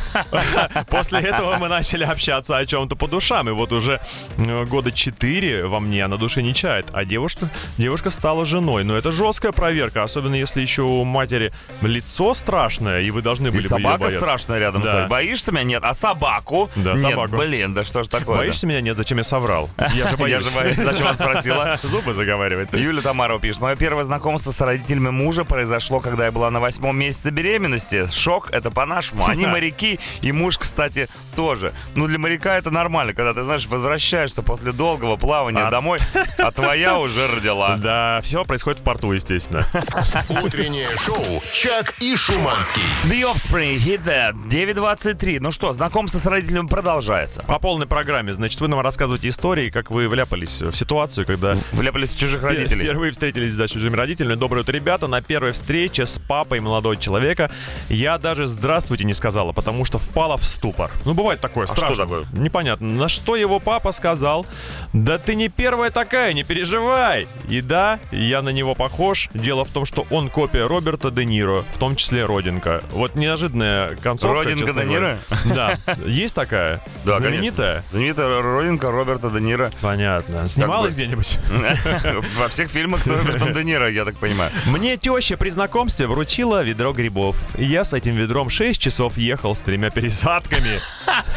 После 0.89 1.19
этого 1.19 1.57
мы 1.57 1.67
начали 1.67 2.03
общаться 2.03 2.57
о 2.57 2.65
чем-то 2.65 2.95
по 2.95 3.07
душам. 3.07 3.49
И 3.49 3.51
вот 3.51 3.71
уже 3.73 3.99
э, 4.37 4.65
года 4.65 4.91
четыре 4.91 5.65
во 5.67 5.79
мне 5.79 6.03
она 6.03 6.17
души 6.17 6.41
не 6.41 6.53
чает. 6.53 6.87
А 6.93 7.05
девушка, 7.05 7.49
девушка 7.77 8.09
стала 8.09 8.45
женой. 8.45 8.83
Но 8.83 8.95
это 8.97 9.11
жесткая 9.11 9.51
проверка, 9.51 10.03
особенно 10.03 10.35
если 10.35 10.61
еще 10.61 10.81
у 10.83 11.03
матери 11.03 11.51
лицо 11.81 12.33
страшное, 12.33 13.01
и 13.01 13.11
вы 13.11 13.21
должны 13.21 13.47
И 13.47 13.51
были 13.51 13.67
бы 13.67 13.77
её 13.79 13.89
собака 13.89 14.09
страшная 14.09 14.59
рядом 14.59 14.81
Да. 14.81 14.93
стоит. 14.93 15.07
Боишься 15.09 15.51
меня? 15.51 15.63
Нет. 15.63 15.83
А 15.83 15.93
собаку? 15.93 16.69
Да, 16.75 16.93
Нет, 16.93 17.01
собаку. 17.01 17.37
блин, 17.37 17.73
да 17.73 17.83
что 17.83 18.03
ж 18.03 18.07
такое 18.07 18.37
Боишься 18.37 18.67
меня? 18.67 18.81
Нет, 18.81 18.95
зачем 18.97 19.17
я 19.17 19.23
соврал? 19.23 19.69
Я 19.93 20.07
же 20.09 20.17
боюсь. 20.17 20.27
Я 20.37 20.41
же 20.41 20.55
боюсь. 20.55 20.75
Зачем 20.75 21.05
вас 21.07 21.15
спросила? 21.15 21.79
Зубы 21.83 22.13
заговаривает. 22.13 22.73
Юля 22.73 23.01
Тамарова 23.01 23.39
пишет. 23.39 23.61
Мое 23.61 23.75
первое 23.75 24.03
знакомство 24.03 24.51
с 24.51 24.59
родителями 24.61 25.09
мужа 25.09 25.43
произошло, 25.45 25.99
когда 25.99 26.25
я 26.25 26.31
была 26.31 26.46
на 26.49 26.59
восьмом 26.59 26.97
месяце 26.97 27.29
беременности. 27.29 28.07
Шок, 28.11 28.49
это 28.51 28.71
по-нашему. 28.71 29.25
Они 29.25 29.45
моряки, 29.47 29.99
и 30.21 30.31
муж, 30.31 30.57
кстати, 30.57 31.07
тоже. 31.35 31.73
Ну, 31.95 32.07
для 32.07 32.17
моряка 32.19 32.57
это 32.57 32.71
нормально, 32.71 33.13
когда 33.13 33.33
ты, 33.33 33.43
знаешь, 33.43 33.65
возвращаешься 33.67 34.41
после 34.41 34.71
долгого 34.71 35.17
плавания 35.17 35.67
А- 35.67 35.71
домой, 35.71 35.99
а 36.37 36.51
твоя 36.51 36.97
уже 36.99 37.27
родила. 37.27 37.77
Да, 37.77 38.21
все 38.23 38.43
происходит 38.43 38.79
в 38.79 38.83
порту, 38.83 39.11
естественно. 39.11 39.65
Утреннее 40.43 40.89
шоу 41.05 41.41
«Чак 41.51 41.95
и 42.01 42.15
Шуманский». 42.15 42.83
The 43.05 43.21
Offspring, 43.33 43.77
Hit 43.77 44.03
That, 44.05 44.33
9.23. 44.49 45.37
Ну 45.39 45.51
что, 45.51 45.71
знакомство 45.73 46.17
с 46.17 46.25
родителями 46.25 46.67
продолжается. 46.67 47.43
По 47.43 47.59
полной 47.59 47.87
программе, 47.87 48.33
значит, 48.33 48.59
вы 48.61 48.67
нам 48.67 48.79
рассказываете 48.81 49.29
истории, 49.29 49.69
как 49.69 49.91
вы 49.91 50.07
вляпались 50.07 50.61
в 50.61 50.73
ситуацию, 50.73 51.25
когда 51.25 51.55
Вляпались 51.71 52.15
в 52.15 52.19
чужих 52.19 52.41
родителей. 52.43 52.85
Впервые 52.85 53.11
встретились 53.11 53.53
да, 53.53 53.67
с 53.67 53.71
чужими 53.71 53.95
родителями. 53.95 54.35
Доброе 54.35 54.61
утро, 54.61 54.73
ребята. 54.73 55.07
На 55.07 55.21
первой 55.21 55.51
встрече 55.51 56.05
с 56.05 56.17
папой 56.19 56.36
папой 56.37 56.59
молодого 56.59 56.95
человека. 56.95 57.49
Я 57.89 58.19
даже 58.19 58.45
«здравствуйте» 58.45 59.05
не 59.05 59.15
сказала, 59.15 59.53
потому 59.53 59.85
что 59.85 59.97
впала 59.97 60.37
в 60.37 60.43
ступор. 60.43 60.91
Ну, 61.03 61.15
бывает 61.15 61.41
такое, 61.41 61.65
что 61.65 61.75
страшно. 61.77 62.03
такое? 62.03 62.25
Непонятно. 62.31 62.87
На 62.87 63.09
что 63.09 63.35
его 63.35 63.59
папа 63.59 63.91
сказал, 63.91 64.45
да 64.93 65.17
ты 65.17 65.33
не 65.33 65.49
первая 65.49 65.89
такая, 65.89 66.33
не 66.33 66.43
переживай. 66.43 67.27
И 67.49 67.61
да, 67.61 67.99
я 68.11 68.43
на 68.43 68.49
него 68.49 68.75
похож. 68.75 69.29
Дело 69.33 69.65
в 69.65 69.71
том, 69.71 69.87
что 69.87 70.05
он 70.11 70.29
копия 70.29 70.67
Роберта 70.67 71.09
Де 71.09 71.25
Ниро, 71.25 71.63
в 71.73 71.79
том 71.79 71.95
числе 71.95 72.23
Родинка. 72.23 72.83
Вот 72.91 73.15
неожиданная 73.15 73.95
концовка, 73.95 74.43
Родинка 74.43 74.73
Де 74.73 74.83
говоря. 74.83 75.17
Да. 75.45 75.79
Есть 76.05 76.35
такая? 76.35 76.83
Да, 77.03 77.17
Знаменитая? 77.17 77.83
Знаменитая 77.89 78.43
родинка 78.43 78.91
Роберта 78.91 79.31
Де 79.31 79.39
Ниро. 79.39 79.71
Понятно. 79.81 80.47
Снималась 80.47 80.93
где-нибудь? 80.93 81.39
Во 82.37 82.47
всех 82.49 82.69
фильмах 82.69 83.03
с 83.03 83.07
Робертом 83.07 83.53
Де 83.53 83.63
Ниро, 83.63 83.89
я 83.89 84.05
так 84.05 84.17
понимаю. 84.17 84.51
Мне 84.67 84.97
теща 84.97 85.35
при 85.35 85.49
знакомстве 85.49 86.05
вручила 86.27 86.61
ведро 86.61 86.91
грибов. 86.91 87.37
И 87.57 87.63
я 87.63 87.85
с 87.85 87.93
этим 87.93 88.15
ведром 88.15 88.49
6 88.49 88.79
часов 88.81 89.17
ехал 89.17 89.55
с 89.55 89.61
тремя 89.61 89.89
пересадками. 89.89 90.79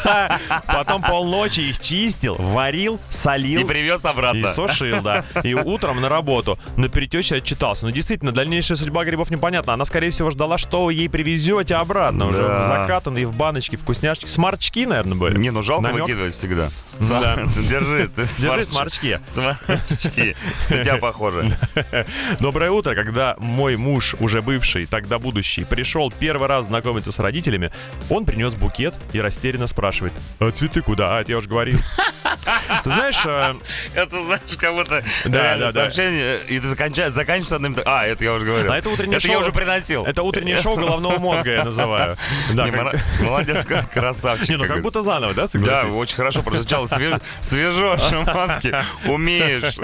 Потом 0.66 1.00
полночи 1.02 1.60
их 1.60 1.78
чистил, 1.78 2.34
варил, 2.34 2.96
И 2.96 3.12
солил. 3.12 3.66
привез 3.68 4.04
И 4.04 4.08
обратно. 4.08 4.52
сушил, 4.52 5.00
да. 5.00 5.24
И 5.44 5.54
утром 5.54 6.00
на 6.00 6.08
работу. 6.08 6.58
Но 6.76 6.88
перед 6.88 7.08
тещей 7.10 7.38
отчитался. 7.38 7.84
Но 7.84 7.90
действительно, 7.92 8.32
дальнейшая 8.32 8.76
судьба 8.76 9.04
грибов 9.04 9.30
непонятна. 9.30 9.74
Она, 9.74 9.84
скорее 9.84 10.10
всего, 10.10 10.30
ждала, 10.32 10.58
что 10.58 10.86
вы 10.86 10.94
ей 10.94 11.08
привезете 11.08 11.76
обратно. 11.76 12.26
Уже 12.26 12.38
Да. 12.42 12.64
закатанные 12.64 13.26
в 13.28 13.32
баночки, 13.32 13.76
вкусняшки. 13.76 14.26
Сморчки, 14.26 14.86
наверное, 14.86 15.14
были. 15.16 15.38
Не, 15.38 15.50
ну 15.50 15.62
жалко 15.62 15.84
Намек? 15.88 16.02
выкидывать 16.02 16.34
всегда. 16.34 16.68
Да. 16.98 17.36
Держи, 17.68 18.10
Держи 18.38 18.64
сморчки. 18.64 19.20
Сморчки. 19.32 20.34
На 20.68 20.82
тебя 20.84 20.96
похоже. 20.96 21.56
Доброе 22.40 22.72
утро. 22.72 22.94
Когда 22.96 23.36
мой 23.38 23.76
муж, 23.76 24.16
уже 24.18 24.42
бывший, 24.42 24.79
тогда 24.86 25.18
будущий, 25.18 25.64
пришел 25.64 26.12
первый 26.16 26.48
раз 26.48 26.66
знакомиться 26.66 27.12
с 27.12 27.18
родителями, 27.18 27.70
он 28.08 28.24
принес 28.24 28.54
букет 28.54 28.94
и 29.12 29.20
растерянно 29.20 29.66
спрашивает, 29.66 30.12
а 30.38 30.50
цветы 30.50 30.82
куда? 30.82 31.18
А, 31.18 31.24
я 31.26 31.38
уже 31.38 31.48
говорил. 31.48 31.78
Ты 32.84 32.90
знаешь, 32.90 33.20
э, 33.24 33.54
Это, 33.94 34.22
знаешь, 34.22 34.40
как 34.58 34.74
будто 34.74 35.02
Да, 35.24 35.56
да, 35.56 35.72
да. 35.72 35.72
сообщение, 35.72 36.38
и 36.48 36.58
ты 36.60 36.66
заканчиваешь, 36.66 37.12
заканчиваешь 37.12 37.52
одним... 37.52 37.76
А, 37.84 38.06
это 38.06 38.24
я 38.24 38.32
уже 38.34 38.44
говорил. 38.44 38.72
А 38.72 38.78
это 38.78 38.88
утреннее 38.90 39.18
Это 39.18 39.28
я 39.28 39.38
уже 39.38 39.52
приносил. 39.52 40.04
это 40.04 40.22
утреннее 40.22 40.60
шоу 40.60 40.76
головного 40.76 41.18
мозга 41.18 41.50
я 41.52 41.64
называю. 41.64 42.16
Да, 42.52 42.64
Не, 42.66 42.70
как- 42.72 42.80
мора- 42.80 43.00
Молодец, 43.22 43.66
красавчик. 43.92 44.48
Не, 44.48 44.56
ну 44.56 44.66
как 44.66 44.82
будто 44.82 45.02
заново, 45.02 45.34
да, 45.34 45.48
Да, 45.52 45.84
очень 45.86 46.16
хорошо 46.16 46.42
прозвучало. 46.42 46.86
Свеж- 46.86 47.20
Свежо, 47.40 47.96
шампанский. 47.98 48.72
Умеешь. 49.06 49.76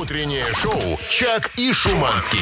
Утреннее 0.00 0.44
шоу 0.60 0.98
«Чак 1.08 1.50
и 1.56 1.72
Шуманский». 1.72 2.40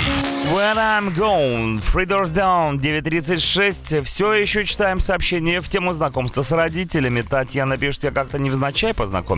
When 0.53 0.77
I'm 0.77 1.15
gone, 1.15 1.81
Three 1.83 2.07
Doors 2.07 2.33
Down, 2.33 2.79
9.36. 2.79 4.03
Все 4.05 4.33
еще 4.35 4.65
читаем 4.65 5.01
сообщение 5.01 5.61
в 5.61 5.69
тему 5.69 5.93
знакомства 5.93 6.43
с 6.43 6.51
родителями. 6.53 7.23
Татьяна 7.23 7.77
пишет, 7.77 8.05
я 8.05 8.11
как-то 8.11 8.39
невзначай 8.39 8.95
познакомилась. 8.95 9.34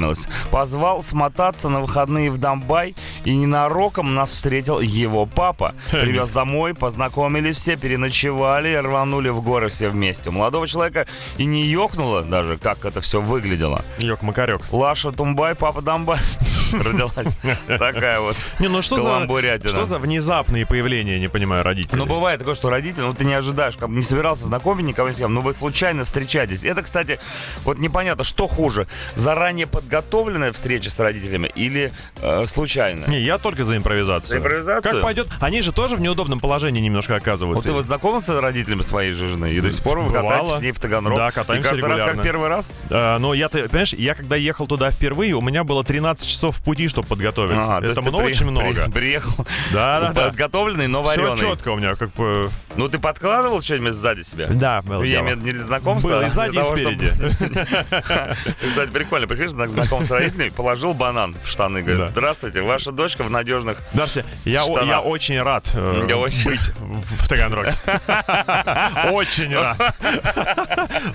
Позвал 0.51 1.03
смотаться 1.03 1.69
на 1.69 1.81
выходные 1.81 2.31
в 2.31 2.39
Домбай, 2.39 2.95
и 3.25 3.35
ненароком 3.35 4.15
нас 4.15 4.31
встретил 4.31 4.81
его 4.81 5.27
папа. 5.27 5.75
Привез 5.91 6.31
домой, 6.31 6.75
познакомились 6.75 7.57
все, 7.57 7.77
переночевали, 7.77 8.75
рванули 8.75 9.29
в 9.29 9.43
горы 9.43 9.69
все 9.69 9.89
вместе. 9.89 10.31
У 10.31 10.33
молодого 10.33 10.67
человека 10.67 11.07
и 11.37 11.45
не 11.45 11.65
ёкнуло 11.67 12.23
даже, 12.23 12.57
как 12.57 12.85
это 12.85 13.01
все 13.01 13.21
выглядело. 13.21 13.85
Йок 13.99 14.23
Макарек. 14.23 14.61
Лаша 14.73 15.13
Тумбай, 15.13 15.55
папа 15.55 15.83
Домбай. 15.83 16.19
Родилась 16.85 17.27
такая 17.66 18.20
вот. 18.20 18.37
Не, 18.59 18.68
ну 18.68 18.83
что 18.83 18.97
за, 18.97 19.68
что 19.68 19.87
за 19.87 19.99
внезапные 19.99 20.66
появления, 20.66 21.18
не 21.18 21.29
понимаю, 21.29 21.62
родителей? 21.62 21.99
Ну, 21.99 22.07
бывает 22.07 22.39
такое, 22.39 22.55
что 22.55 22.70
родители, 22.70 23.03
ну, 23.03 23.14
ты 23.14 23.24
не 23.24 23.35
ожидаешь, 23.35 23.77
как 23.77 23.89
не 23.89 24.03
собирался 24.03 24.45
знакомить 24.45 24.87
никого 24.87 25.11
с 25.11 25.16
кем, 25.16 25.35
но 25.35 25.41
вы 25.41 25.53
случайно 25.53 26.05
встречаетесь. 26.05 26.64
Это, 26.64 26.83
кстати, 26.83 27.18
вот 27.64 27.79
непонятно, 27.79 28.24
что 28.24 28.47
хуже, 28.47 28.87
заранее 29.14 29.66
подготовленная 29.66 30.53
встреча 30.53 30.91
с 30.91 30.99
родителями 30.99 31.51
или 31.55 31.93
э, 32.22 32.47
случайная? 32.47 33.09
Не, 33.09 33.20
я 33.20 33.39
только 33.39 33.64
за 33.64 33.77
импровизацию. 33.77 34.29
За 34.29 34.37
импровизацию? 34.39 34.93
Как 34.93 35.03
пойдет? 35.03 35.29
Они 35.41 35.62
же 35.62 35.72
тоже 35.72 35.97
в 35.97 36.01
неудобном 36.01 36.41
положении 36.41 36.81
немножко 36.81 37.14
Вот 37.14 37.22
оказываются. 37.22 37.68
ты 37.68 37.72
вот 37.72 37.85
знакомился 37.85 38.37
с 38.37 38.41
родителями 38.41 38.83
своей 38.83 39.12
же 39.12 39.29
жены, 39.29 39.53
и 39.53 39.61
до 39.61 39.72
сих 39.72 39.83
пор 39.83 40.01
вы 40.01 40.12
катаетесь 40.12 40.59
к 40.59 40.62
ней 40.62 40.72
в 40.72 40.81
Таганрог? 40.81 41.16
Да, 41.16 41.31
катаемся 41.31 41.68
и 41.68 41.70
каждый 41.70 41.89
раз 41.89 42.01
как 42.01 42.09
регулярно. 42.09 42.22
первый 42.22 42.49
раз? 42.49 42.70
А, 42.91 43.18
но 43.18 43.35
я, 43.35 43.49
ты 43.49 43.68
понимаешь, 43.68 43.93
я 43.93 44.14
когда 44.14 44.37
ехал 44.37 44.66
туда 44.66 44.91
впервые, 44.91 45.35
у 45.35 45.41
меня 45.41 45.64
было 45.64 45.85
13 45.85 46.27
часов 46.29 46.57
пути, 46.67 46.89
чтобы 46.89 47.09
подготовиться. 47.09 47.67
То 47.81 47.91
Это 47.93 48.03
много, 48.03 48.19
при- 48.19 48.27
очень 48.27 48.39
при- 48.41 48.51
много. 48.51 48.91
приехал 48.91 49.47
Да, 49.73 50.01
да, 50.01 50.12
да. 50.12 50.27
подготовленный, 50.27 50.89
но 50.89 51.03
Все 51.03 51.21
вареный. 51.23 51.39
четко 51.39 51.71
у 51.71 51.77
меня, 51.77 51.95
как 51.95 52.12
бы. 52.14 52.51
Ну, 52.77 52.89
ты 52.89 52.99
подкладывал 52.99 53.62
что-нибудь 53.62 53.95
сзади 53.95 54.23
себя? 54.23 54.49
Да, 54.49 54.83
было 54.83 55.03
я 55.03 55.21
имею 55.21 55.37
в 55.37 55.41
виду 55.41 55.47
не 55.47 55.53
для 55.53 55.64
знакомства, 55.64 56.09
Было 56.09 56.25
а 56.25 56.27
и 56.27 56.31
сзади, 56.31 56.59
и 56.59 56.62
спереди. 56.62 57.12
Кстати, 58.69 58.91
прикольно. 58.91 59.27
Приходишь 59.27 59.53
на 59.53 59.67
знаком 59.69 60.05
с 60.05 60.11
родителями, 60.11 60.51
положил 60.51 60.93
банан 60.93 61.35
в 61.43 61.49
штаны, 61.49 61.83
говорит, 61.83 62.11
здравствуйте, 62.11 62.62
ваша 62.62 62.93
дочка 62.93 63.23
в 63.23 63.31
надежных... 63.31 63.79
Дарси, 63.93 64.25
я, 64.45 64.64
очень 64.64 65.41
рад 65.41 65.71
э, 65.73 66.07
быть 66.45 66.71
в, 66.81 67.29
Таганроге. 67.29 67.73
Очень 69.12 69.55
рад. 69.55 69.79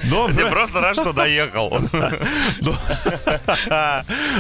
Доброе, 0.04 0.50
просто 0.50 0.80
рад, 0.80 0.96
что 0.96 1.14
доехал. 1.14 1.80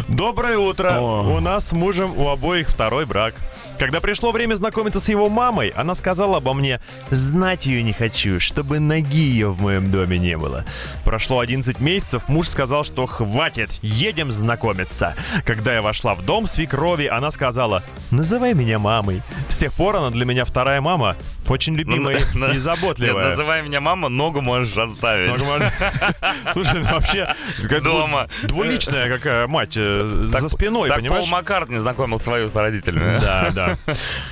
доброе 0.07 0.57
утро. 0.57 0.90
О. 0.99 1.35
У 1.35 1.39
нас 1.39 1.69
с 1.69 1.71
мужем 1.71 2.17
у 2.17 2.27
обоих 2.29 2.69
второй 2.69 3.05
брак. 3.05 3.35
Когда 3.81 3.99
пришло 3.99 4.31
время 4.31 4.53
знакомиться 4.53 4.99
с 4.99 5.09
его 5.09 5.27
мамой, 5.27 5.69
она 5.69 5.95
сказала 5.95 6.37
обо 6.37 6.53
мне, 6.53 6.79
знать 7.09 7.65
ее 7.65 7.81
не 7.81 7.93
хочу, 7.93 8.39
чтобы 8.39 8.79
ноги 8.79 9.17
ее 9.17 9.49
в 9.49 9.59
моем 9.59 9.89
доме 9.89 10.19
не 10.19 10.37
было. 10.37 10.65
Прошло 11.03 11.39
11 11.39 11.79
месяцев, 11.79 12.21
муж 12.27 12.47
сказал, 12.47 12.83
что 12.83 13.07
хватит, 13.07 13.71
едем 13.81 14.31
знакомиться. 14.31 15.15
Когда 15.45 15.73
я 15.73 15.81
вошла 15.81 16.13
в 16.13 16.23
дом 16.23 16.45
свекрови, 16.45 17.07
она 17.07 17.31
сказала, 17.31 17.81
называй 18.11 18.53
меня 18.53 18.77
мамой. 18.77 19.23
С 19.49 19.57
тех 19.57 19.73
пор 19.73 19.95
она 19.95 20.11
для 20.11 20.25
меня 20.25 20.45
вторая 20.45 20.79
мама, 20.79 21.15
очень 21.47 21.73
любимая 21.73 22.19
Ну, 22.35 22.49
и 22.49 22.53
Нет, 22.53 22.61
заботливая. 22.61 23.29
называй 23.31 23.63
меня 23.63 23.81
мама, 23.81 24.09
ногу 24.09 24.41
можешь 24.41 24.77
оставить. 24.77 25.31
Нормально. 25.31 25.71
Слушай, 26.53 26.83
ну 26.83 26.91
вообще 26.91 27.33
как 27.67 27.81
Дома. 27.81 28.27
дву- 28.43 28.47
двуличная 28.47 29.09
какая 29.09 29.47
мать 29.47 29.73
э, 29.75 30.29
Так- 30.31 30.41
за 30.41 30.49
спиной, 30.49 30.89
так 30.89 30.99
понимаешь? 30.99 31.21
Пол 31.23 31.29
Маккартни 31.31 31.77
знакомил 31.79 32.19
свою 32.19 32.47
с 32.47 32.55
родителями. 32.55 33.19
Да, 33.19 33.49
да. 33.51 33.70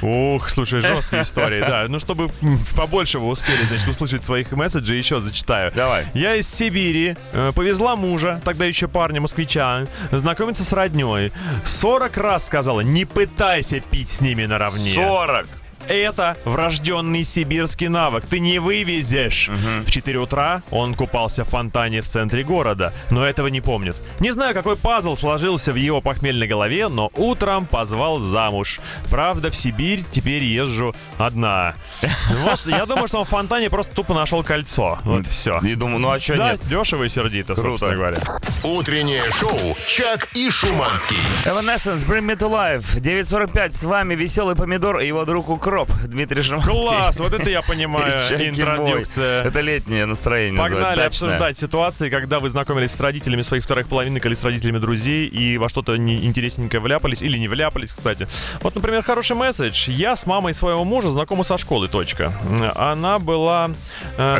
Ух, 0.02 0.50
слушай, 0.50 0.82
жесткие 0.82 1.24
истории, 1.24 1.62
да. 1.62 1.86
Ну, 1.88 2.00
чтобы 2.00 2.30
побольше 2.76 3.20
вы 3.20 3.28
успели, 3.28 3.64
значит, 3.64 3.88
услышать 3.88 4.24
своих 4.24 4.52
месседжей, 4.52 4.98
еще 4.98 5.20
зачитаю. 5.20 5.72
Давай. 5.74 6.06
Я 6.14 6.36
из 6.36 6.48
Сибири, 6.50 7.16
э, 7.34 7.52
повезла 7.56 7.96
мужа, 7.96 8.42
тогда 8.44 8.66
еще 8.66 8.88
парня 8.88 9.22
москвича, 9.22 9.88
знакомиться 10.12 10.64
с 10.64 10.72
родней. 10.72 11.32
40 11.64 12.18
раз 12.18 12.46
сказала, 12.46 12.82
не 12.82 13.06
пытайся 13.06 13.80
пить 13.80 14.10
с 14.10 14.22
ними 14.22 14.46
наравне. 14.46 14.94
40. 14.94 15.48
Это 15.88 16.38
врожденный 16.46 17.24
сибирский 17.24 17.88
навык. 17.88 18.26
Ты 18.28 18.40
не 18.40 18.60
вывезешь. 18.60 19.50
В 19.86 19.90
4 19.92 20.20
утра 20.20 20.62
он 20.72 20.94
купался 20.94 21.44
в 21.44 21.50
фонтане 21.50 22.02
в 22.02 22.06
центре 22.06 22.44
города, 22.44 22.94
но 23.10 23.26
этого 23.26 23.48
не 23.48 23.62
помнит. 23.62 23.96
Не 24.20 24.32
знаю, 24.32 24.54
какой 24.54 24.76
пазл 24.76 25.16
сложился 25.16 25.72
в 25.72 25.76
его 25.76 26.02
похмельной 26.02 26.48
голове, 26.48 26.88
но 26.90 27.10
утром 27.16 27.66
позвал 27.66 28.20
замуж. 28.20 28.80
Правда, 29.10 29.50
в 29.50 29.56
Сибирь 29.56 30.04
теперь 30.12 30.44
езжу 30.44 30.94
одна. 31.18 31.74
Я 32.66 32.86
думаю, 32.86 33.08
что 33.08 33.20
он 33.20 33.26
в 33.26 33.30
фонтане 33.30 33.70
просто 33.70 33.96
тупо 33.96 34.14
нашел 34.14 34.44
кольцо. 34.44 35.00
Вот 35.04 35.28
все. 35.28 35.60
И 35.60 35.76
думаю, 35.76 36.00
ну 36.00 36.12
а 36.12 36.20
что 36.20 36.36
Да, 36.38 36.52
нет? 36.52 36.62
дешево 36.68 37.04
и 37.06 37.10
сердито, 37.10 37.56
собственно 37.56 37.96
говоря. 37.96 38.18
Утреннее 38.64 39.24
шоу 39.40 39.76
«Чак 39.88 40.30
и 40.36 40.50
Шуманский». 40.52 41.18
Evanescence, 41.46 42.06
Bring 42.06 42.26
Me 42.26 42.38
To 42.38 42.50
Life. 42.50 43.00
9.45, 43.02 43.72
с 43.72 43.84
вами 43.84 44.16
Веселый 44.16 44.56
Помидор 44.56 45.00
и 45.00 45.08
его 45.08 45.26
друг 45.26 45.50
Укроп, 45.70 45.92
Дмитрий 46.08 46.42
Шиманский. 46.42 46.72
Класс, 46.72 47.20
вот 47.20 47.32
это 47.32 47.48
я 47.48 47.62
понимаю, 47.62 48.12
интродукция. 48.40 49.44
Это 49.44 49.62
летнее 49.62 50.08
настроение. 50.08 50.60
Погнали 50.60 51.02
обсуждать 51.02 51.60
ситуации, 51.60 52.10
когда 52.10 52.40
вы 52.40 52.50
знакомились 52.50 52.90
с 52.92 53.00
родителями 53.00 53.44
своих 53.44 53.64
вторых 53.64 53.88
половинок 53.88 54.26
или 54.26 54.34
с 54.34 54.44
родителями 54.44 54.80
друзей 54.80 55.28
и 55.28 55.60
во 55.60 55.70
что-то 55.70 55.96
не- 55.96 56.26
интересненькое 56.26 56.82
вляпались 56.82 57.22
или 57.22 57.38
не 57.38 57.48
вляпались, 57.48 57.92
кстати. 57.92 58.28
Вот, 58.62 58.74
например, 58.74 59.04
хороший 59.04 59.36
месседж. 59.36 59.92
Я 59.92 60.16
с 60.16 60.26
мамой 60.26 60.56
своего 60.56 60.84
мужа 60.84 61.12
знакома 61.12 61.44
со 61.44 61.60
школы, 61.60 61.88
точка. 61.88 62.34
Она 62.76 63.20
была 63.20 63.70
э, 64.18 64.40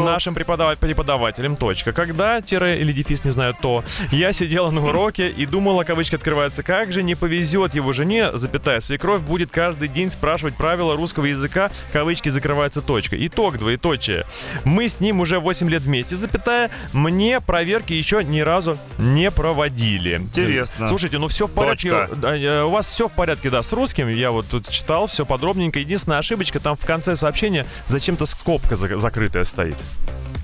нашим, 0.00 0.34
преподавателем, 0.34 1.56
точка. 1.56 1.92
Когда, 1.92 2.40
тире 2.40 2.80
или 2.80 2.92
дефис, 2.92 3.24
не 3.24 3.30
знаю, 3.30 3.54
то, 3.60 3.84
я 4.10 4.32
сидела 4.32 4.70
на 4.70 4.82
уроке 4.86 5.28
и 5.28 5.44
думала, 5.44 5.84
кавычки 5.84 6.14
открываются, 6.14 6.62
как 6.62 6.94
же 6.94 7.02
не 7.02 7.14
повезет 7.14 7.74
его 7.74 7.92
жене, 7.92 8.30
запятая, 8.32 8.80
свекровь 8.80 9.20
будет 9.20 9.50
каждый 9.50 9.88
день 9.88 10.10
спрашивать 10.10 10.29
спрашивать 10.30 10.54
правила 10.54 10.94
русского 10.94 11.24
языка, 11.24 11.70
кавычки 11.92 12.28
закрываются 12.28 12.80
точкой. 12.80 13.26
Итог, 13.26 13.58
двоеточие. 13.58 14.24
Мы 14.64 14.86
с 14.88 15.00
ним 15.00 15.18
уже 15.18 15.40
8 15.40 15.68
лет 15.68 15.82
вместе, 15.82 16.14
запятая, 16.14 16.70
мне 16.92 17.40
проверки 17.40 17.92
еще 17.94 18.22
ни 18.22 18.38
разу 18.40 18.78
не 18.98 19.28
проводили. 19.32 20.18
Интересно. 20.18 20.86
Слушайте, 20.86 21.18
ну 21.18 21.26
все 21.26 21.48
в 21.48 21.50
порядке. 21.52 21.90
Точка. 21.90 22.28
Э, 22.28 22.62
У 22.62 22.70
вас 22.70 22.86
все 22.88 23.08
в 23.08 23.12
порядке, 23.12 23.50
да, 23.50 23.62
с 23.64 23.72
русским. 23.72 24.08
Я 24.08 24.30
вот 24.30 24.46
тут 24.48 24.68
читал, 24.70 25.08
все 25.08 25.26
подробненько. 25.26 25.80
Единственная 25.80 26.18
ошибочка, 26.18 26.60
там 26.60 26.76
в 26.76 26.86
конце 26.86 27.16
сообщения 27.16 27.66
зачем-то 27.88 28.24
скобка 28.24 28.76
за- 28.76 28.98
закрытая 28.98 29.42
стоит. 29.42 29.78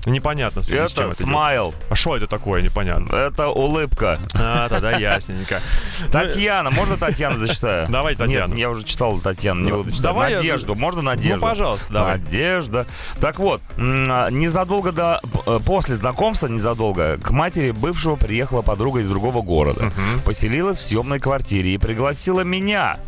Непонятно, 0.05 0.61
в 0.61 0.65
связи 0.65 0.87
с 0.87 0.91
чем 0.91 1.03
Это 1.05 1.11
это 1.13 1.17
идет. 1.17 1.27
смайл. 1.29 1.73
А 1.89 1.95
что 1.95 2.15
это 2.15 2.27
такое, 2.27 2.61
непонятно. 2.61 3.13
Это 3.15 3.49
улыбка. 3.49 4.19
А, 4.33 4.69
тогда 4.69 4.91
ясненько. 4.97 5.59
Татьяна, 6.11 6.71
можно 6.71 6.97
Татьяна 6.97 7.37
зачитаю? 7.39 7.87
Давай, 7.89 8.15
Татьяна. 8.15 8.51
Нет, 8.51 8.59
я 8.59 8.69
уже 8.69 8.83
читал 8.83 9.17
Татьяну, 9.19 9.63
не 9.65 9.71
буду 9.71 9.89
читать. 9.89 10.03
Давай 10.03 10.31
я- 10.31 10.37
Надежду, 10.37 10.75
можно 10.75 11.01
Надежду? 11.01 11.35
Ну, 11.35 11.41
пожалуйста, 11.41 11.91
давай. 11.91 12.17
Надежда. 12.19 12.85
Так 13.19 13.39
вот, 13.39 13.61
а, 13.77 14.29
незадолго 14.29 14.91
до... 14.91 15.19
э, 15.45 15.59
После 15.65 15.95
знакомства, 15.95 16.47
незадолго, 16.47 17.17
к 17.17 17.31
матери 17.31 17.71
бывшего 17.71 18.15
приехала 18.15 18.61
подруга 18.61 18.99
из 19.01 19.07
другого 19.09 19.41
города. 19.41 19.91
Поселилась 20.25 20.77
в 20.77 20.81
съемной 20.81 21.19
квартире 21.19 21.73
и 21.73 21.77
пригласила 21.77 22.41
меня. 22.41 22.99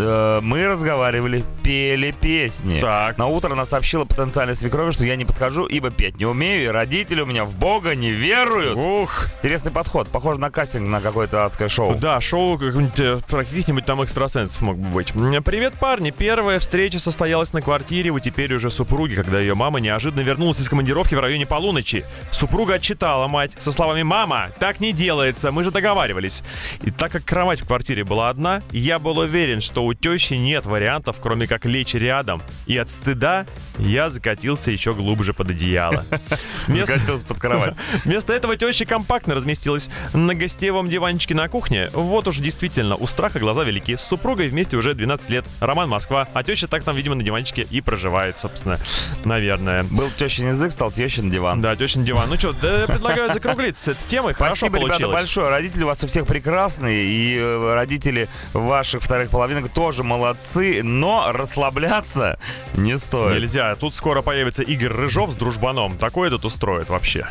Э, 0.00 0.40
Мы 0.42 0.66
разговаривали, 0.66 1.44
пели 1.62 2.14
песни. 2.20 2.80
Так. 2.80 3.18
На 3.18 3.26
утро 3.26 3.52
она 3.52 3.66
сообщила 3.66 4.04
потенциальной 4.04 4.54
свекрови, 4.54 4.92
что 4.92 5.04
я 5.04 5.16
не 5.16 5.24
подхожу, 5.24 5.66
ибо 5.66 5.90
петь 5.90 6.18
не 6.18 6.26
умею, 6.26 6.64
и 6.64 6.66
родители 6.68 7.20
у 7.20 7.26
меня 7.26 7.44
в 7.44 7.54
Бога 7.54 7.94
не 7.94 8.10
веруют. 8.10 8.76
Ух. 8.76 9.26
Интересный 9.38 9.72
подход. 9.72 10.08
Похоже 10.08 10.40
на 10.40 10.50
кастинг 10.50 10.88
на 10.88 11.00
какое-то 11.00 11.44
адское 11.44 11.68
шоу. 11.68 11.94
Да, 11.94 12.20
шоу 12.20 12.58
каких-нибудь, 12.58 12.98
э, 12.98 13.18
про 13.28 13.44
каких-нибудь 13.44 13.84
там 13.84 14.02
экстрасенсов 14.02 14.60
мог 14.62 14.76
бы 14.76 14.88
быть. 14.88 15.12
Привет, 15.44 15.74
парни. 15.74 16.10
Первая 16.10 16.58
встреча 16.58 16.98
состоялась 16.98 17.52
на 17.52 17.62
квартире 17.62 18.10
у 18.10 18.18
теперь 18.18 18.52
уже 18.54 18.70
супруги, 18.70 19.14
когда 19.14 19.40
ее 19.40 19.54
мама 19.54 19.80
неожиданно 19.80 20.20
вернулась 20.20 20.60
из 20.60 20.68
командировки 20.68 21.14
в 21.14 21.20
районе 21.20 21.46
полуночи. 21.46 22.04
Супруга 22.30 22.74
отчитала 22.74 23.28
мать 23.28 23.52
со 23.58 23.72
словами 23.72 24.02
«Мама, 24.02 24.50
так 24.58 24.80
не 24.80 24.92
делается, 24.92 25.50
мы 25.52 25.64
же 25.64 25.70
договаривались». 25.70 26.42
И 26.82 26.90
так 26.90 27.10
как 27.12 27.24
кровать 27.24 27.60
в 27.60 27.66
квартире 27.66 28.04
была 28.04 28.28
одна, 28.28 28.62
я 28.70 28.98
был 28.98 29.18
уверен, 29.18 29.60
что 29.60 29.84
у 29.88 29.94
тещи 29.94 30.34
нет 30.34 30.66
вариантов, 30.66 31.16
кроме 31.18 31.46
как 31.46 31.64
лечь 31.64 31.94
рядом. 31.94 32.42
И 32.66 32.76
от 32.76 32.90
стыда 32.90 33.46
я 33.78 34.10
закатился 34.10 34.70
еще 34.70 34.92
глубже 34.92 35.32
под 35.32 35.48
одеяло. 35.50 36.04
Скатилась 36.66 37.22
под 37.22 37.38
кровать. 37.38 37.74
Вместо 38.04 38.34
этого 38.34 38.54
теща 38.56 38.84
компактно 38.84 39.34
разместилась 39.34 39.88
на 40.12 40.34
гостевом 40.34 40.90
диванчике 40.90 41.34
на 41.34 41.48
кухне. 41.48 41.88
Вот 41.94 42.28
уж 42.28 42.36
действительно, 42.36 42.96
у 42.96 43.06
страха 43.06 43.38
глаза 43.38 43.64
велики. 43.64 43.96
С 43.96 44.02
супругой 44.02 44.48
вместе 44.48 44.76
уже 44.76 44.92
12 44.92 45.30
лет. 45.30 45.46
Роман 45.60 45.88
Москва. 45.88 46.28
А 46.34 46.42
теща 46.42 46.68
так 46.68 46.84
там, 46.84 46.94
видимо, 46.94 47.14
на 47.14 47.22
диванчике 47.22 47.66
и 47.70 47.80
проживает, 47.80 48.38
собственно. 48.38 48.78
Наверное. 49.24 49.84
Был 49.84 50.10
тещин 50.10 50.48
язык, 50.48 50.70
стал 50.72 50.92
тещин 50.92 51.30
диван. 51.30 51.62
Да, 51.62 51.74
тещин 51.76 52.04
диван. 52.04 52.28
Ну 52.28 52.36
что, 52.36 52.52
да, 52.52 52.86
предлагаю 52.86 53.32
закруглиться 53.32 53.84
с 53.84 53.88
этой 53.88 54.06
темой. 54.06 54.34
Хорошо 54.34 54.56
Спасибо, 54.56 54.76
ребята, 54.76 54.90
получилось. 54.90 55.20
большое. 55.22 55.48
Родители 55.48 55.84
у 55.84 55.86
вас 55.86 56.04
у 56.04 56.06
всех 56.06 56.26
прекрасные, 56.26 57.06
и 57.06 57.36
э, 57.38 57.74
родители 57.74 58.28
ваших 58.52 59.02
вторых 59.02 59.30
половинок 59.30 59.70
тоже 59.78 60.02
молодцы, 60.02 60.82
но 60.82 61.30
расслабляться 61.30 62.36
не 62.74 62.98
стоит. 62.98 63.34
Нельзя. 63.34 63.76
Тут 63.76 63.94
скоро 63.94 64.22
появится 64.22 64.64
Игорь 64.64 64.88
Рыжов 64.92 65.30
с 65.30 65.36
дружбаном. 65.36 65.96
Такое 65.98 66.30
тут 66.30 66.44
устроит 66.44 66.88
вообще. 66.88 67.28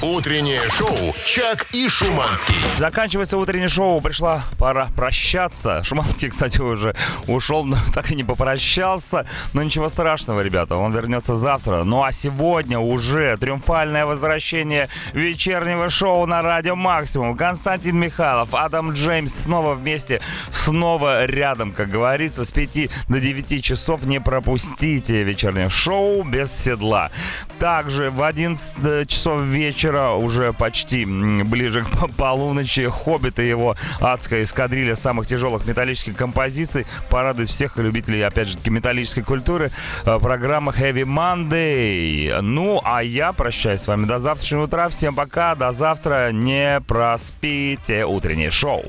Утреннее 0.00 0.60
шоу 0.78 1.12
«Чак 1.24 1.66
и 1.72 1.88
Шуманский». 1.88 2.54
Заканчивается 2.78 3.38
утреннее 3.38 3.68
шоу, 3.68 4.00
пришла 4.00 4.42
пора 4.56 4.88
прощаться. 4.94 5.82
Шуманский, 5.82 6.30
кстати, 6.30 6.60
уже 6.60 6.94
ушел, 7.26 7.64
но 7.64 7.76
так 7.92 8.12
и 8.12 8.14
не 8.14 8.22
попрощался. 8.22 9.26
Но 9.52 9.64
ничего 9.64 9.88
страшного, 9.88 10.42
ребята, 10.42 10.76
он 10.76 10.94
вернется 10.94 11.36
завтра. 11.36 11.82
Ну 11.82 12.04
а 12.04 12.12
сегодня 12.12 12.78
уже 12.78 13.36
триумфальное 13.36 14.06
возвращение 14.06 14.88
вечернего 15.12 15.90
шоу 15.90 16.24
на 16.26 16.40
Радио 16.40 16.76
Максимум. 16.76 17.36
Константин 17.36 17.98
Михайлов, 17.98 18.54
Адам 18.54 18.92
Джеймс 18.92 19.34
снова 19.34 19.74
вместе, 19.74 20.20
снова 20.52 21.24
рядом, 21.26 21.72
как 21.80 21.90
говорится, 21.90 22.44
с 22.44 22.50
5 22.50 22.90
до 23.08 23.20
9 23.20 23.64
часов 23.64 24.02
не 24.04 24.20
пропустите 24.20 25.22
вечернее 25.22 25.70
шоу 25.70 26.22
без 26.24 26.52
седла. 26.52 27.10
Также 27.58 28.10
в 28.10 28.22
11 28.22 29.08
часов 29.08 29.40
вечера, 29.42 30.10
уже 30.10 30.52
почти 30.52 31.06
ближе 31.06 31.84
к 31.84 31.90
по- 31.90 32.08
полуночи, 32.16 32.86
Хоббит 32.88 33.38
и 33.38 33.48
его 33.48 33.76
адская 34.00 34.42
эскадрилья 34.42 34.94
самых 34.94 35.26
тяжелых 35.26 35.64
металлических 35.66 36.14
композиций 36.16 36.86
порадует 37.08 37.48
всех 37.48 37.78
любителей, 37.78 38.22
опять 38.26 38.48
же, 38.48 38.58
металлической 38.66 39.22
культуры. 39.22 39.70
Э, 40.04 40.18
Программа 40.20 40.72
Heavy 40.72 41.04
Monday. 41.04 42.40
Ну, 42.42 42.80
а 42.84 43.02
я 43.02 43.32
прощаюсь 43.32 43.80
с 43.82 43.86
вами 43.86 44.04
до 44.04 44.18
завтрашнего 44.18 44.64
утра. 44.64 44.88
Всем 44.90 45.14
пока, 45.14 45.54
до 45.54 45.72
завтра. 45.72 46.30
Не 46.32 46.80
проспите 46.86 48.04
утреннее 48.04 48.50
шоу. 48.50 48.84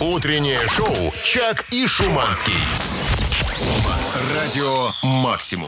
Утреннее 0.00 0.60
шоу 0.76 1.12
«Чак 1.22 1.66
и 1.72 1.86
Шуманский». 2.18 2.58
Радио 4.34 4.90
«Максимум». 5.02 5.66